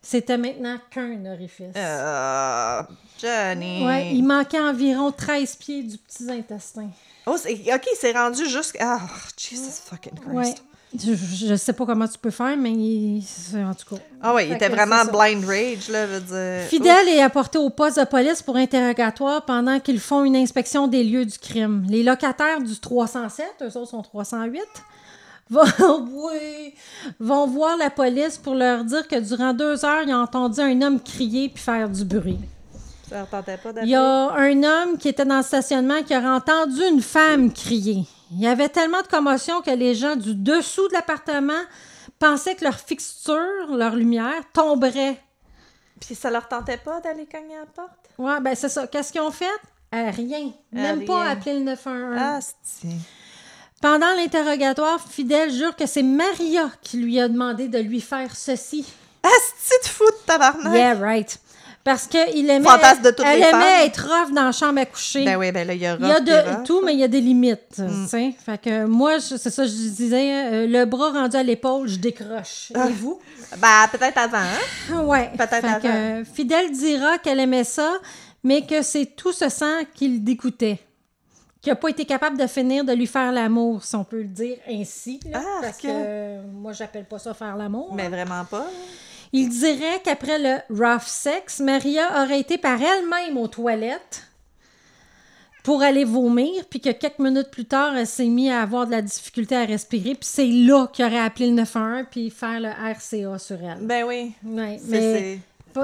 C'était 0.03 0.39
maintenant 0.39 0.77
qu'un 0.91 1.25
orifice. 1.27 1.75
Euh, 1.77 2.83
Johnny. 3.21 3.85
Ouais, 3.85 4.13
il 4.15 4.23
manquait 4.23 4.61
environ 4.61 5.13
13 5.13 5.57
pieds 5.57 5.83
du 5.83 5.99
petit 5.99 6.31
intestin. 6.31 6.89
Oh, 7.27 7.37
OK, 7.37 7.89
c'est 7.99 8.13
rendu 8.13 8.49
jusqu'à... 8.49 8.97
Ah, 8.99 9.09
Jesus 9.37 9.83
fucking 9.85 10.13
Christ. 10.15 10.35
Ouais. 10.35 10.55
Je, 10.99 11.15
je 11.15 11.55
sais 11.55 11.73
pas 11.73 11.87
comment 11.87 12.09
tu 12.09 12.19
peux 12.19 12.31
faire, 12.33 12.57
mais 12.57 12.73
il- 12.73 13.23
en 13.55 13.75
tout 13.75 13.95
cas. 13.95 14.03
Ah 14.21 14.35
ouais, 14.35 14.49
il 14.49 14.53
était 14.55 14.69
vraiment 14.69 15.05
blind 15.05 15.45
rage, 15.45 15.89
là, 15.89 16.05
je 16.07 16.13
veux 16.15 16.21
dire. 16.21 16.69
Fidèle 16.69 17.09
est 17.09 17.23
apporté 17.23 17.59
au 17.59 17.71
poste 17.71 18.01
de 18.01 18.05
police 18.05 18.43
pour 18.43 18.57
interrogatoire 18.57 19.45
pendant 19.45 19.79
qu'ils 19.79 20.01
font 20.01 20.25
une 20.25 20.35
inspection 20.35 20.89
des 20.89 21.05
lieux 21.05 21.25
du 21.27 21.39
crime. 21.39 21.85
Les 21.89 22.03
locataires 22.03 22.61
du 22.61 22.77
307, 22.77 23.47
eux 23.63 23.77
autres 23.77 23.91
sont 23.91 24.03
308, 24.03 24.61
vont, 25.79 26.09
oui, 26.13 26.75
vont 27.19 27.47
voir 27.47 27.77
la 27.77 27.91
police 27.91 28.39
pour 28.39 28.55
leur 28.55 28.85
dire 28.85 29.09
que 29.09 29.17
durant 29.17 29.53
deux 29.53 29.85
heures, 29.85 30.05
ils 30.07 30.15
ont 30.15 30.23
entendu 30.23 30.61
un 30.61 30.81
homme 30.81 31.01
crier 31.01 31.49
puis 31.49 31.63
faire 31.63 31.89
du 31.89 32.05
bruit. 32.05 32.39
Ça 33.09 33.19
leur 33.19 33.29
tentait 33.29 33.57
pas 33.57 33.71
Il 33.83 33.89
y 33.89 33.97
a 33.97 34.33
un 34.33 34.63
homme 34.63 34.97
qui 34.97 35.09
était 35.09 35.25
dans 35.25 35.39
le 35.39 35.43
stationnement 35.43 36.05
qui 36.05 36.15
a 36.15 36.21
entendu 36.33 36.81
une 36.89 37.03
femme 37.03 37.53
crier. 37.53 38.07
Il 38.31 38.41
y 38.41 38.47
avait 38.47 38.69
tellement 38.69 39.03
de 39.03 39.09
commotion 39.09 39.61
que 39.61 39.73
les 39.73 39.97
gens 39.97 40.15
du 40.15 40.37
dessous 40.37 40.87
de 40.87 40.93
l'appartement 40.93 41.65
pensaient 42.21 42.55
que 42.55 42.63
leur 42.63 42.79
fixture, 42.79 43.75
leur 43.75 43.97
lumière, 43.97 44.43
tomberait. 44.53 45.21
Puis 45.99 46.15
ça 46.15 46.31
leur 46.31 46.47
tentait 46.47 46.77
pas 46.77 47.01
d'aller 47.01 47.27
cogner 47.27 47.57
à 47.57 47.61
la 47.61 47.67
porte? 47.67 47.91
Ouais, 48.19 48.41
ben 48.41 48.55
c'est 48.55 48.69
ça. 48.69 48.87
Qu'est-ce 48.87 49.11
qu'ils 49.11 49.21
ont 49.21 49.33
fait? 49.33 49.47
Euh, 49.93 50.11
rien. 50.11 50.53
Même 50.71 51.05
pas 51.05 51.23
rien. 51.23 51.33
appeler 51.33 51.59
le 51.59 51.65
911. 51.65 52.17
Ah, 52.17 52.39
c'est... 52.63 52.89
Pendant 53.81 54.13
l'interrogatoire, 54.17 55.01
Fidèle 55.09 55.51
jure 55.53 55.75
que 55.75 55.87
c'est 55.87 56.03
Maria 56.03 56.71
qui 56.83 56.99
lui 56.99 57.19
a 57.19 57.29
demandé 57.29 57.69
de 57.69 57.79
lui 57.79 58.01
faire 58.01 58.35
ceci. 58.37 58.85
Ah, 59.23 59.29
c'est 59.59 59.83
de 59.85 59.89
fou 59.89 60.05
de 60.05 60.27
tabarnak! 60.27 60.75
Yeah, 60.75 60.95
right. 60.95 61.39
Parce 61.83 62.07
qu'il 62.07 62.51
aimait, 62.51 62.63
Fantasme 62.69 63.01
de 63.03 63.11
toutes 63.11 63.25
elle 63.25 63.41
les 63.41 63.47
aimait 63.47 63.53
femmes. 63.53 63.87
être 63.87 64.07
rough 64.07 64.35
dans 64.35 64.45
la 64.45 64.53
chambre 64.53 64.81
à 64.81 64.85
coucher. 64.85 65.25
Ben 65.25 65.37
oui, 65.39 65.51
ben 65.51 65.67
là, 65.67 65.73
il 65.73 65.81
y 65.81 65.87
a 65.87 65.97
Il 65.99 66.07
y 66.07 66.11
a 66.13 66.21
de 66.21 66.33
rough. 66.57 66.65
tout, 66.67 66.83
mais 66.85 66.93
il 66.93 67.01
y 67.01 67.05
a 67.05 67.09
des 67.09 67.23
limites. 67.23 67.79
Mm. 67.79 68.03
tu 68.05 68.09
sais. 68.11 68.35
Fait 68.45 68.61
que 68.61 68.85
moi, 68.85 69.19
c'est 69.19 69.39
ça, 69.49 69.65
je 69.65 69.71
disais, 69.71 70.45
euh, 70.53 70.67
le 70.67 70.85
bras 70.85 71.11
rendu 71.13 71.37
à 71.39 71.43
l'épaule, 71.43 71.89
je 71.89 71.97
décroche. 71.97 72.71
Ah. 72.75 72.87
Et 72.87 72.93
vous? 72.93 73.19
Ben, 73.57 73.89
peut-être 73.91 74.19
avant, 74.19 74.37
hein? 74.39 75.03
Ouais. 75.05 75.31
Peut-être 75.39 75.63
que, 75.63 75.67
avant. 75.67 75.81
euh, 75.87 76.25
Fidèle 76.35 76.71
dira 76.71 77.17
qu'elle 77.17 77.41
aimait 77.41 77.65
ça, 77.65 77.93
mais 78.45 78.67
que 78.67 78.83
c'est 78.83 79.17
tout 79.17 79.33
ce 79.33 79.49
sang 79.49 79.79
qu'il 79.95 80.23
dégoûtait. 80.23 80.81
Qu'il 81.63 81.71
n'a 81.73 81.77
pas 81.77 81.89
été 81.89 82.07
capable 82.07 82.39
de 82.39 82.47
finir 82.47 82.85
de 82.85 82.93
lui 82.93 83.07
faire 83.07 83.33
l'amour, 83.33 83.85
si 83.85 83.95
on 83.95 84.05
peut 84.05 84.23
le 84.23 84.29
dire 84.29 84.57
ainsi. 84.69 85.21
là, 85.31 85.43
Ah, 85.45 85.59
parce 85.63 85.77
que 85.79 85.89
euh, 85.91 86.43
moi, 86.53 86.73
j'appelle 86.73 87.05
pas 87.05 87.19
ça 87.19 87.35
faire 87.35 87.57
l'amour. 87.57 87.93
Mais 87.95 88.09
vraiment 88.09 88.45
pas. 88.47 88.67
Il 89.33 89.49
dirait 89.49 90.01
qu'après 90.03 90.39
le 90.39 90.59
rough 90.71 91.05
sex, 91.07 91.61
Maria 91.61 92.23
aurait 92.25 92.41
été 92.41 92.57
par 92.59 92.81
elle-même 92.81 93.37
aux 93.37 93.47
toilettes 93.49 94.25
pour 95.63 95.83
aller 95.83 96.05
vomir, 96.05 96.65
puis 96.71 96.81
que 96.81 96.91
quelques 96.91 97.19
minutes 97.19 97.51
plus 97.51 97.67
tard, 97.67 97.95
elle 97.95 98.07
s'est 98.07 98.25
mise 98.25 98.51
à 98.51 98.63
avoir 98.63 98.87
de 98.87 98.93
la 98.93 99.03
difficulté 99.03 99.55
à 99.55 99.67
respirer, 99.67 100.15
puis 100.15 100.21
c'est 100.23 100.47
là 100.47 100.87
qu'il 100.91 101.05
aurait 101.05 101.19
appelé 101.21 101.49
le 101.49 101.53
911 101.57 102.07
puis 102.11 102.31
faire 102.31 102.61
le 102.61 102.71
RCA 102.71 103.39
sur 103.39 103.57
elle. 103.63 103.79
Ben 103.83 104.05
oui. 104.05 104.33
Ouais, 104.43 104.81
mais 104.89 105.39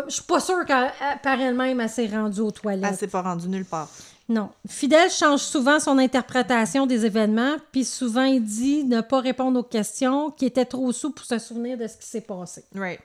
je 0.08 0.14
suis 0.14 0.22
pas 0.24 0.40
sûre 0.40 0.64
qu'elle 0.64 0.90
par 1.22 1.38
elle-même, 1.38 1.78
elle 1.80 1.88
s'est 1.90 2.06
rendue 2.06 2.40
aux 2.40 2.50
toilettes. 2.50 2.88
Elle 2.90 2.96
s'est 2.96 3.06
pas 3.06 3.20
rendue 3.22 3.48
nulle 3.48 3.66
part. 3.66 3.90
Non. 4.28 4.50
Fidèle 4.68 5.10
change 5.10 5.40
souvent 5.40 5.78
son 5.78 5.98
interprétation 5.98 6.86
des 6.86 7.06
événements, 7.06 7.56
puis 7.70 7.84
souvent 7.84 8.24
il 8.24 8.42
dit 8.42 8.84
ne 8.84 9.00
pas 9.00 9.20
répondre 9.20 9.60
aux 9.60 9.64
questions, 9.64 10.30
qu'il 10.30 10.48
était 10.48 10.64
trop 10.64 10.90
sous 10.92 11.12
pour 11.12 11.24
se 11.24 11.38
souvenir 11.38 11.78
de 11.78 11.86
ce 11.86 11.96
qui 11.96 12.08
s'est 12.08 12.22
passé. 12.22 12.64
Right. 12.74 13.00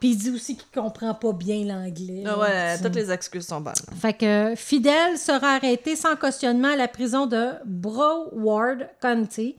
Puis 0.00 0.10
il 0.10 0.16
dit 0.16 0.30
aussi 0.30 0.56
qu'il 0.56 0.68
comprend 0.72 1.14
pas 1.14 1.32
bien 1.32 1.64
l'anglais. 1.64 2.22
Ah 2.26 2.38
ouais, 2.38 2.78
toutes 2.80 2.94
les 2.94 3.10
excuses 3.10 3.46
sont 3.46 3.60
bonnes. 3.60 3.74
Fait 4.00 4.12
que 4.12 4.54
Fidel 4.56 5.18
sera 5.18 5.54
arrêté 5.54 5.96
sans 5.96 6.14
cautionnement 6.14 6.68
à 6.68 6.76
la 6.76 6.88
prison 6.88 7.26
de 7.26 7.50
Broward 7.64 8.88
County, 9.00 9.56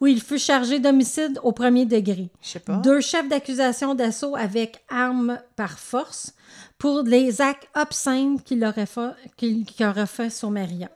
où 0.00 0.06
il 0.06 0.20
fut 0.20 0.38
chargé 0.38 0.78
d'homicide 0.78 1.40
au 1.42 1.52
premier 1.52 1.86
degré. 1.86 2.28
Je 2.42 2.48
sais 2.48 2.60
pas. 2.60 2.76
Deux 2.76 3.00
chefs 3.00 3.28
d'accusation 3.28 3.94
d'assaut 3.94 4.36
avec 4.36 4.84
arme 4.90 5.40
par 5.56 5.78
force 5.78 6.34
pour 6.76 7.02
les 7.02 7.40
actes 7.40 7.68
obscènes 7.74 8.40
qu'il 8.42 8.64
aurait 8.64 8.86
fait, 8.86 9.84
aurait 9.84 10.30
sur 10.30 10.50
Maria. 10.50 10.90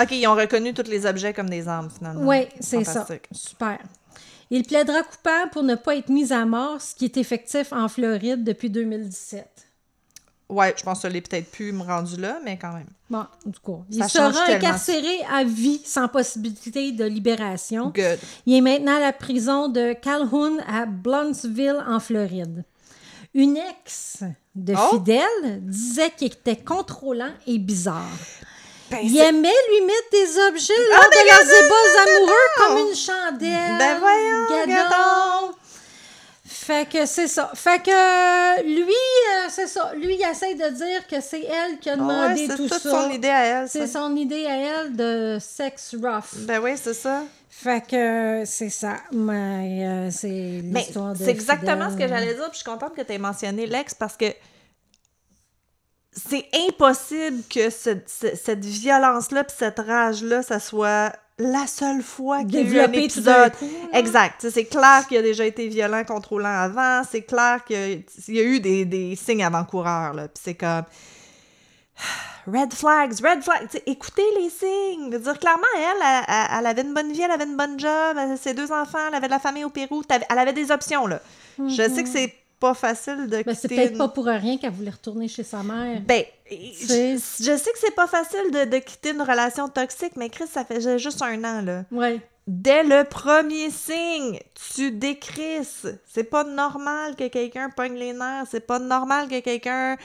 OK, 0.00 0.08
ils 0.12 0.26
ont 0.26 0.34
reconnu 0.34 0.74
tous 0.74 0.88
les 0.88 1.06
objets 1.06 1.32
comme 1.32 1.48
des 1.48 1.68
armes, 1.68 1.88
finalement. 1.90 2.22
Oui, 2.26 2.46
c'est 2.60 2.84
ça. 2.84 3.06
Super. 3.32 3.78
Il 4.50 4.64
plaidera 4.64 5.02
coupable 5.02 5.50
pour 5.50 5.62
ne 5.62 5.74
pas 5.74 5.96
être 5.96 6.08
mis 6.08 6.32
à 6.32 6.44
mort, 6.44 6.80
ce 6.80 6.94
qui 6.94 7.04
est 7.04 7.16
effectif 7.16 7.72
en 7.72 7.88
Floride 7.88 8.44
depuis 8.44 8.70
2017. 8.70 9.66
Ouais, 10.48 10.72
je 10.76 10.84
pense 10.84 10.98
que 10.98 11.02
ça 11.02 11.08
l'est 11.08 11.20
peut-être 11.20 11.50
plus 11.50 11.72
me 11.72 11.82
rendu 11.82 12.16
là, 12.16 12.38
mais 12.44 12.56
quand 12.56 12.72
même. 12.72 12.86
Bon, 13.10 13.24
du 13.44 13.58
coup, 13.58 13.84
il 13.90 14.04
sera 14.08 14.28
incarcéré 14.48 15.24
à 15.32 15.42
vie 15.42 15.80
sans 15.84 16.06
possibilité 16.06 16.92
de 16.92 17.04
libération. 17.04 17.86
Good. 17.86 18.18
Il 18.46 18.54
est 18.54 18.60
maintenant 18.60 18.96
à 18.96 19.00
la 19.00 19.12
prison 19.12 19.68
de 19.68 19.92
Calhoun 19.94 20.62
à 20.68 20.86
Blunsville, 20.86 21.82
en 21.88 21.98
Floride. 21.98 22.64
Une 23.34 23.56
ex 23.56 24.22
de 24.54 24.74
Oh! 24.74 24.94
Fidel 24.94 25.26
disait 25.62 26.10
qu'il 26.16 26.28
était 26.28 26.56
contrôlant 26.56 27.32
et 27.48 27.58
bizarre. 27.58 28.08
Ben, 28.90 28.98
Il 29.02 29.10
c'est- 29.16 29.26
aimait 29.28 29.48
lui 29.70 29.80
mettre 29.84 30.10
des 30.12 30.38
objets 30.48 30.72
lors 30.90 31.00
Ah, 31.02 31.06
ben, 31.10 31.20
de 31.20 31.26
leurs 31.26 31.64
ébats 31.64 32.02
amoureux 32.02 32.34
comme 32.56 32.88
une 32.88 32.94
chandelle. 32.94 33.78
Ben 33.78 33.98
voyons, 33.98 34.46
gadon. 34.48 34.72
gadon. 34.74 35.54
Fait 36.48 36.88
que 36.88 37.06
c'est 37.06 37.28
ça. 37.28 37.50
Fait 37.54 37.80
que 37.82 38.62
lui, 38.62 38.82
euh, 38.92 39.48
c'est 39.48 39.66
ça. 39.68 39.92
Lui, 39.96 40.16
il 40.20 40.22
essaie 40.28 40.54
de 40.54 40.68
dire 40.70 41.06
que 41.08 41.20
c'est 41.20 41.42
elle 41.42 41.78
qui 41.78 41.90
a 41.90 41.92
Ah 41.94 41.96
demandé 41.96 42.40
ouais, 42.42 42.46
c'est 42.48 42.56
tout 42.56 42.68
toute 42.68 42.80
ça. 42.82 42.90
son 42.90 43.10
idée 43.10 43.28
à 43.28 43.44
elle, 43.44 43.68
ça. 43.68 43.80
C'est 43.80 43.86
son 43.92 44.14
idée 44.16 44.46
à 44.46 44.56
elle 44.56 44.96
de 44.96 45.38
sex 45.40 45.94
rough. 46.00 46.34
Ben 46.46 46.60
oui, 46.62 46.72
c'est 46.80 46.94
ça. 46.94 47.22
Fait 47.50 47.84
que 47.88 48.42
c'est 48.44 48.70
ça. 48.70 48.96
Mais 49.12 49.84
euh, 49.86 50.08
c'est 50.10 50.60
Mais 50.64 50.80
l'histoire 50.80 51.12
de 51.14 51.18
c'est 51.24 51.30
exactement 51.30 51.90
ce 51.90 51.96
que 51.96 52.06
j'allais 52.08 52.34
dire, 52.34 52.44
puis 52.50 52.52
je 52.52 52.56
suis 52.58 52.64
contente 52.64 52.94
que 52.94 53.02
tu 53.02 53.12
aies 53.12 53.18
mentionné 53.18 53.66
l'ex 53.66 53.94
parce 53.94 54.16
que 54.16 54.26
c'est 56.16 56.48
impossible 56.68 57.42
que 57.48 57.70
ce- 57.70 57.90
ce- 58.06 58.34
cette 58.36 58.64
violence-là 58.64 59.44
puis 59.44 59.56
cette 59.58 59.78
rage-là, 59.78 60.42
ça 60.42 60.58
soit 60.58 61.12
la 61.38 61.66
seule 61.66 62.02
fois 62.02 62.42
qu'il 62.44 62.54
y 62.54 62.58
a 62.58 62.60
eu 62.62 62.80
un 62.80 62.92
épisode. 63.04 63.52
coup. 63.58 63.68
Exact. 63.92 64.46
C'est 64.50 64.64
clair 64.64 65.06
qu'il 65.06 65.18
a 65.18 65.22
déjà 65.22 65.44
été 65.44 65.68
violent, 65.68 66.02
contrôlant 66.04 66.48
avant. 66.48 67.02
C'est 67.10 67.22
clair 67.22 67.62
qu'il 67.66 67.76
y 67.76 68.38
a- 68.40 68.42
y 68.42 68.44
eu 68.44 68.60
des, 68.60 68.84
des 68.86 69.14
signes 69.16 69.44
avant-coureurs. 69.44 70.14
Puis 70.14 70.42
c'est 70.42 70.54
comme... 70.54 70.84
Red 72.46 72.72
flags, 72.74 73.12
red 73.24 73.42
flags. 73.42 73.82
Écoutez 73.86 74.22
les 74.40 74.48
signes. 74.50 75.10
Je 75.10 75.16
veux 75.16 75.22
dire, 75.24 75.38
clairement, 75.38 75.64
elle, 75.76 75.82
elle, 76.04 76.24
elle- 76.28 76.46
elle 76.60 76.66
avait 76.66 76.82
une 76.82 76.94
bonne 76.94 77.12
vie, 77.12 77.22
elle 77.22 77.30
avait 77.32 77.44
une 77.44 77.56
bonne 77.56 77.78
job, 77.78 77.90
elle 78.12 78.18
avait 78.18 78.36
ses 78.36 78.54
deux 78.54 78.70
enfants, 78.70 78.98
elle 79.08 79.14
avait 79.16 79.26
de 79.26 79.32
la 79.32 79.40
famille 79.40 79.64
au 79.64 79.70
Pérou. 79.70 80.02
Elle 80.08 80.38
avait 80.38 80.52
des 80.52 80.70
options, 80.70 81.06
là. 81.06 81.20
Je 81.58 81.82
sais 81.88 82.02
que 82.04 82.08
c'est 82.08 82.32
pas 82.60 82.74
facile 82.74 83.26
de 83.28 83.42
Ben, 83.42 83.54
c'est 83.54 83.68
peut-être 83.68 83.92
une- 83.92 83.98
pas 83.98 84.08
pour 84.08 84.24
rien 84.26 84.56
qu'elle 84.58 84.72
voulait 84.72 84.90
retourner 84.90 85.28
chez 85.28 85.42
sa 85.42 85.62
mère. 85.62 86.00
ben, 86.02 86.22
je, 86.50 87.16
sais 87.56 87.72
que 87.72 87.78
c'est 87.78 87.94
pas 87.94 88.06
facile 88.06 88.50
de, 88.52 88.64
de 88.64 88.78
quitter 88.78 89.10
une 89.10 89.22
relation 89.22 89.68
toxique, 89.68 90.12
mais 90.16 90.30
Chris, 90.30 90.46
ça 90.50 90.64
fait 90.64 90.98
juste 90.98 91.22
un 91.22 91.42
an, 91.44 91.62
là. 91.62 91.84
Ouais. 91.92 92.20
Dès 92.46 92.84
le 92.84 93.02
premier 93.04 93.70
signe, 93.70 94.38
tu 94.76 94.92
décrisses. 94.92 95.86
C'est 96.06 96.24
pas 96.30 96.44
normal 96.44 97.16
que 97.16 97.26
quelqu'un 97.28 97.70
pogne 97.70 97.94
les 97.96 98.12
nerfs. 98.12 98.44
C'est 98.50 98.60
pas 98.66 98.78
normal 98.78 99.26
que 99.28 99.40
quelqu'un 99.40 99.96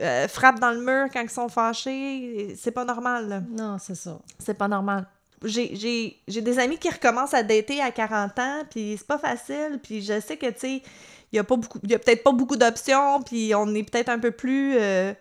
euh, 0.00 0.26
frappe 0.28 0.58
dans 0.60 0.70
le 0.70 0.80
mur 0.80 1.08
quand 1.12 1.20
ils 1.20 1.28
sont 1.28 1.50
fâchés. 1.50 2.54
C'est 2.58 2.70
pas 2.70 2.86
normal, 2.86 3.28
là. 3.28 3.42
Non, 3.50 3.76
c'est 3.78 3.94
ça. 3.96 4.18
C'est 4.38 4.54
pas 4.54 4.68
normal. 4.68 5.06
J'ai- 5.44 5.74
J'ai 5.76 6.16
j'ai 6.26 6.40
des 6.40 6.58
amis 6.58 6.78
qui 6.78 6.88
recommencent 6.88 7.34
à 7.34 7.42
dater 7.42 7.82
à 7.82 7.90
40 7.90 8.38
ans, 8.38 8.62
puis 8.70 8.94
c'est 8.96 9.06
pas 9.06 9.18
facile, 9.18 9.78
puis 9.82 10.00
je 10.02 10.20
sais 10.20 10.36
que, 10.38 10.46
tu 10.46 10.58
sais, 10.58 10.82
il 11.32 11.36
y 11.36 11.38
a, 11.38 11.44
pas 11.44 11.56
beaucoup- 11.56 11.78
il 11.82 11.90
y 11.90 11.94
a 11.94 11.98
peut-être 11.98 12.22
pas 12.24 12.32
beaucoup 12.32 12.56
d'options, 12.56 13.22
puis 13.22 13.54
on 13.54 13.72
est 13.74 13.82
peut-être 13.88 14.08
un 14.08 14.18
peu 14.18 14.30
plus... 14.32 14.76
euh, 14.78 15.12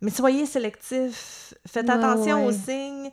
Mais 0.00 0.10
soyez 0.10 0.44
sélectifs. 0.46 1.54
Faites 1.66 1.86
Ouais, 1.86 1.94
attention 1.94 2.46
ouais. 2.46 2.48
aux 2.48 2.52
signes. 2.52 3.10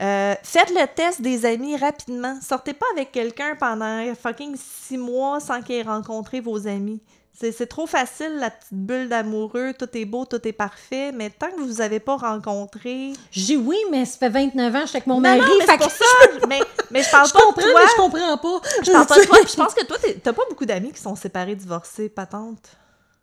Euh, 0.00 0.34
faites 0.42 0.70
le 0.70 0.86
test 0.92 1.20
des 1.22 1.46
amis 1.46 1.76
rapidement. 1.76 2.36
Sortez 2.40 2.72
pas 2.72 2.86
avec 2.94 3.12
quelqu'un 3.12 3.54
pendant 3.54 4.12
fucking 4.20 4.56
six 4.56 4.98
mois 4.98 5.38
sans 5.40 5.62
qu'il 5.62 5.76
ait 5.76 5.82
rencontré 5.82 6.40
vos 6.40 6.66
amis. 6.66 7.00
C'est 7.36 7.66
trop 7.66 7.86
facile, 7.86 8.36
la 8.38 8.50
petite 8.50 8.72
bulle 8.72 9.08
d'amoureux, 9.08 9.72
tout 9.76 9.88
est 9.94 10.04
beau, 10.04 10.24
tout 10.24 10.46
est 10.46 10.52
parfait, 10.52 11.10
mais 11.12 11.30
tant 11.30 11.50
que 11.50 11.60
vous 11.60 11.80
avez 11.80 11.98
pas 11.98 12.16
rencontré... 12.16 13.12
J'ai 13.32 13.44
dit 13.44 13.56
oui, 13.56 13.76
mais 13.90 14.04
ça 14.04 14.18
fait 14.18 14.28
29 14.28 14.74
ans 14.74 14.78
que 14.78 14.84
je 14.84 14.88
suis 14.88 14.96
avec 14.98 15.06
mon 15.08 15.20
mari. 15.20 15.40
non, 15.40 15.46
mais 15.58 15.66
fait 15.66 15.72
c'est 15.72 15.78
que 15.78 15.82
pour 15.82 15.90
ça. 15.92 16.46
mais, 16.48 16.60
mais 16.92 17.02
je 17.02 17.10
parle 17.10 17.26
je 17.28 17.32
pas 17.32 17.40
comprends, 17.40 17.60
de 17.62 17.70
toi. 17.72 17.80
mais 17.82 17.90
je 17.90 17.96
comprends 17.96 18.36
pas. 18.38 18.68
Je 18.84 18.92
parle 18.92 19.06
pas 19.06 19.18
de 19.20 19.24
toi. 19.26 19.36
puis 19.42 19.50
Je 19.50 19.56
pense 19.56 19.74
que 19.74 19.84
toi, 19.84 19.96
t'as 20.22 20.32
pas 20.32 20.42
beaucoup 20.48 20.64
d'amis 20.64 20.92
qui 20.92 21.00
sont 21.00 21.16
séparés, 21.16 21.56
divorcés, 21.56 22.08
patente. 22.08 22.68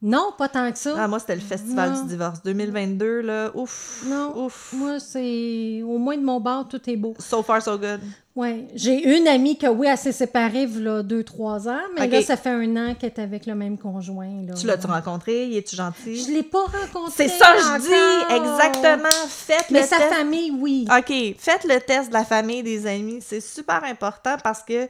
Non, 0.03 0.31
pas 0.35 0.49
tant 0.49 0.71
que 0.71 0.79
ça. 0.79 0.95
Ah, 0.97 1.07
moi, 1.07 1.19
c'était 1.19 1.35
le 1.35 1.41
festival 1.41 1.91
Non. 1.91 2.01
du 2.01 2.07
divorce. 2.09 2.41
2022, 2.43 3.21
là, 3.21 3.51
ouf. 3.53 4.01
Non. 4.07 4.45
Ouf. 4.45 4.73
Moi, 4.73 4.99
c'est. 4.99 5.83
Au 5.83 5.99
moins 5.99 6.17
de 6.17 6.23
mon 6.23 6.39
bord, 6.39 6.67
tout 6.67 6.81
est 6.89 6.95
beau. 6.97 7.13
So 7.19 7.43
far, 7.43 7.61
so 7.61 7.77
good. 7.77 7.99
Ouais. 8.35 8.65
J'ai 8.73 9.15
une 9.15 9.27
amie 9.27 9.57
que, 9.59 9.67
oui, 9.67 9.85
elle 9.87 9.97
s'est 9.97 10.11
séparée 10.11 10.63
il 10.63 10.87
a 10.87 11.03
deux, 11.03 11.23
trois 11.23 11.67
ans, 11.67 11.77
mais 11.95 12.07
là, 12.07 12.21
ça 12.23 12.35
fait 12.37 12.49
un 12.49 12.75
an 12.77 12.95
qu'elle 12.95 13.11
est 13.11 13.19
avec 13.19 13.45
le 13.45 13.53
même 13.53 13.77
conjoint. 13.77 14.43
Là. 14.47 14.53
Tu 14.55 14.65
l'as-tu 14.65 14.87
rencontré? 14.87 15.47
Y 15.49 15.57
es-tu 15.57 15.75
gentil? 15.75 16.15
Je 16.15 16.31
l'ai 16.31 16.43
pas 16.43 16.63
rencontré. 16.63 17.11
C'est 17.15 17.27
ça, 17.27 17.45
je 17.57 17.81
dis! 17.81 18.35
Exactement! 18.35 19.27
Faites 19.27 19.69
Mais 19.69 19.81
le 19.81 19.85
sa 19.85 19.97
test. 19.97 20.13
famille, 20.13 20.49
oui. 20.51 20.87
OK, 20.89 21.13
faites 21.37 21.65
le 21.65 21.79
test 21.79 22.07
de 22.09 22.13
la 22.13 22.23
famille, 22.23 22.63
des 22.63 22.87
amis. 22.87 23.19
C'est 23.21 23.41
super 23.41 23.83
important 23.83 24.37
parce 24.43 24.63
que 24.63 24.87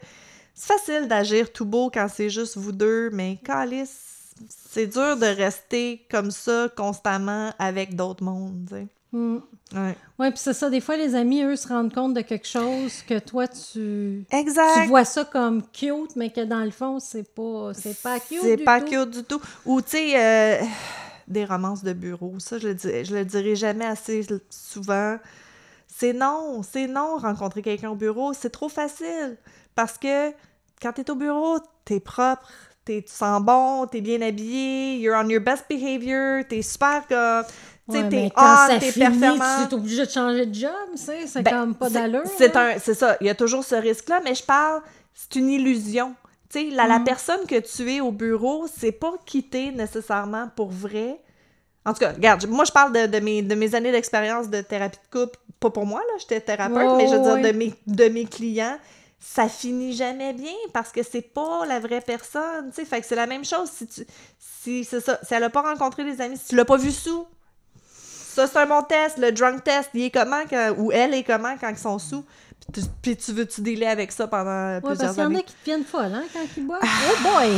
c'est 0.54 0.72
facile 0.74 1.08
d'agir 1.08 1.52
tout 1.52 1.66
beau 1.66 1.90
quand 1.94 2.08
c'est 2.14 2.30
juste 2.30 2.56
vous 2.58 2.72
deux, 2.72 3.10
mais 3.12 3.40
calice, 3.44 4.21
c'est 4.50 4.88
dur 4.88 5.18
de 5.18 5.26
rester 5.26 6.06
comme 6.10 6.32
ça 6.32 6.70
constamment 6.76 7.52
avec 7.60 7.96
d'autres 7.96 8.24
mondes, 8.24 8.66
tu 8.68 8.76
sais. 8.76 8.88
Mm. 9.14 9.38
Ouais. 9.74 9.96
Ouais, 10.20 10.30
puis 10.32 10.40
c'est 10.40 10.54
ça. 10.54 10.70
Des 10.70 10.80
fois, 10.82 10.96
les 10.98 11.16
amis, 11.16 11.44
eux, 11.44 11.56
se 11.56 11.68
rendent 11.68 11.94
compte 11.94 12.14
de 12.14 12.22
quelque 12.22 12.48
chose 12.48 13.02
que 13.08 13.20
toi, 13.20 13.48
tu, 13.48 14.26
Exact. 14.32 14.84
tu 14.84 14.88
vois 14.88 15.06
ça 15.06 15.26
comme 15.26 15.64
cute, 15.72 16.16
mais 16.16 16.30
que 16.30 16.42
dans 16.42 16.64
le 16.64 16.72
fond, 16.72 17.00
c'est 17.00 17.34
pas, 17.34 17.74
c'est 17.74 18.02
pas 18.02 18.20
cute. 18.20 18.40
C'est 18.42 18.58
pas 18.58 18.80
tout. 18.82 18.88
cute 18.88 19.10
du 19.12 19.24
tout. 19.24 19.42
Ou, 19.66 19.82
tu 19.82 19.90
sais, 19.92 20.14
euh, 20.18 20.66
des 21.28 21.46
romances 21.46 21.84
de 21.84 21.94
bureau. 21.94 22.36
Ça, 22.40 22.58
je 22.58 22.70
le, 22.70 22.76
dis- 22.76 23.06
je 23.06 23.16
le 23.16 23.26
dirai 23.26 23.56
jamais 23.56 23.86
assez 23.86 24.26
souvent. 24.50 25.18
C'est 25.88 26.14
non, 26.14 26.62
c'est 26.64 26.88
non, 26.88 27.18
rencontrer 27.18 27.62
quelqu'un 27.62 27.92
au 27.92 27.96
bureau. 27.96 28.34
C'est 28.34 28.50
trop 28.50 28.70
facile. 28.70 29.38
Parce 29.76 29.98
que 29.98 30.32
quand 30.82 30.94
t'es 30.94 31.10
au 31.12 31.16
bureau, 31.16 31.60
t'es 31.86 32.00
propre, 32.00 32.48
tu 32.86 33.04
sens 33.08 33.42
bon, 33.42 33.86
t'es 33.88 34.02
bien 34.02 34.22
habillé, 34.22 34.98
you're 34.98 35.16
on 35.16 35.30
your 35.30 35.42
best 35.42 35.66
behavior, 35.70 36.44
t'es 36.48 36.62
super 36.62 37.08
comme. 37.08 37.44
Ouais, 38.04 38.10
t'es 38.10 38.32
ça 38.36 38.80
t'es 38.80 38.92
performant. 39.00 39.56
tu 39.68 39.76
es 39.76 39.78
obligé 39.78 40.06
de 40.06 40.10
changer 40.12 40.46
de 40.46 40.54
job, 40.56 40.72
c'est 40.96 41.42
Ben, 41.42 41.52
comme 41.52 41.76
pas 41.76 41.90
d'allure. 41.90 42.24
C'est 42.38 42.52
c'est 42.80 42.94
ça. 42.94 43.18
Il 43.22 43.28
y 43.28 43.30
a 43.30 43.36
toujours 43.36 43.64
ce 43.64 43.76
risque-là, 43.76 44.22
mais 44.24 44.34
je 44.36 44.44
parle, 44.44 44.82
c'est 45.14 45.36
une 45.40 45.50
illusion. 45.50 46.16
Tu 46.50 46.60
sais, 46.70 46.76
la, 46.76 46.88
la 46.88 47.00
Mm. 47.00 47.04
personne 47.04 47.46
que 47.48 47.60
tu 47.60 47.92
es 47.92 48.00
au 48.02 48.12
bureau, 48.12 48.66
c'est 48.74 48.92
pas 48.92 49.14
quitter 49.26 49.72
nécessairement 49.72 50.50
pour 50.56 50.70
vrai. 50.70 51.20
En 51.86 51.94
tout 51.94 52.00
cas, 52.00 52.12
regarde, 52.14 52.46
moi, 52.48 52.64
je 52.66 52.72
parle 52.72 52.94
de, 52.94 53.08
de 53.08 53.20
mes, 53.20 53.42
de 53.42 53.56
mes 53.56 53.74
années 53.74 53.92
d'expérience 53.92 54.50
de 54.50 54.62
thérapie 54.62 55.00
de 55.12 55.20
couple. 55.20 55.40
Pas 55.60 55.70
pour 55.72 55.86
moi, 55.86 56.00
là, 56.00 56.14
j'étais 56.20 56.40
thérapeute, 56.42 56.92
mais 56.98 57.08
je 57.08 57.16
veux 57.16 57.22
dire, 57.24 57.52
de, 57.52 57.58
mes, 57.58 57.74
de 57.88 58.06
mes 58.10 58.26
clients, 58.26 58.78
ça 59.24 59.48
finit 59.48 59.94
jamais 59.94 60.34
bien 60.34 60.52
parce 60.74 60.92
que 60.92 61.04
c'est 61.04 61.22
pas 61.22 61.66
la 61.68 61.80
vraie 61.80 62.02
personne. 62.02 62.70
Tu 62.70 62.78
sais, 62.78 62.86
fait 62.86 63.02
que 63.02 63.08
c'est 63.08 63.16
la 63.16 63.28
même 63.28 63.46
chose 63.46 63.70
si 63.70 63.88
tu. 63.88 64.06
Si, 64.40 64.84
c'est 64.84 65.00
ça. 65.00 65.20
Si 65.24 65.34
elle 65.34 65.44
a 65.44 65.50
pas 65.50 65.62
rencontré 65.62 66.04
des 66.04 66.20
amis, 66.22 66.38
si 66.38 66.48
tu 66.50 66.56
l'as 66.56 66.66
pas 66.66 66.78
vu 66.78 66.92
sous, 66.92 67.26
ça, 67.86 68.48
c'est 68.48 68.58
un 68.58 68.66
bon 68.66 68.82
test. 68.84 69.18
Le 69.18 69.32
drunk 69.32 69.64
test, 69.64 69.90
il 69.94 70.04
est 70.04 70.12
comment 70.12 70.42
quand, 70.50 70.74
ou 70.78 70.92
elle 70.92 71.14
est 71.14 71.24
comment 71.24 71.56
quand 71.60 71.70
ils 71.70 71.78
sont 71.78 72.00
sous. 72.00 72.24
Puis 72.72 72.82
tu, 72.82 72.90
puis 73.02 73.18
tu 73.18 73.32
veux-tu 73.34 73.62
dealer 73.62 73.88
avec 73.88 74.12
ça 74.12 74.28
pendant 74.28 74.76
Ouais, 74.76 74.82
parce 74.82 74.96
plusieurs 74.96 75.14
qu'il 75.14 75.24
y 75.24 75.26
en 75.26 75.30
a 75.30 75.34
années? 75.34 75.44
qui 75.44 75.56
deviennent 75.62 75.84
folles, 75.86 76.14
hein, 76.14 76.24
quand 76.34 76.46
ils 76.58 76.66
boivent. 76.66 76.82
Oh 76.84 77.24
boy! 77.24 77.50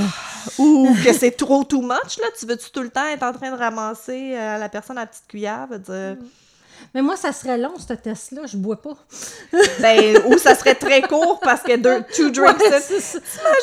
Ou 0.59 0.95
que 1.03 1.13
c'est 1.13 1.31
trop 1.31 1.63
too 1.63 1.81
much, 1.81 2.17
là. 2.19 2.27
Tu 2.39 2.45
veux-tu 2.45 2.71
tout 2.71 2.81
le 2.81 2.89
temps 2.89 3.05
être 3.07 3.23
en 3.23 3.33
train 3.33 3.51
de 3.51 3.57
ramasser 3.57 4.35
euh, 4.35 4.57
la 4.57 4.69
personne 4.69 4.97
à 4.97 5.01
la 5.01 5.07
petite 5.07 5.27
cuillère? 5.27 5.67
Dire... 5.79 6.17
Mais 6.93 7.01
moi, 7.01 7.15
ça 7.15 7.31
serait 7.31 7.57
long, 7.57 7.73
ce 7.77 7.93
test-là. 7.93 8.43
Je 8.45 8.57
bois 8.57 8.81
pas. 8.81 8.95
Ben, 9.79 10.17
ou 10.27 10.37
ça 10.37 10.55
serait 10.55 10.75
très 10.75 11.01
court 11.01 11.39
parce 11.43 11.61
que 11.61 11.75
deux, 11.75 12.03
two 12.15 12.29
drinks. 12.29 12.59
Ouais, 12.59 12.79
ça. 12.79 13.19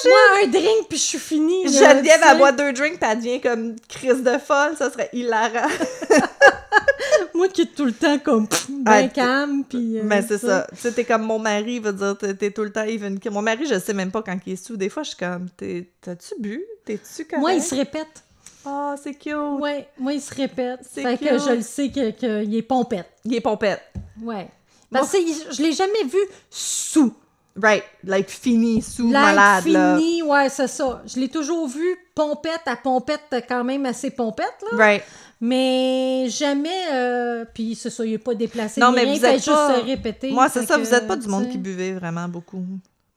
Moi, 0.09 0.19
un 0.45 0.47
drink, 0.49 0.89
puis 0.89 0.99
je 0.99 1.03
suis 1.05 1.19
finie. 1.19 1.69
Geneviève, 1.69 2.21
elle 2.29 2.39
boit 2.39 2.53
deux 2.53 2.73
drinks, 2.73 2.99
puis 3.01 3.11
elle 3.11 3.19
devient 3.19 3.41
comme 3.41 3.77
crise 3.89 4.23
de 4.23 4.39
folle. 4.39 4.77
Ça 4.77 4.91
serait 4.91 5.11
hilarant. 5.13 5.69
Moi 7.35 7.49
qui 7.49 7.63
est 7.63 7.75
tout 7.75 7.85
le 7.85 7.93
temps 7.93 8.19
comme 8.19 8.47
ben 8.69 9.09
calme, 9.09 9.65
puis... 9.69 9.99
euh, 9.99 10.03
Mais 10.05 10.23
c'est 10.23 10.39
ça. 10.39 10.67
Tu 10.71 10.77
sais, 10.79 10.93
t'es 10.93 11.05
comme 11.05 11.23
mon 11.23 11.39
mari, 11.39 11.81
veut 11.81 11.93
dire, 11.93 12.17
t'es 12.19 12.51
tout 12.51 12.63
le 12.63 12.71
temps 12.71 12.85
even. 12.85 13.19
Mon 13.31 13.43
mari, 13.43 13.67
je 13.67 13.79
sais 13.79 13.95
même 13.95 14.11
pas 14.11 14.23
quand 14.23 14.37
il 14.47 14.53
est 14.55 14.65
sous. 14.65 14.77
Des 14.77 14.89
fois, 14.89 15.03
je 15.03 15.09
suis 15.09 15.19
comme, 15.19 15.47
t'as-tu 15.57 16.35
bu? 16.39 16.63
T'es-tu 16.85 17.25
correct? 17.25 17.41
Moi, 17.41 17.55
il 17.55 17.63
se 17.63 17.75
répète. 17.75 18.25
Oh, 18.67 18.95
c'est 19.03 19.15
cute. 19.15 19.35
Ouais, 19.59 19.89
moi, 19.99 20.13
il 20.13 20.21
se 20.21 20.35
répète. 20.35 20.81
C'est 20.91 21.03
Fait 21.03 21.17
que 21.17 21.39
je 21.39 21.53
le 21.57 21.63
sais 21.63 21.89
qu'il 21.91 22.15
que, 22.15 22.55
est 22.55 22.63
pompette. 22.63 23.09
Il 23.25 23.35
est 23.35 23.41
pompette. 23.41 23.83
Ouais. 24.23 24.49
Parce 24.91 25.13
que 25.13 25.19
je 25.53 25.63
l'ai 25.63 25.73
jamais 25.73 26.05
vu 26.05 26.19
sous. 26.51 27.15
Right. 27.61 27.85
Like 28.05 28.29
fini, 28.31 28.81
sous, 28.81 29.11
L'air 29.11 29.21
malade, 29.23 29.67
là. 29.67 29.97
fini, 29.99 30.23
ouais, 30.23 30.49
c'est 30.49 30.69
ça. 30.69 31.03
Je 31.07 31.19
l'ai 31.19 31.29
toujours 31.29 31.67
vu 31.69 31.97
pompette 32.15 32.63
à 32.67 32.77
pompette, 32.77 33.45
quand 33.49 33.65
même 33.65 33.87
assez 33.87 34.11
pompette, 34.11 34.55
là. 34.71 34.77
Right. 34.79 35.03
Mais 35.41 36.27
jamais, 36.29 36.93
euh, 36.93 37.45
puis 37.53 37.75
c'est 37.75 37.91
ça, 37.91 38.05
il 38.05 38.13
n'est 38.13 38.19
pas 38.19 38.35
déplacé. 38.35 38.81
Non, 38.81 38.93
mais 38.93 39.03
rien, 39.03 39.15
vous 39.15 39.25
êtes 39.25 39.35
juste 39.37 39.47
pas- 39.49 39.81
répéter. 39.81 40.31
Moi, 40.31 40.49
c'est 40.49 40.65
ça, 40.67 40.77
que, 40.77 40.81
vous 40.81 40.95
êtes 40.95 41.09
pas 41.09 41.17
du 41.17 41.27
monde 41.29 41.49
qui 41.49 41.59
buvait 41.59 41.93
vraiment 41.93 42.29
beaucoup. 42.29 42.65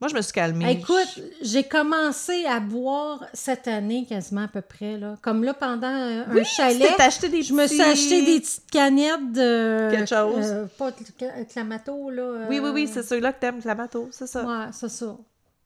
Moi, 0.04 0.10
je 0.10 0.16
me 0.16 0.20
suis 0.20 0.32
calmée. 0.34 0.70
Écoute, 0.72 1.18
j'ai 1.40 1.62
commencé 1.62 2.44
à 2.44 2.60
boire 2.60 3.24
cette 3.32 3.66
année 3.68 4.04
quasiment 4.06 4.42
à 4.42 4.48
peu 4.48 4.60
près, 4.60 4.98
là. 4.98 5.14
Comme 5.22 5.42
là, 5.44 5.54
pendant 5.54 5.86
euh, 5.88 6.24
un 6.28 6.44
chalet, 6.44 6.90
acheté 7.00 7.30
des 7.30 7.40
je 7.42 7.54
me 7.54 7.66
suis 7.66 7.80
acheté 7.80 8.20
des 8.22 8.38
petites 8.40 8.70
canettes 8.70 9.32
de... 9.32 9.88
Quelque 9.90 10.06
chose. 10.10 10.34
euh, 10.44 10.66
pas 10.76 10.90
de 10.90 10.96
cla- 11.18 11.46
Clamato, 11.50 12.10
là. 12.10 12.22
euh, 12.22 12.46
Oui, 12.50 12.60
oui, 12.62 12.68
oui, 12.74 12.90
c'est 12.92 13.02
ceux-là 13.02 13.32
que 13.32 13.40
t'aimes, 13.40 13.62
Clamato, 13.62 14.10
c'est 14.12 14.26
ça. 14.26 14.44
Ouais, 14.44 14.66
c'est 14.72 14.90
ça. 14.90 15.16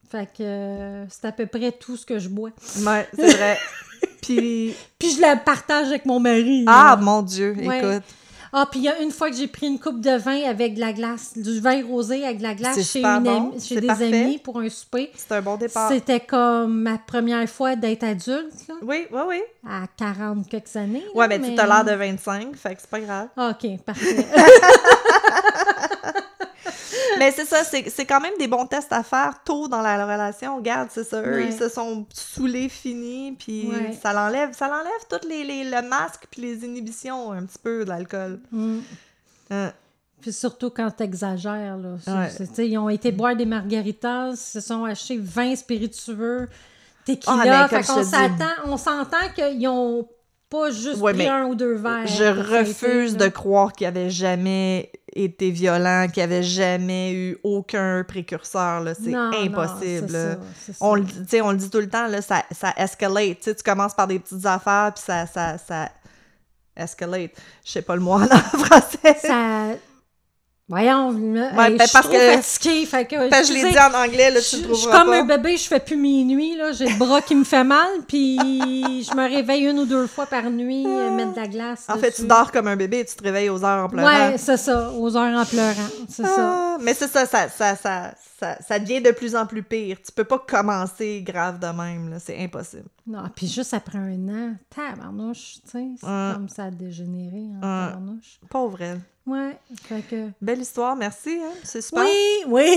Fait 0.09 0.26
que 0.26 0.43
euh, 0.45 1.05
c'est 1.09 1.24
à 1.24 1.32
peu 1.32 1.47
près 1.47 1.72
tout 1.72 1.97
ce 1.97 2.07
que 2.07 2.20
je 2.20 2.28
bois. 2.28 2.51
Ouais, 2.86 3.09
c'est 3.16 3.32
vrai. 3.36 3.59
Puis, 4.22 4.72
Puis 5.01 5.11
je 5.16 5.20
la 5.20 5.36
partage 5.36 5.89
avec 5.89 6.07
mon 6.07 6.20
mari. 6.20 6.62
ah, 6.68 6.95
là. 6.97 7.03
mon 7.05 7.22
Dieu, 7.22 7.57
Ouais. 7.59 7.78
écoute. 7.78 8.05
Ah, 8.53 8.66
puis 8.70 8.80
il 8.80 8.84
y 8.84 8.88
a 8.88 9.01
une 9.01 9.11
fois 9.11 9.30
que 9.30 9.36
j'ai 9.36 9.46
pris 9.49 9.66
une 9.66 9.78
coupe 9.78 10.01
de 10.01 10.16
vin 10.16 10.42
avec 10.49 10.74
de 10.74 10.80
la 10.80 10.92
glace, 10.92 11.32
du 11.36 11.61
vin 11.61 11.84
rosé 11.86 12.24
avec 12.24 12.38
de 12.38 12.42
la 12.42 12.55
glace 12.55 12.80
chez, 12.90 13.01
une 13.01 13.22
bon, 13.22 13.53
des 13.68 13.86
parfait. 13.86 14.05
amis 14.22 14.38
pour 14.38 14.59
un 14.59 14.68
souper. 14.68 15.11
C'est 15.14 15.32
un 15.32 15.42
bon 15.42 15.57
départ. 15.57 15.90
C'était 15.90 16.20
comme 16.20 16.82
ma 16.82 16.99
première 16.99 17.49
fois 17.49 17.76
d'être 17.76 18.05
adulte, 18.05 18.53
là, 18.68 18.74
Oui, 18.82 19.07
oui, 19.12 19.20
oui. 19.28 19.40
à 19.68 19.82
40 19.96 20.49
quelques 20.49 20.74
années. 20.76 21.01
là, 21.01 21.11
Ouais, 21.14 21.28
mais, 21.28 21.40
tu 21.55 21.61
as 21.61 21.66
l'air 21.66 21.84
de 21.84 21.92
25, 21.92 22.57
fait 22.57 22.74
que 22.74 22.80
c'est 22.80 22.90
pas 22.90 23.01
grave. 23.01 23.28
Ah, 23.36 23.51
OK, 23.53 23.80
parfait. 23.84 24.26
Mais 27.25 27.31
c'est 27.33 27.45
ça, 27.45 27.62
c'est 27.64 28.07
quand 28.07 28.21
même 28.21 28.33
des 28.39 28.49
bons 28.49 28.66
tests 28.66 28.93
à 28.93 29.03
faire 29.03 29.43
tôt 29.45 29.69
dans 29.69 29.81
la 29.83 30.05
relation. 30.05 30.57
Regarde, 30.57 30.89
c'est 30.93 31.05
ça, 31.05 31.21
eux, 31.23 31.35
Ouais. 31.37 31.47
ils 31.47 31.53
se 31.57 31.69
sont 31.69 32.07
saoulés, 32.12 32.69
finis, 32.69 33.37
puis 33.39 33.69
Ouais. 33.69 33.99
ça 34.03 34.12
l'enlève, 34.12 34.53
ça 34.53 34.69
l'enlève 34.69 35.07
toutes 35.11 35.25
les, 35.29 35.45
les- 35.45 35.64
le 35.64 35.89
masque 35.89 36.27
puis 36.31 36.43
les 36.43 36.64
inhibitions 36.64 37.33
un 37.33 37.45
petit 37.45 37.59
peu 37.62 37.85
de 37.85 37.89
l'alcool. 37.91 38.41
Mm. 38.53 38.79
Hein. 39.51 39.73
Puis 40.21 40.33
surtout 40.33 40.71
quand 40.71 40.91
t'exagères, 40.91 41.77
là. 41.77 41.91
Ouais. 42.07 42.66
ils 42.66 42.77
ont 42.79 42.89
été 42.89 43.12
boire 43.12 43.37
des 43.37 43.47
margaritas, 43.47 44.31
ils 44.33 44.37
se 44.37 44.61
sont 44.61 44.85
achetés 44.85 45.16
20 45.16 45.55
spiritueux, 45.57 46.49
tequila. 47.05 47.69
Ah, 47.71 47.83
s'attend, 47.83 48.45
on 48.66 48.77
s'entend 48.77 49.29
qu'ils 49.35 49.69
ont 49.69 50.09
pas 50.51 50.71
juste 50.71 51.01
Ouais, 51.01 51.12
pris 51.14 51.29
un 51.29 51.45
ou 51.45 51.55
deux 51.55 51.75
verres. 51.75 52.07
Je 52.07 52.25
refuse 52.25 53.16
de 53.16 53.29
croire 53.29 53.73
qu'il 53.73 53.87
avait 53.87 54.11
jamais 54.11 54.91
été 55.25 55.51
violent, 55.51 56.07
qu'il 56.12 56.23
avait 56.23 56.43
jamais 56.43 57.12
eu 57.12 57.39
aucun 57.43 58.05
précurseur. 58.07 58.83
C'est 59.03 59.11
Non, 59.11 59.31
non, 59.31 59.43
impossible. 59.45 60.12
là. 60.12 60.35
ça, 60.35 60.73
on, 60.81 60.95
le, 60.95 61.05
on 61.43 61.51
le 61.51 61.57
dit 61.57 61.71
tout 61.71 61.79
le 61.81 61.89
temps, 61.89 62.07
là, 62.07 62.23
ça, 62.23 62.45
ça 62.51 62.73
escalate. 62.77 63.41
Tu 63.41 63.55
commences 63.64 63.95
par 63.95 64.07
des 64.07 64.19
petites 64.19 64.47
affaires, 64.47 64.93
puis 64.95 65.03
ça, 65.05 65.27
ça, 65.27 65.59
ça 65.59 65.91
escalate. 66.77 67.33
Je 67.64 67.73
sais 67.73 67.83
pas 67.83 67.95
le 67.97 68.01
mot 68.03 68.12
en 68.12 68.27
français. 68.27 69.16
Ça... 69.23 69.66
Voyons, 70.71 71.12
là, 71.12 71.51
Ouais, 71.57 71.71
hey, 71.71 71.79
ben, 71.79 71.79
je 71.79 71.83
suis 71.85 71.93
parce 71.93 72.07
trop 72.09 72.12
que- 72.14 72.31
fatiguée, 72.43 72.85
fait 72.85 73.07
que... 73.07 73.31
Parce 73.31 73.49
je 73.49 73.53
l'ai 73.55 73.71
dit 73.71 73.79
en 73.79 73.95
anglais, 74.05 74.31
là, 74.31 74.41
tu 74.41 74.57
je, 74.57 74.62
le 74.64 74.69
je 74.69 74.75
suis 74.75 74.91
comme 74.91 75.07
pas. 75.07 75.21
un 75.21 75.25
bébé, 75.25 75.57
je 75.57 75.66
fais 75.66 75.81
plus 75.81 75.97
minuit, 75.97 76.57
là. 76.57 76.73
J'ai 76.73 76.89
le 76.89 76.99
bras 76.99 77.23
qui 77.23 77.35
me 77.35 77.45
fait 77.45 77.64
mal, 77.64 77.89
puis 78.07 78.37
je 78.39 79.16
me 79.16 79.23
réveille 79.35 79.64
une 79.64 79.79
ou 79.79 79.87
deux 79.87 80.07
fois 80.07 80.27
par 80.27 80.51
nuit, 80.51 80.85
euh, 80.87 81.11
mettre 81.11 81.33
de 81.33 81.41
la 81.41 81.49
glace 81.49 81.87
En 81.89 81.97
fait, 81.97 82.12
tu 82.12 82.27
dors 82.27 82.53
comme 82.53 82.69
un 82.69 82.77
bébé 82.77 82.99
et 82.99 83.05
tu 83.07 83.16
te 83.16 83.23
réveilles 83.23 83.49
aux 83.49 83.64
heures 83.64 83.85
en 83.85 83.89
pleurant. 83.89 84.07
Ouais, 84.09 84.37
c'est 84.37 84.59
ça, 84.59 84.93
aux 84.93 85.16
heures 85.16 85.39
en 85.41 85.47
pleurant, 85.47 85.89
c'est 86.07 86.27
ça. 86.27 86.35
Ah, 86.39 86.77
mais 86.83 86.93
c'est 86.93 87.09
ça 87.09 87.25
ça, 87.25 87.49
ça, 87.49 87.75
ça, 87.75 88.12
ça, 88.39 88.59
ça 88.61 88.79
devient 88.79 89.01
de 89.01 89.11
plus 89.12 89.35
en 89.35 89.47
plus 89.47 89.62
pire. 89.62 89.97
Tu 90.05 90.12
peux 90.12 90.25
pas 90.25 90.39
commencer 90.39 91.23
grave 91.27 91.59
de 91.59 91.66
même, 91.69 92.11
là. 92.11 92.19
C'est 92.19 92.39
impossible. 92.39 92.85
Non, 93.07 93.23
puis 93.35 93.47
juste 93.49 93.73
après 93.73 93.97
un 93.99 94.29
an, 94.29 94.55
tabarnouche, 94.69 95.55
tu 95.64 95.71
sais, 95.71 95.87
c'est 95.99 96.07
Ouais. 96.07 96.33
comme 96.35 96.49
ça 96.51 96.64
a 96.64 96.71
dégénéré 96.71 97.39
en 97.39 97.55
Ouais. 97.55 97.87
tabarnouche. 97.89 98.39
Pauvre 98.51 98.83
elle. 98.83 99.01
Ouais, 99.29 99.59
fait 99.89 100.03
que... 100.09 100.29
Belle 100.41 100.61
histoire, 100.62 100.97
merci. 100.97 101.39
Hein? 101.45 101.53
C'est 101.62 101.83
super. 101.83 102.03
Oui, 102.05 102.45
oui, 102.47 102.76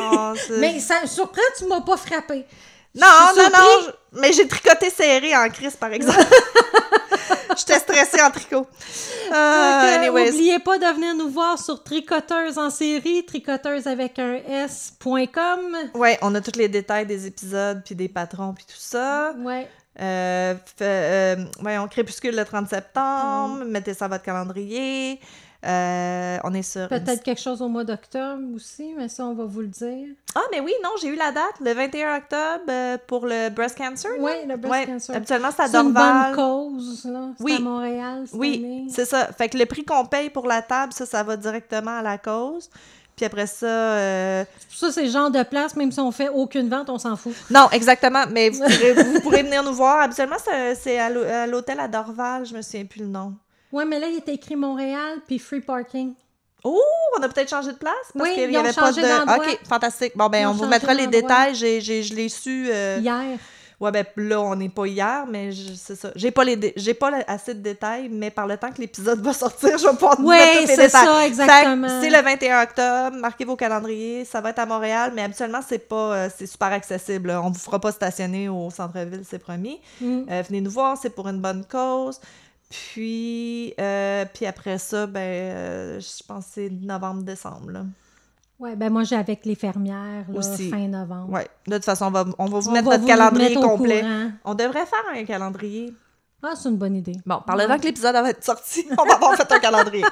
Oh, 0.00 0.32
c'est- 0.36 0.56
mais 0.58 0.80
ça 0.80 1.02
me 1.02 1.06
surprend, 1.06 1.42
tu 1.58 1.66
m'as 1.66 1.80
pas 1.82 1.96
frappé. 1.96 2.46
Non, 2.94 3.06
non, 3.36 3.42
non, 3.52 3.66
je- 4.14 4.20
mais 4.20 4.32
j'ai 4.32 4.48
tricoté 4.48 4.90
serré 4.90 5.36
en 5.36 5.48
crise, 5.50 5.76
par 5.76 5.92
exemple. 5.92 6.18
J'étais 7.56 7.78
stressée 7.80 8.22
en 8.22 8.30
tricot. 8.30 8.66
Euh. 9.32 10.06
N'oubliez 10.08 10.58
pas 10.60 10.78
de 10.78 10.86
venir 10.86 11.14
nous 11.14 11.28
voir 11.28 11.58
sur 11.58 11.82
Tricoteuse 11.84 12.56
en 12.58 12.70
série, 12.70 13.24
tricoteuse 13.26 13.86
avec 13.86 14.18
un 14.18 14.34
S.com. 14.48 15.76
Ouais, 15.94 16.18
on 16.22 16.34
a 16.34 16.40
tous 16.40 16.56
les 16.58 16.68
détails 16.68 17.06
des 17.06 17.26
épisodes, 17.26 17.82
puis 17.84 17.94
des 17.94 18.08
patrons, 18.08 18.54
puis 18.54 18.64
tout 18.64 18.74
ça. 18.78 19.34
Ouais. 19.38 19.68
Euh, 20.00 20.54
euh, 20.80 21.36
voyons, 21.60 21.86
Crépuscule 21.88 22.34
le 22.36 22.44
30 22.44 22.68
septembre, 22.70 23.64
Mm. 23.64 23.68
mettez 23.68 23.94
ça 23.94 24.06
à 24.06 24.08
votre 24.08 24.24
calendrier. 24.24 25.20
Euh, 25.66 26.38
on 26.44 26.54
est 26.54 26.62
sur... 26.62 26.88
Peut-être 26.88 27.22
quelque 27.22 27.40
chose 27.40 27.60
au 27.60 27.68
mois 27.68 27.84
d'octobre 27.84 28.42
aussi, 28.54 28.94
mais 28.96 29.08
ça, 29.08 29.26
on 29.26 29.34
va 29.34 29.44
vous 29.44 29.60
le 29.60 29.66
dire. 29.66 30.08
Ah, 30.34 30.40
mais 30.50 30.60
oui, 30.60 30.72
non, 30.82 30.90
j'ai 31.02 31.08
eu 31.08 31.16
la 31.16 31.32
date, 31.32 31.52
le 31.60 31.74
21 31.74 32.16
octobre, 32.16 32.62
euh, 32.70 32.96
pour 33.06 33.26
le 33.26 33.50
breast 33.50 33.76
cancer. 33.76 34.10
là. 34.12 34.16
Oui, 34.20 34.32
le 34.48 34.56
breast 34.56 34.72
Ouais, 34.72 34.86
cancer. 34.86 35.14
habituellement, 35.16 35.50
c'est 35.54 35.62
à 35.62 35.66
C'est 35.68 35.76
une 35.76 35.92
bonne 35.92 35.94
Dorval. 35.94 36.34
cause, 36.34 37.04
là. 37.04 37.20
Oui. 37.40 37.56
à 37.56 37.60
Montréal 37.60 38.22
cette 38.24 38.38
Oui, 38.40 38.86
c'est 38.90 39.04
ça. 39.04 39.26
Fait 39.36 39.50
que 39.50 39.58
le 39.58 39.66
prix 39.66 39.84
qu'on 39.84 40.06
paye 40.06 40.30
pour 40.30 40.46
la 40.46 40.62
table, 40.62 40.94
ça, 40.94 41.04
ça 41.04 41.22
va 41.22 41.36
directement 41.36 41.98
à 41.98 42.02
la 42.02 42.16
cause. 42.16 42.70
Puis 43.16 43.26
après 43.26 43.46
ça... 43.46 43.66
euh, 43.66 44.44
Ça, 44.70 44.90
c'est 44.90 45.02
le 45.04 45.10
genre 45.10 45.30
de 45.30 45.42
place, 45.42 45.76
même 45.76 45.92
si 45.92 46.00
on 46.00 46.10
fait 46.10 46.30
aucune 46.30 46.70
vente, 46.70 46.88
on 46.88 46.96
s'en 46.98 47.16
fout. 47.16 47.34
Non, 47.50 47.68
exactement, 47.70 48.24
mais 48.32 48.48
vous 48.48 48.60
pourrez, 48.64 48.92
vous 48.94 49.20
pourrez 49.20 49.42
venir 49.42 49.62
nous 49.62 49.74
voir. 49.74 50.00
Habituellement, 50.00 50.36
c'est 50.74 50.98
à 50.98 51.46
l'hôtel 51.46 51.80
à 51.80 51.86
Dorval, 51.86 52.46
je 52.46 52.54
me 52.56 52.62
souviens 52.62 52.86
plus 52.86 53.00
le 53.00 53.08
nom. 53.08 53.34
Ouais, 53.72 53.84
mais 53.84 53.98
là, 53.98 54.06
il 54.08 54.16
était 54.18 54.34
écrit 54.34 54.56
Montréal 54.56 55.18
puis 55.26 55.38
free 55.38 55.60
parking. 55.60 56.14
Oh, 56.64 56.78
on 57.18 57.22
a 57.22 57.28
peut-être 57.28 57.48
changé 57.48 57.72
de 57.72 57.78
place 57.78 57.94
parce 58.14 58.28
Oui, 58.28 58.34
qu'il 58.34 58.44
ils 58.44 58.52
y 58.52 58.56
ont 58.58 58.60
avait 58.60 58.72
pas 58.72 58.86
changé 58.92 59.00
de. 59.02 59.36
Ok, 59.38 59.60
fantastique. 59.66 60.12
Bon 60.16 60.28
ben, 60.28 60.40
Ils 60.42 60.46
on 60.46 60.52
vous 60.52 60.66
mettra 60.66 60.92
les 60.92 61.06
détails. 61.06 61.54
J'ai- 61.54 61.80
je 61.80 62.14
l'ai 62.14 62.28
su. 62.28 62.68
euh, 62.70 62.98
Hier. 63.00 63.38
Ouais, 63.80 63.90
ben 63.90 64.04
là, 64.18 64.42
on 64.42 64.54
n'est 64.56 64.68
pas 64.68 64.84
hier, 64.86 65.24
mais 65.26 65.52
c'est 65.74 65.96
ça. 65.96 66.10
J'ai 66.14 66.30
pas 66.30 66.44
les 66.44 66.74
j'ai 66.76 66.92
pas 66.92 67.12
assez 67.26 67.54
de 67.54 67.60
détails, 67.60 68.10
mais 68.10 68.30
par 68.30 68.46
le 68.46 68.58
temps 68.58 68.70
que 68.70 68.78
l'épisode 68.78 69.20
va 69.24 69.32
sortir, 69.32 69.78
je 69.78 69.86
vais 69.86 69.92
pouvoir 69.94 70.20
vous 70.20 70.28
mettre 70.28 70.52
tous 70.52 70.66
les 70.68 70.74
c'est 70.76 70.76
détails. 70.88 71.06
ça, 71.06 71.26
exactement. 71.26 71.88
C'est 72.02 72.10
le 72.10 72.20
21 72.22 72.62
octobre, 72.62 73.16
marquez 73.16 73.46
vos 73.46 73.56
calendriers, 73.56 74.26
ça 74.26 74.42
va 74.42 74.50
être 74.50 74.58
à 74.58 74.66
Montréal, 74.66 75.12
mais 75.14 75.22
habituellement, 75.22 75.60
c'est 75.66 75.78
pas 75.88 76.12
euh, 76.14 76.28
c'est 76.36 76.44
super 76.46 76.70
accessible. 76.74 77.30
On 77.42 77.48
vous 77.50 77.58
fera 77.58 77.78
pas 77.80 77.90
stationner 77.90 78.50
au 78.50 78.68
centre-ville, 78.68 79.22
c'est 79.26 79.38
promis. 79.38 79.80
Mm. 80.02 80.24
Euh, 80.30 80.42
venez 80.46 80.60
nous 80.60 80.70
voir, 80.70 80.98
c'est 81.00 81.08
pour 81.14 81.26
une 81.28 81.40
bonne 81.40 81.64
cause. 81.64 82.20
Puis, 82.70 83.74
euh, 83.80 84.24
puis 84.32 84.46
après 84.46 84.78
ça, 84.78 85.06
ben, 85.06 85.20
euh, 85.20 86.00
je 86.00 86.22
pense 86.26 86.46
que 86.46 86.50
c'est 86.54 86.70
novembre-décembre. 86.70 87.84
Ouais, 88.60 88.76
ben 88.76 88.92
moi, 88.92 89.02
j'ai 89.04 89.16
avec 89.16 89.44
les 89.44 89.54
fermières, 89.56 90.26
là, 90.28 90.38
Aussi. 90.38 90.70
fin 90.70 90.86
novembre. 90.86 91.32
Ouais, 91.32 91.48
de 91.66 91.74
toute 91.76 91.84
façon, 91.84 92.06
on 92.06 92.10
va, 92.10 92.24
on 92.38 92.44
va 92.46 92.58
vous 92.60 92.68
On 92.68 92.72
mettre 92.72 92.84
va 92.88 92.90
notre 92.92 93.02
vous 93.02 93.08
calendrier 93.08 93.48
mettre 93.56 93.60
complet. 93.66 94.00
courant. 94.02 94.30
On 94.44 94.54
devrait 94.54 94.86
faire 94.86 95.02
un 95.14 95.24
calendrier. 95.24 95.92
Ah, 96.42 96.52
c'est 96.54 96.68
une 96.68 96.76
bonne 96.76 96.96
idée. 96.96 97.16
Bon, 97.26 97.40
par 97.46 97.56
le 97.56 97.66
temps 97.66 97.76
que 97.78 97.84
l'épisode 97.84 98.14
va 98.14 98.30
être 98.30 98.44
sorti, 98.44 98.86
on 98.98 99.04
va 99.04 99.14
avoir 99.14 99.34
fait 99.34 99.50
un 99.52 99.58
calendrier. 99.58 100.04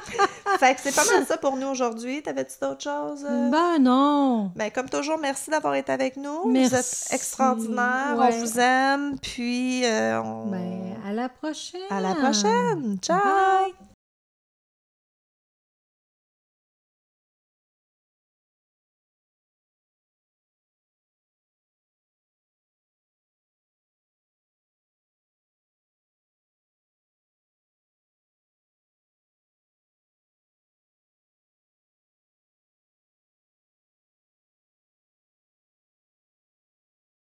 Fait 0.58 0.74
que 0.74 0.80
c'est 0.82 0.94
pas 0.94 1.04
mal 1.04 1.24
ça 1.26 1.36
pour 1.36 1.56
nous 1.56 1.68
aujourd'hui. 1.68 2.22
T'avais-tu 2.22 2.54
d'autres 2.60 2.82
choses? 2.82 3.24
euh? 3.28 3.50
Ben 3.50 3.78
non. 3.80 4.50
Ben, 4.56 4.70
comme 4.70 4.88
toujours, 4.88 5.18
merci 5.18 5.50
d'avoir 5.50 5.74
été 5.74 5.92
avec 5.92 6.16
nous. 6.16 6.42
Vous 6.42 6.50
Merci. 6.50 6.74
êtes 6.74 7.06
extraordinaires. 7.12 8.16
Ouais. 8.18 8.30
On 8.34 8.38
vous 8.44 8.58
aime. 8.60 9.18
Puis, 9.20 9.84
euh, 9.84 10.20
on... 10.22 10.46
Ben, 10.50 10.96
à 11.08 11.12
la 11.12 11.28
prochaine. 11.28 11.80
à 11.90 12.00
la 12.00 12.14
prochaine. 12.14 12.98
Ciao! 13.02 13.18
Bye. 13.22 13.87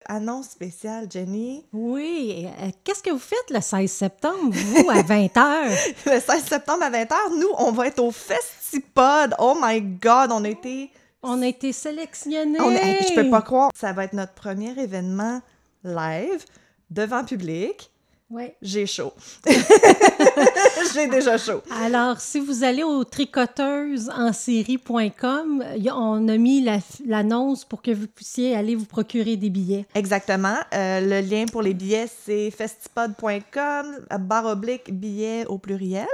Annonce 0.07 0.51
spéciale, 0.51 1.09
Jenny. 1.11 1.65
Oui. 1.73 2.47
euh, 2.61 2.69
Qu'est-ce 2.85 3.03
que 3.03 3.11
vous 3.11 3.19
faites 3.19 3.51
le 3.51 3.61
16 3.61 3.91
septembre, 3.91 4.51
vous, 4.53 4.91
à 4.91 5.03
20h? 5.03 5.95
Le 6.07 6.21
16 6.21 6.45
septembre 6.45 6.83
à 6.85 6.91
20h, 6.91 7.15
nous, 7.39 7.49
on 7.59 7.73
va 7.73 7.87
être 7.89 8.01
au 8.03 8.11
Festipod. 8.11 9.35
Oh 9.39 9.57
my 9.61 9.81
God, 9.81 10.31
on 10.33 10.45
a 10.45 10.49
été... 10.49 10.91
On 11.23 11.41
a 11.43 11.47
été 11.47 11.73
sélectionnés. 11.73 12.61
On 12.61 12.71
est- 12.71 13.09
Je 13.09 13.15
peux 13.15 13.31
pas 13.31 13.41
croire. 13.43 13.71
Ça 13.75 13.93
va 13.93 14.05
être 14.05 14.13
notre 14.13 14.35
premier 14.35 14.79
événement 14.79 15.41
live 15.83 16.45
devant 16.91 17.25
public. 17.25 17.91
Ouais. 18.35 18.57
J'ai 18.61 18.85
chaud. 18.87 19.13
J'ai 20.95 21.07
déjà 21.07 21.39
chaud. 21.39 21.63
Alors, 21.83 22.21
si 22.21 22.41
vous 22.41 22.65
allez 22.65 22.83
au 22.83 23.05
a- 25.89 25.97
on 25.97 26.27
a 26.29 26.37
mis 26.37 26.61
la- 26.61 26.79
l'annonce 27.07 27.65
pour 27.65 27.81
que 27.81 27.93
vous 27.93 28.07
puissiez 28.09 28.57
aller 28.57 28.75
vous 28.75 28.87
procurer 28.87 29.37
des 29.37 29.51
billets. 29.51 29.87
Exactement. 29.95 30.57
Euh, 30.75 31.01
le 31.01 31.21
lien 31.29 31.45
pour 31.47 31.63
les 31.63 31.75
billets, 31.75 32.09
c'est 32.25 32.51
festipod.com, 32.51 33.87
barre 34.21 34.47
oblique 34.47 34.93
billets 34.93 35.47
au 35.47 35.59
pluriel. 35.59 36.07